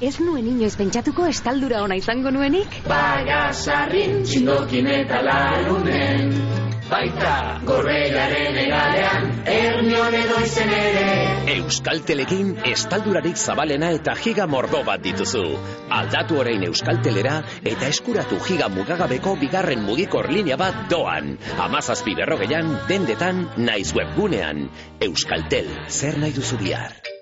Ez 0.00 0.14
nuen 0.24 0.46
inoiz 0.48 0.78
pentsatuko 0.80 1.26
estaldura 1.28 1.82
ona 1.84 1.98
izango 2.00 2.30
nuenik? 2.32 2.76
Bagasarrin 2.88 4.22
txindokin 4.24 4.88
eta 4.94 5.20
larunen 5.26 6.32
Baita 6.90 7.34
gorbeiaren 7.68 8.56
egalean 8.62 9.28
Ernion 9.52 10.16
edo 10.22 10.40
izen 10.46 10.72
ere 10.76 11.04
Euskaltelekin 11.56 12.54
estaldurarik 12.72 13.36
zabalena 13.36 13.92
eta 13.98 14.16
giga 14.24 14.48
mordo 14.54 14.80
bat 14.88 15.04
dituzu. 15.04 15.44
Aldatu 16.00 16.40
orain 16.40 16.64
Euskaltelera 16.70 17.36
eta 17.60 17.92
eskuratu 17.92 18.40
giga 18.48 18.72
mugagabeko 18.72 19.36
bigarren 19.44 19.84
mugikor 19.84 20.32
linea 20.32 20.56
bat 20.64 20.82
doan. 20.90 21.36
Amazazpi 21.68 22.16
berrogeian, 22.18 22.74
dendetan, 22.88 23.46
naiz 23.70 23.90
webgunean. 23.94 24.68
Euskaltel, 25.10 25.70
zer 26.00 26.18
nahi 26.24 26.38
duzu 26.40 26.58
bihar? 26.64 27.19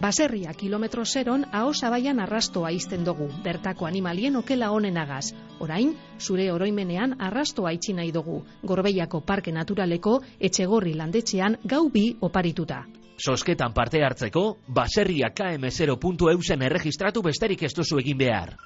Baserria 0.00 0.52
kilometro 0.52 1.04
zeron 1.06 1.46
aho 1.52 1.72
zabaian 1.72 2.20
arrastoa 2.20 2.72
izten 2.72 3.04
dugu, 3.04 3.28
bertako 3.44 3.86
animalien 3.86 4.36
okela 4.36 4.70
onenagaz. 4.76 5.32
Orain, 5.60 5.94
zure 6.20 6.50
oroimenean 6.52 7.16
arrastoa 7.18 7.72
itxi 7.72 7.94
nahi 7.96 8.12
dugu, 8.12 8.42
Gorbeiako 8.62 9.22
Parke 9.24 9.52
Naturaleko 9.52 10.18
etxegorri 10.40 10.92
landetxean 10.98 11.56
gau 11.64 11.88
bi 11.88 12.16
oparituta. 12.20 12.82
Sosketan 13.16 13.72
parte 13.72 14.04
hartzeko, 14.04 14.58
baserria 14.68 15.30
km0.eusen 15.32 16.62
erregistratu 16.62 17.22
besterik 17.22 17.62
ez 17.62 17.72
duzu 17.72 18.02
egin 18.02 18.18
behar. 18.18 18.56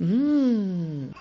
Mm. 0.00 1.12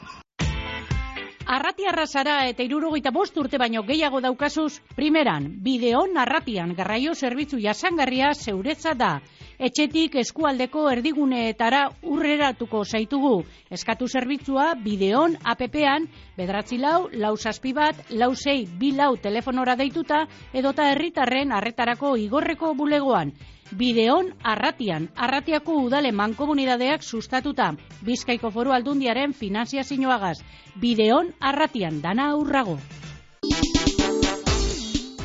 Arrati 1.48 1.86
arrasara 1.88 2.42
eta 2.52 2.60
irurogeita 2.68 3.14
bost 3.16 3.38
urte 3.40 3.56
baino 3.62 3.80
gehiago 3.88 4.20
daukazuz, 4.20 4.82
primeran, 4.98 5.46
bideon 5.64 6.18
arratian 6.20 6.74
garraio 6.76 7.14
zerbitzu 7.16 7.62
jasangarria 7.64 8.34
zeuretza 8.36 8.92
da. 9.00 9.14
Etxetik 9.58 10.18
eskualdeko 10.20 10.84
erdiguneetara 10.92 11.86
urreratuko 12.04 12.84
zaitugu. 12.84 13.46
Eskatu 13.72 14.10
zerbitzua 14.12 14.74
bideon 14.84 15.40
APP-an, 15.54 16.10
bedratzi 16.36 16.82
lau, 16.84 17.08
lau 17.14 17.38
zazpi 17.38 17.72
bat, 17.74 18.04
lau 18.12 18.34
zei, 18.36 18.66
bi 18.68 18.92
lau 18.92 19.14
telefonora 19.16 19.78
deituta, 19.80 20.26
edota 20.52 20.92
herritarren 20.92 21.56
arretarako 21.56 22.18
igorreko 22.28 22.76
bulegoan. 22.76 23.32
Bideon 23.76 24.32
Arratian, 24.44 25.10
Arratiako 25.16 25.74
udale 25.84 26.12
mankomunidadeak 26.12 27.04
sustatuta, 27.04 27.74
Bizkaiko 28.06 28.52
foru 28.52 28.72
aldundiaren 28.72 29.34
finanziazioagaz. 29.34 30.38
Bideon 30.80 31.34
Arratian, 31.42 32.02
dana 32.02 32.32
aurrago. 32.32 32.78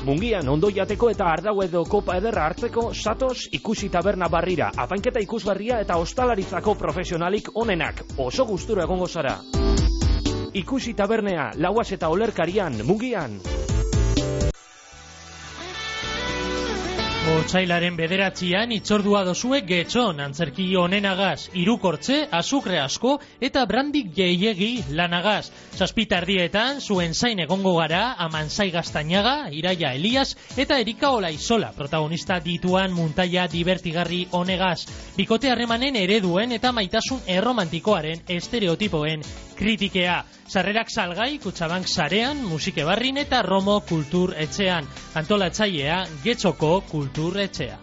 Mungian 0.02 0.48
ondo 0.48 0.66
jateko 0.74 1.12
eta 1.12 1.28
ardau 1.30 1.60
edo 1.62 1.84
kopa 1.86 2.16
ederra 2.18 2.48
hartzeko 2.48 2.88
satoz 2.92 3.46
ikusi 3.54 3.88
taberna 3.88 4.26
barrira, 4.28 4.72
apainketa 4.76 5.22
ikusgarria 5.22 5.78
eta 5.84 5.96
ostalaritzako 6.02 6.74
profesionalik 6.74 7.52
onenak, 7.54 8.02
oso 8.18 8.44
gustura 8.44 8.82
egongo 8.82 9.06
zara. 9.06 9.38
Ikusi 10.52 10.92
tabernea, 10.98 11.52
lauaz 11.56 11.92
eta 11.94 12.10
olerkarian, 12.10 12.82
mungian. 12.84 13.38
Otsailaren 17.32 17.94
bederatzian 17.96 18.72
itzordua 18.76 19.22
dozue 19.24 19.62
getxon 19.64 20.18
antzerki 20.20 20.66
onenagaz, 20.76 21.48
irukortze, 21.56 22.18
azukre 22.38 22.76
asko 22.80 23.14
eta 23.40 23.62
brandik 23.70 24.10
jeiegi 24.16 24.84
lanagaz. 24.98 25.48
Zazpitardietan 25.78 26.82
zuen 26.84 27.14
zain 27.14 27.40
egongo 27.40 27.72
gara 27.78 28.02
Amanzai 28.26 28.68
Gaztainaga, 28.74 29.48
Iraia 29.50 29.94
Elias 29.96 30.36
eta 30.56 30.76
Erika 30.84 31.14
Olaizola 31.16 31.72
protagonista 31.76 32.36
dituan 32.44 32.92
muntaia 32.92 33.46
divertigarri 33.48 34.26
honegaz. 34.32 34.84
Bikote 35.16 35.50
harremanen 35.50 35.96
ereduen 35.96 36.52
eta 36.58 36.72
maitasun 36.72 37.24
erromantikoaren 37.38 38.28
estereotipoen 38.28 39.24
kritikea. 39.62 40.22
Sarrerak 40.50 40.90
salgai, 40.90 41.38
kutsabank 41.42 41.86
sarean, 41.88 42.42
musike 42.50 42.84
barrin 42.84 43.20
eta 43.22 43.42
romo 43.46 43.78
kultur 43.86 44.34
etxean. 44.36 44.88
Antolatzailea, 45.20 46.02
getxoko 46.24 46.80
kultur 46.90 47.38
etxea. 47.40 47.78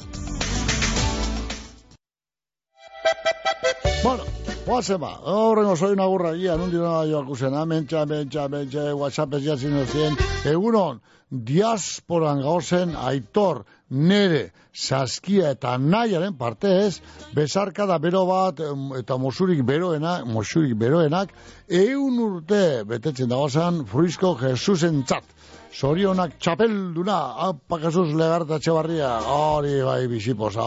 Bueno, 4.03 4.23
guazen 4.65 4.99
ba, 5.01 5.13
horrengo 5.27 5.75
soy 5.75 5.95
nagurra 5.99 6.33
guia, 6.35 6.57
nundi 6.59 6.79
nada 6.79 7.05
joak 7.07 7.31
usen, 7.35 7.55
amentxa, 7.55 8.03
amentxa, 8.03 8.45
amentxa, 8.47 8.85
whatsapp 8.95 9.33
ez 9.39 9.41
jatzin 9.43 9.75
duzien, 9.75 10.15
egunon, 10.51 11.01
diasporan 11.29 12.43
gauzen 12.43 12.95
aitor, 12.95 13.65
nere, 13.89 14.51
saskia 14.73 15.53
eta 15.55 15.77
nahiaren 15.77 16.35
partez, 16.37 17.01
bezarka 17.35 17.85
da 17.89 17.97
bero 17.99 18.25
bat, 18.29 18.61
eta 18.99 19.17
mosurik 19.17 19.63
beroena, 19.65 20.19
mosurik 20.25 20.75
beroenak, 20.77 21.33
eun 21.67 22.19
urte 22.19 22.83
betetzen 22.87 23.29
dagozan, 23.29 23.83
fruizko 23.89 24.35
Jesusen 24.41 25.03
txat. 25.03 25.35
Zorionak 25.69 26.39
txapelduna, 26.41 27.17
apa 27.45 27.77
Jesus 27.83 28.15
legarta 28.17 28.57
txebarria, 28.59 29.11
hori 29.29 29.75
bai 29.85 30.01
biziposa, 30.09 30.65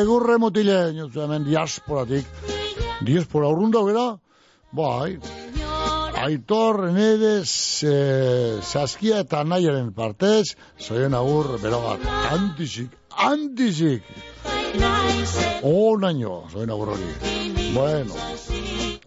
egurre 0.00 0.40
mutile, 0.42 0.90
niozu 0.96 1.22
hemen 1.22 1.46
diasporatik, 1.46 2.26
diaspora 3.06 3.52
urrunda 3.54 3.84
bera, 3.86 4.08
bai, 4.74 5.14
Aitor, 6.24 6.90
Nedes, 6.90 7.84
eh, 7.84 8.58
Saskia 8.64 9.18
eta 9.26 9.42
Naiaren 9.44 9.90
partez, 9.92 10.54
zoien 10.80 11.12
agur, 11.18 11.50
berogat, 11.60 12.06
antizik, 12.32 12.94
antizik. 13.26 14.08
Onaino, 15.68 16.38
zoien 16.48 16.72
agur 16.72 16.94
hori. 16.94 17.12
Bueno, 17.76 18.16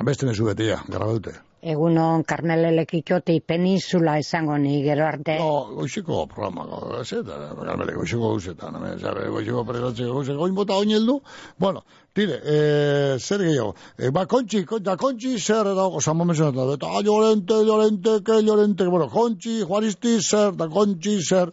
beste 0.05 0.29
mezu 0.29 0.45
betia, 0.51 0.77
gara 0.93 1.09
dute. 1.09 1.33
Egunon, 1.67 2.21
Carmele 2.23 2.69
Lekikoti 2.75 3.39
peninsula 3.41 4.19
esango 4.21 4.59
ni 4.61 4.83
gero 4.85 5.07
arte. 5.07 5.39
No, 5.41 5.73
goiziko 5.79 6.27
programa, 6.29 6.67
zeta, 7.03 7.39
galmele, 7.57 7.95
goiziko 7.97 8.29
guzetan, 8.35 8.77
hemen, 8.77 8.99
zabe, 9.01 9.25
goiziko 9.33 9.65
presatzeko 9.65 10.19
guzetan, 10.19 10.37
goin 10.43 10.53
bota 10.55 10.77
oineldu, 10.77 11.17
bueno, 11.57 11.81
tire, 12.17 12.41
eh, 12.43 13.15
zer 13.21 13.43
gehiago, 13.45 13.75
eh, 13.97 14.09
ba, 14.11 14.25
kontxi, 14.25 14.63
kon- 14.65 14.83
da 14.83 14.97
kontxi, 14.97 15.37
zer, 15.39 15.69
da, 15.77 15.85
osan 15.87 16.17
momentu 16.17 16.49
da, 16.51 16.67
eta, 16.73 16.89
ah, 16.89 17.01
llorente, 17.05 17.63
llorente, 17.63 18.19
que 18.25 18.41
llorente, 18.41 18.85
bueno, 18.89 19.07
kontxi, 19.09 19.61
juaristi, 19.63 20.17
zer, 20.21 20.55
da 20.57 20.67
kontxi, 20.67 21.19
zer, 21.21 21.51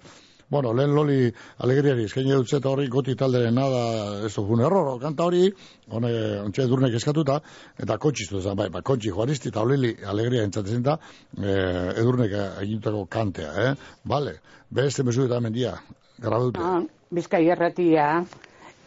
Bueno, 0.55 0.75
lehen 0.77 0.93
loli 0.95 1.33
alegriari, 1.65 2.05
eskaini 2.05 2.31
dut 2.37 2.51
zeta 2.53 2.69
horri 2.69 2.85
goti 2.93 3.15
talderen 3.17 3.57
nada, 3.57 3.81
ez 4.27 4.33
du 4.35 4.43
fun 4.47 4.61
error, 4.61 4.91
kanta 5.01 5.25
hori, 5.25 5.49
hone, 5.89 6.11
ontxe 6.45 6.63
edurnek 6.69 6.95
eskatuta, 6.95 7.39
eta 7.81 7.97
kontxistu 7.99 8.43
zen, 8.45 8.55
bai, 8.55 8.69
ba, 8.71 8.83
kontxi 8.85 9.11
juaristi 9.11 9.49
eta 9.51 9.63
olili 9.65 9.95
alegria 10.07 10.45
entzatzen 10.45 10.83
da, 10.85 10.99
eh, 11.41 11.95
edurnek 11.97 12.37
egintako 12.61 13.07
kantea, 13.11 13.51
eh? 13.65 13.73
Vale, 14.05 14.37
beste 14.71 15.03
mesu 15.03 15.25
eta 15.25 15.41
mendia, 15.41 15.73
grabadute. 16.21 16.61
Ah, 16.61 16.83
Bizkai 17.11 17.47
erratia. 17.49 18.07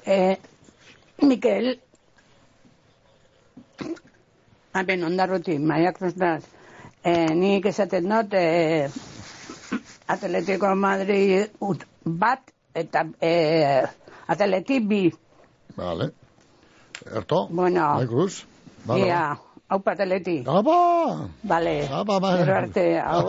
Eh, 0.06 0.38
Mikel. 1.22 1.80
Haben, 4.74 5.04
ondarruti, 5.04 5.58
maiak 5.60 6.02
nostaz. 6.02 6.44
Eh, 7.04 7.30
nik 7.34 7.66
esaten 7.66 8.10
dut, 8.10 8.34
eh, 8.34 8.90
Atletico 10.08 10.76
Madrid 10.76 11.50
ut, 11.60 11.84
bat 12.04 12.52
eta 12.76 13.06
eh, 13.22 13.88
Atleti 14.28 14.80
bi. 14.80 15.02
Vale. 15.78 16.12
Erto? 17.06 17.48
Bueno. 17.50 17.96
Bai, 17.98 18.08
Cruz? 18.08 18.46
Vale, 18.86 19.06
Ia, 19.08 19.24
haupa 19.70 19.92
Atleti. 19.92 20.44
Apa! 20.46 20.78
Vale. 21.44 21.76
Apa, 21.90 22.20
bai. 22.20 22.38
Gero 22.44 22.56
arte, 22.62 22.88
hau, 23.02 23.26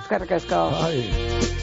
eskerrik 0.00 0.32
asko. 0.40 0.64
Bai. 0.80 1.55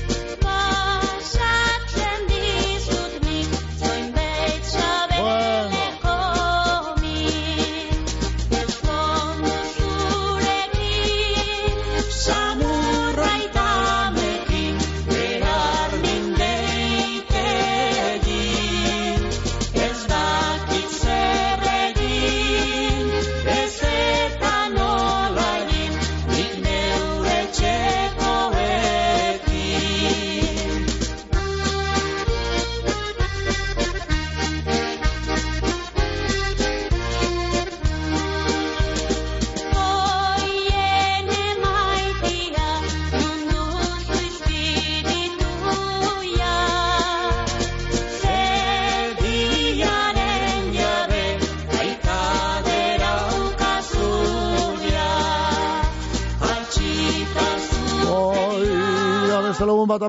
Lagun 59.66 59.88
bat. 59.88 60.02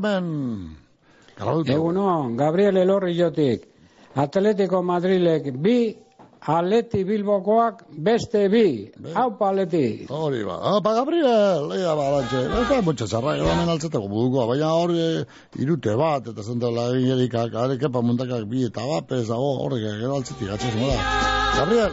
Grabadute. 1.35 1.72
Egunon, 1.74 2.36
Gabriel 2.36 2.76
Elorri 2.76 3.14
jotik. 3.18 3.66
Atletico 4.14 4.82
Madrilek 4.82 5.51
bi, 5.59 5.97
Atleti 6.47 7.05
Bilbokoak 7.09 7.82
beste 7.89 8.48
bi. 8.52 8.93
Haupa 9.14 9.48
Atleti. 9.51 10.06
Hori 10.09 10.44
ba, 10.44 10.60
apa 10.76 10.94
Gabriel, 11.01 11.72
ea 11.74 11.94
ba, 11.97 12.10
lantxe, 12.14 12.44
ez 12.44 12.68
da 12.68 12.81
mutxa 12.82 13.09
zarra, 13.09 13.35
hemen 13.40 13.72
altzetako 13.74 14.09
budukoa, 14.12 14.47
baina 14.52 14.70
hori 14.76 15.01
eh, 15.01 15.24
irute 15.64 15.97
bat, 15.98 16.28
eta 16.35 16.43
zentrala 16.44 16.90
eginerikak, 16.94 17.56
are 17.64 17.81
kepa 17.81 18.05
muntakak 18.05 18.47
bi 18.51 18.68
eta 18.68 18.86
bat, 18.86 19.16
ez 19.18 19.26
dago, 19.32 19.51
horrek 19.64 19.89
gero 19.89 20.20
altzetik, 20.20 20.55
atxez 20.55 20.76
moda. 20.78 21.01
Gabriel, 21.59 21.93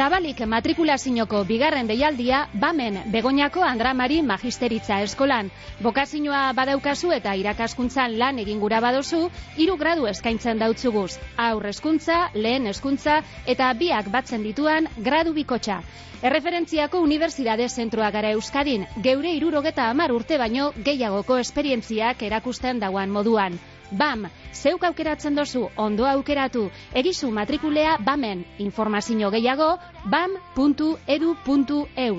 Zabalik 0.00 0.38
matrikulazioko 0.48 1.42
bigarren 1.44 1.88
deialdia, 1.90 2.38
bamen 2.60 2.94
Begoñako 3.12 3.60
Andra 3.60 3.90
Mari 3.92 4.22
Magisteritza 4.24 4.96
Eskolan. 5.04 5.50
Bokazioa 5.84 6.54
badaukazu 6.56 7.10
eta 7.12 7.34
irakaskuntzan 7.36 8.14
lan 8.22 8.38
egin 8.40 8.62
gura 8.62 8.78
badozu, 8.80 9.18
hiru 9.60 9.74
gradu 9.82 10.06
eskaintzen 10.08 10.62
dautzuguz. 10.62 11.18
Aur 11.48 11.66
hezkuntza, 11.68 12.20
lehen 12.32 12.70
hezkuntza 12.70 13.18
eta 13.54 13.68
biak 13.82 14.08
batzen 14.14 14.46
dituan 14.48 14.88
gradu 15.08 15.34
bikotxa. 15.36 15.82
Erreferentziako 16.22 17.02
Unibertsitate 17.04 17.66
Zentroa 17.68 18.08
gara 18.14 18.30
Euskadin, 18.38 18.86
geure 19.08 19.34
irurogeta 19.36 19.90
amar 19.90 20.16
urte 20.16 20.40
baino 20.40 20.70
gehiagoko 20.88 21.36
esperientziak 21.44 22.24
erakusten 22.30 22.80
dauan 22.80 23.12
moduan. 23.12 23.60
BAM, 23.90 24.26
zeuk 24.54 24.84
aukeratzen 24.84 25.34
dozu, 25.34 25.68
ondo 25.76 26.06
aukeratu, 26.06 26.70
egizu 26.94 27.30
matrikulea 27.30 27.96
BAMen, 28.06 28.44
informazio 28.58 29.30
gehiago, 29.30 29.78
bam.edu.eu 30.06 31.40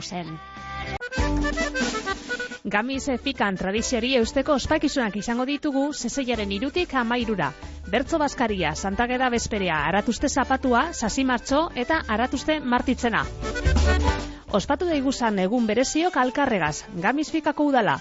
zen. 0.02 0.40
Gamiz 2.64 3.10
fikan 3.24 3.58
tradiziari 3.58 4.16
eusteko 4.20 4.54
ospakizunak 4.54 5.16
izango 5.18 5.46
ditugu 5.50 5.94
zezeiaren 5.94 6.52
irutik 6.52 6.94
amairura. 6.94 7.52
Bertzo 7.90 8.20
Baskaria, 8.22 8.76
Santageda 8.76 9.30
Bezperea, 9.30 9.80
Aratuste 9.88 10.30
Zapatua, 10.30 10.94
Sasimartxo 10.94 11.72
eta 11.76 12.04
Aratuste 12.08 12.60
Martitzena. 12.60 13.26
Ospatu 14.52 14.86
daiguzan 14.86 15.40
egun 15.40 15.66
bereziok 15.68 16.18
alkarregaz, 16.18 16.84
Gamiz 16.96 17.30
fikako 17.32 17.66
udala. 17.72 18.00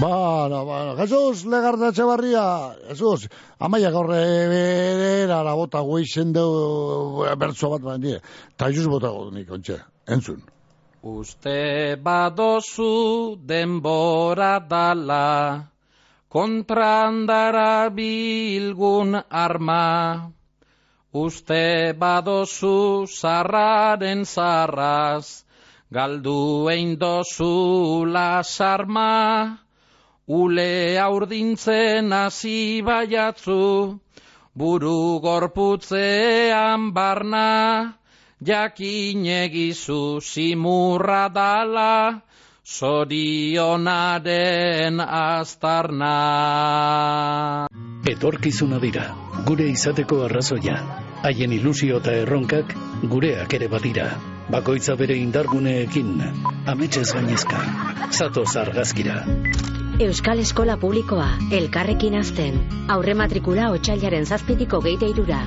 Bueno, 0.00 0.64
bueno, 0.64 0.94
Jesus, 0.94 1.44
legarda 1.44 1.88
txabarria, 1.90 2.42
Jesus, 2.86 3.24
amaia 3.58 3.90
gaurre 3.90 4.20
berera 4.46 5.54
bota 5.58 5.80
gueixen 5.82 6.30
deu 6.36 7.24
bertzo 7.40 7.72
bat 7.72 7.82
baina, 7.82 8.20
eta 8.52 8.68
Jesus 8.70 8.86
bota 8.92 9.10
nik, 9.34 9.50
ontxe, 9.50 9.80
entzun. 10.06 10.44
Uste 11.02 11.96
badozu 11.98 13.34
denbora 13.42 14.60
dala, 14.70 15.66
kontrandara 16.30 17.90
bilgun 17.90 19.18
arma. 19.18 20.30
Uste 21.10 21.94
badozu 21.98 23.06
zarraren 23.10 24.22
zarraz, 24.22 25.42
galdu 25.90 26.68
egin 26.70 27.00
dozu 27.02 28.04
lasarma. 28.06 29.67
Ule 30.28 31.00
aurdintzen 31.00 32.12
hasi 32.12 32.82
baiatzu, 32.84 33.98
buru 34.52 35.20
gorputzean 35.24 36.92
barna. 36.92 37.94
Jakin 38.44 39.24
egizu 39.24 40.20
simurra 40.20 41.32
dala, 41.32 42.20
zorionaren 42.68 43.80
aztarna. 45.00 46.12
Etorkizuna 48.06 48.78
dira, 48.84 49.08
gure 49.48 49.64
izateko 49.72 50.24
arrazoia. 50.28 50.76
Haien 51.24 51.52
ilusio 51.56 52.04
eta 52.04 52.12
erronkak 52.12 52.76
gureak 53.14 53.54
ere 53.58 53.68
badira. 53.72 54.10
Bakoitza 54.52 54.94
bere 54.94 55.16
indarguneekin, 55.16 56.20
ametxez 56.68 57.12
gainezka. 57.16 57.64
Zatoz 58.12 58.56
argazkira. 58.56 59.24
Euskal 59.98 60.38
Eskola 60.38 60.76
Publikoa, 60.78 61.26
elkarrekin 61.50 62.14
azten. 62.14 62.54
Aurre 62.94 63.16
matrikula 63.18 63.72
otxailaren 63.74 64.28
zazpitiko 64.30 64.78
geite 64.84 65.08
irura. 65.10 65.40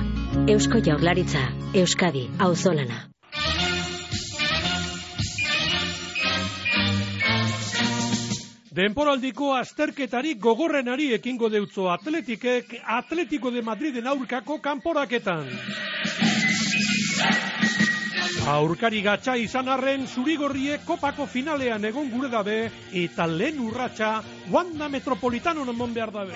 Eusko 0.54 0.82
Jaurlaritza, 0.84 1.46
Euskadi, 1.72 2.26
auzolana. 2.38 2.98
Denporaldiko 8.76 9.54
azterketari 9.56 10.34
gogorrenari 10.48 11.08
ekingo 11.16 11.48
deutzo 11.48 11.88
atletikek 11.94 12.76
Atletico 12.98 13.50
de 13.56 13.64
Madriden 13.64 14.06
aurkako 14.12 14.60
kanporaketan. 14.60 15.48
Aurkari 18.42 19.04
gatsa 19.06 19.36
izan 19.38 19.68
arren 19.70 20.06
zurigorriek 20.10 20.82
kopako 20.84 21.28
finalean 21.30 21.84
egon 21.86 22.08
gure 22.10 22.28
dabe 22.28 22.56
eta 22.90 23.26
lehen 23.30 23.60
urratsa 23.62 24.22
Wanda 24.50 24.88
Metropolitano 24.88 25.64
non 25.64 25.94
behar 25.94 26.10
dabe. 26.10 26.32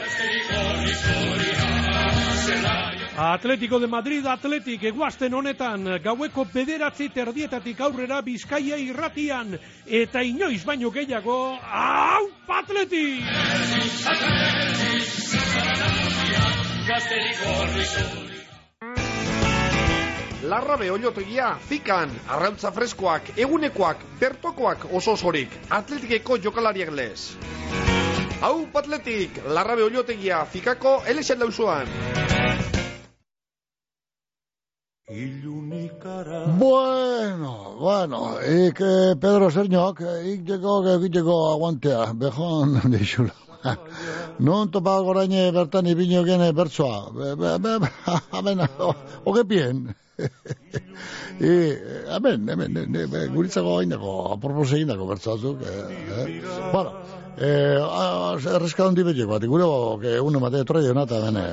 Atletico 3.16 3.81
de 3.81 3.89
Madrid 3.89 4.27
Atletik 4.27 4.85
eguazten 4.85 5.35
honetan 5.35 5.99
gaueko 6.05 6.47
bederatzi 6.53 7.09
terdietatik 7.09 7.81
aurrera 7.81 8.20
Bizkaia 8.23 8.77
irratian 8.77 9.59
eta 9.87 10.23
inoiz 10.23 10.65
baino 10.65 10.91
gehiago 10.91 11.59
hau 11.59 12.31
Atleti! 12.47 13.19
Larrabe 20.47 20.90
oliotegia, 20.94 21.47
zikan, 21.68 22.12
arrautza 22.31 22.70
freskoak, 22.70 23.32
egunekoak, 23.43 24.02
bertokoak 24.20 24.85
oso 24.94 25.16
osorik, 25.16 25.51
atletikeko 25.74 26.36
jokalariak 26.44 26.93
lez. 26.94 27.32
Hau 28.43 28.66
patletik, 28.73 29.40
larrabe 29.51 29.82
oliotegia, 29.82 30.44
zikako 30.52 31.01
elexen 31.10 31.43
lauzuan. 31.43 31.90
Bueno, 36.59 37.52
bueno, 37.81 38.39
ik 38.40 38.81
eh, 38.81 39.16
Pedro 39.20 39.51
Serñok, 39.51 40.01
eh, 40.01 40.32
ik 40.32 40.47
deko, 40.47 40.82
ik 41.02 41.16
aguantea, 41.16 42.14
bejon, 42.14 42.81
deixula. 42.94 43.35
Non 44.39 44.70
topa 44.70 44.98
goraine 45.02 45.51
bertan 45.52 45.86
ibino 45.86 46.23
gene 46.24 46.52
bertsoa. 46.52 47.10
Be, 47.10 47.36
be, 47.36 47.59
be, 47.59 47.78
be, 47.78 47.89
amen, 48.31 48.68
oge 49.24 49.44
pien. 49.44 49.97
E, 51.41 51.53
amen, 52.11 52.49
amen, 52.51 52.73
ne, 52.73 52.87
ne, 52.87 53.07
be, 53.07 53.27
guritzago 53.35 53.77
hainako, 53.79 54.33
apropos 54.33 54.73
egindako 54.73 55.07
bertsoazuk. 55.13 55.63
Eh, 55.63 55.67
eh. 56.23 56.41
Bueno, 56.73 56.95
eh, 57.37 57.77
a- 57.81 58.37
erreska 58.57 58.87
hondi 58.87 59.05
betiek 59.05 59.29
bat, 59.29 59.45
gure 59.45 59.67
que 60.03 60.19
uno 60.21 60.41
mate 60.41 60.65
troia 60.65 60.95
nata 60.97 61.21
bene. 61.27 61.45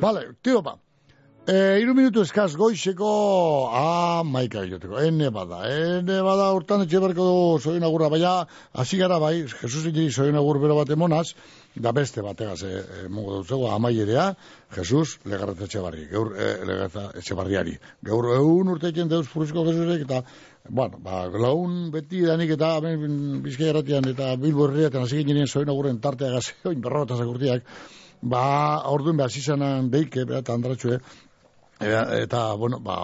Vale, 0.00 0.26
tío, 0.42 0.62
ba. 0.62 0.76
E, 1.42 1.54
iru 1.82 1.90
minutu 1.98 2.22
eskaz 2.22 2.52
goizeko 2.54 3.08
amaika 3.74 4.60
joteko. 4.62 5.00
Ene 5.02 5.26
bada, 5.34 5.64
ene 5.66 6.20
bada 6.22 6.44
urtan 6.54 6.84
etxe 6.84 7.00
berko 7.02 7.24
du 7.26 7.38
zoin 7.58 7.82
agurra, 7.82 8.06
baina 8.12 8.34
hasi 8.78 9.00
gara 9.00 9.16
bai, 9.18 9.48
Jesus 9.48 9.82
indi 9.90 10.04
zoin 10.14 10.38
agur 10.38 10.60
bero 10.62 10.76
bat 10.78 10.92
emonaz, 10.94 11.32
da 11.74 11.90
beste 11.92 12.22
bategaz 12.22 12.62
e, 12.62 12.70
e, 12.78 13.08
mongo 13.08 13.40
dutzego 13.40 13.72
amaierea, 13.74 14.28
Jesus 14.76 15.16
legarreta 15.24 15.66
etxe 15.66 15.82
barri, 15.82 16.04
gaur 16.12 16.30
e, 16.36 16.52
legarreta 16.62 17.08
etxe 17.18 17.34
barriari. 17.34 17.74
Gaur 18.06 18.30
egun 18.36 18.70
urte 18.76 18.92
etxen 18.92 19.10
deuz 19.10 19.26
furuzko 19.26 19.66
Jesusek 19.66 20.06
eta 20.06 20.22
Bueno, 20.70 21.00
ba, 21.02 21.24
laun 21.26 21.88
beti 21.90 22.20
danik 22.22 22.52
eta 22.54 22.76
hemen 22.78 23.42
bizkai 23.42 23.72
erratian 23.72 24.06
eta 24.06 24.28
bilbo 24.38 24.68
herriaten 24.68 25.02
hasi 25.02 25.24
ginen 25.26 25.50
zoin 25.50 25.66
agurren 25.68 25.98
tartea 25.98 26.30
gaze, 26.36 26.54
oin 26.70 26.78
berrota 26.80 27.18
zakurtiak, 27.18 27.66
ba, 28.22 28.44
orduan 28.86 29.18
behar 29.18 29.34
zizanan 29.34 29.90
deike, 29.90 30.22
behar 30.22 30.46
eta 30.46 30.54
andratxue, 30.54 31.00
eta, 31.82 32.54
bueno, 32.54 32.78
ba, 32.80 32.96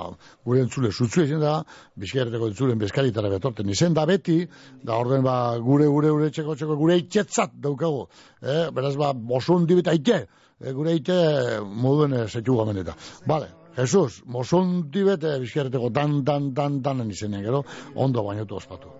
gure 0.44 0.62
entzule 0.64 0.90
zutzu 0.92 1.24
izan 1.24 1.40
da, 1.42 1.54
bizkareteko 1.98 2.48
entzulen 2.50 2.78
bezkaritara 2.78 3.30
betorten 3.32 3.68
izen 3.68 3.94
da 3.94 4.06
beti, 4.06 4.40
da 4.82 4.98
orden 5.02 5.22
ba, 5.26 5.58
gure, 5.58 5.86
gure, 5.86 6.10
gure 6.14 6.30
txeko, 6.30 6.56
txeko, 6.56 6.76
gure 6.80 6.98
itxetzat 7.02 7.56
daukagu. 7.64 8.06
Eh? 8.42 8.68
Beraz, 8.74 8.94
ba, 9.00 9.12
mosun 9.12 9.66
dibeta 9.68 9.94
ite, 9.96 10.24
eh, 10.60 10.72
gure 10.72 10.94
ite 10.98 11.18
moduen 11.62 12.14
eh, 12.14 12.26
zetu 12.28 12.56
gamen 12.60 12.82
eta. 12.84 12.96
Vale, 13.26 13.50
Jesus, 13.78 14.22
mosun 14.26 14.88
dibete 14.92 15.36
bizkareteko 15.42 15.90
dan, 15.94 16.22
dan, 16.24 16.52
dan, 16.54 16.80
danen 16.82 17.10
izenean, 17.10 17.44
gero, 17.46 17.64
ondo 17.94 18.24
bainotu 18.26 18.58
ospatu. 18.58 18.90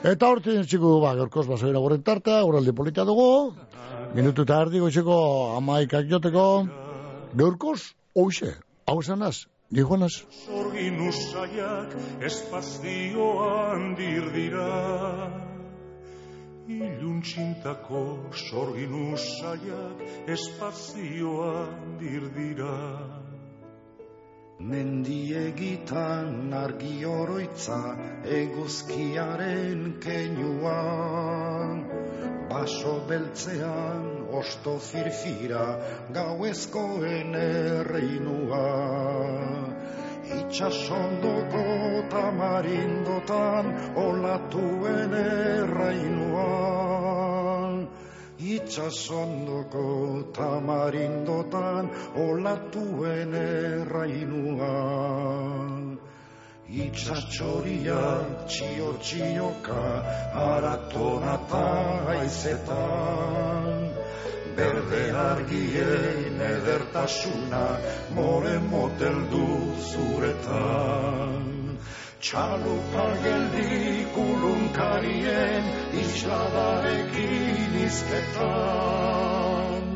Eta 0.00 0.30
hortin 0.32 0.64
txiku, 0.64 0.94
ba, 1.02 1.12
gaurkoz 1.18 1.44
basoira 1.50 1.80
gure 1.84 1.98
tartea, 2.00 2.40
guraldi 2.48 2.72
politia 2.72 3.04
dugu, 3.04 3.52
minutu 4.14 4.46
eta 4.46 4.62
erdi 4.64 4.80
goizeko 4.80 5.16
amaikak 5.58 6.08
joteko, 6.08 6.46
gaurkoz, 7.36 7.92
hoxe, 8.16 8.54
hau 8.90 9.02
zanaz, 9.02 9.46
dijoanaz. 9.70 10.14
Sorgin 10.46 10.98
usaiak 11.08 11.92
espazioan 12.26 13.94
dirdira 13.98 14.70
Iluntxintako 16.70 18.02
sorgin 18.48 18.94
usaiak 19.12 20.02
espazioan 20.36 21.96
dirdira 22.02 22.76
Mendiegitan 24.72 26.52
argi 26.62 26.96
oroitza 27.14 27.80
eguzkiaren 28.42 29.84
keinuan 30.06 31.84
Baso 32.50 32.96
beltzean 33.08 34.19
osto 34.32 34.78
firfira 34.78 35.78
gauezkoen 36.14 37.34
erreinua 37.34 38.64
Itxasondoko 40.30 41.64
tamarindotan 42.10 43.66
olatuen 43.96 45.14
errainuan 45.22 46.70
Itxasondoko 48.38 49.86
tamarindotan 50.38 51.90
olatuen 52.14 53.34
errainuan 53.42 54.90
Itxatxoria 56.70 58.02
txio 58.46 58.90
txioka 59.02 59.82
araton 60.46 61.26
eta 61.34 61.66
aizetan 62.14 63.89
Berde 64.56 65.12
argien 65.12 66.40
edertasuna 66.54 67.66
more 68.14 68.58
motel 68.70 69.16
du 69.30 69.46
zuretan. 69.92 71.78
Txalupa 72.20 73.06
geldi 73.24 74.04
kulunkarien 74.14 75.64
isladarekin 76.02 77.78
izketan 77.86 79.86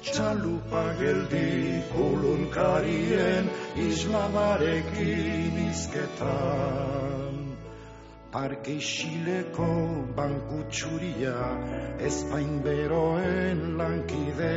Txalupa 0.00 0.86
geldi 1.02 1.82
kulunkarien 1.92 3.52
isladarekin 3.76 5.54
izketan 5.68 7.19
Parke 8.30 8.76
isileko 8.78 9.66
banku 10.14 10.60
txuria 10.70 11.32
Espain 12.08 12.60
beroen 12.62 13.64
lankide 13.80 14.50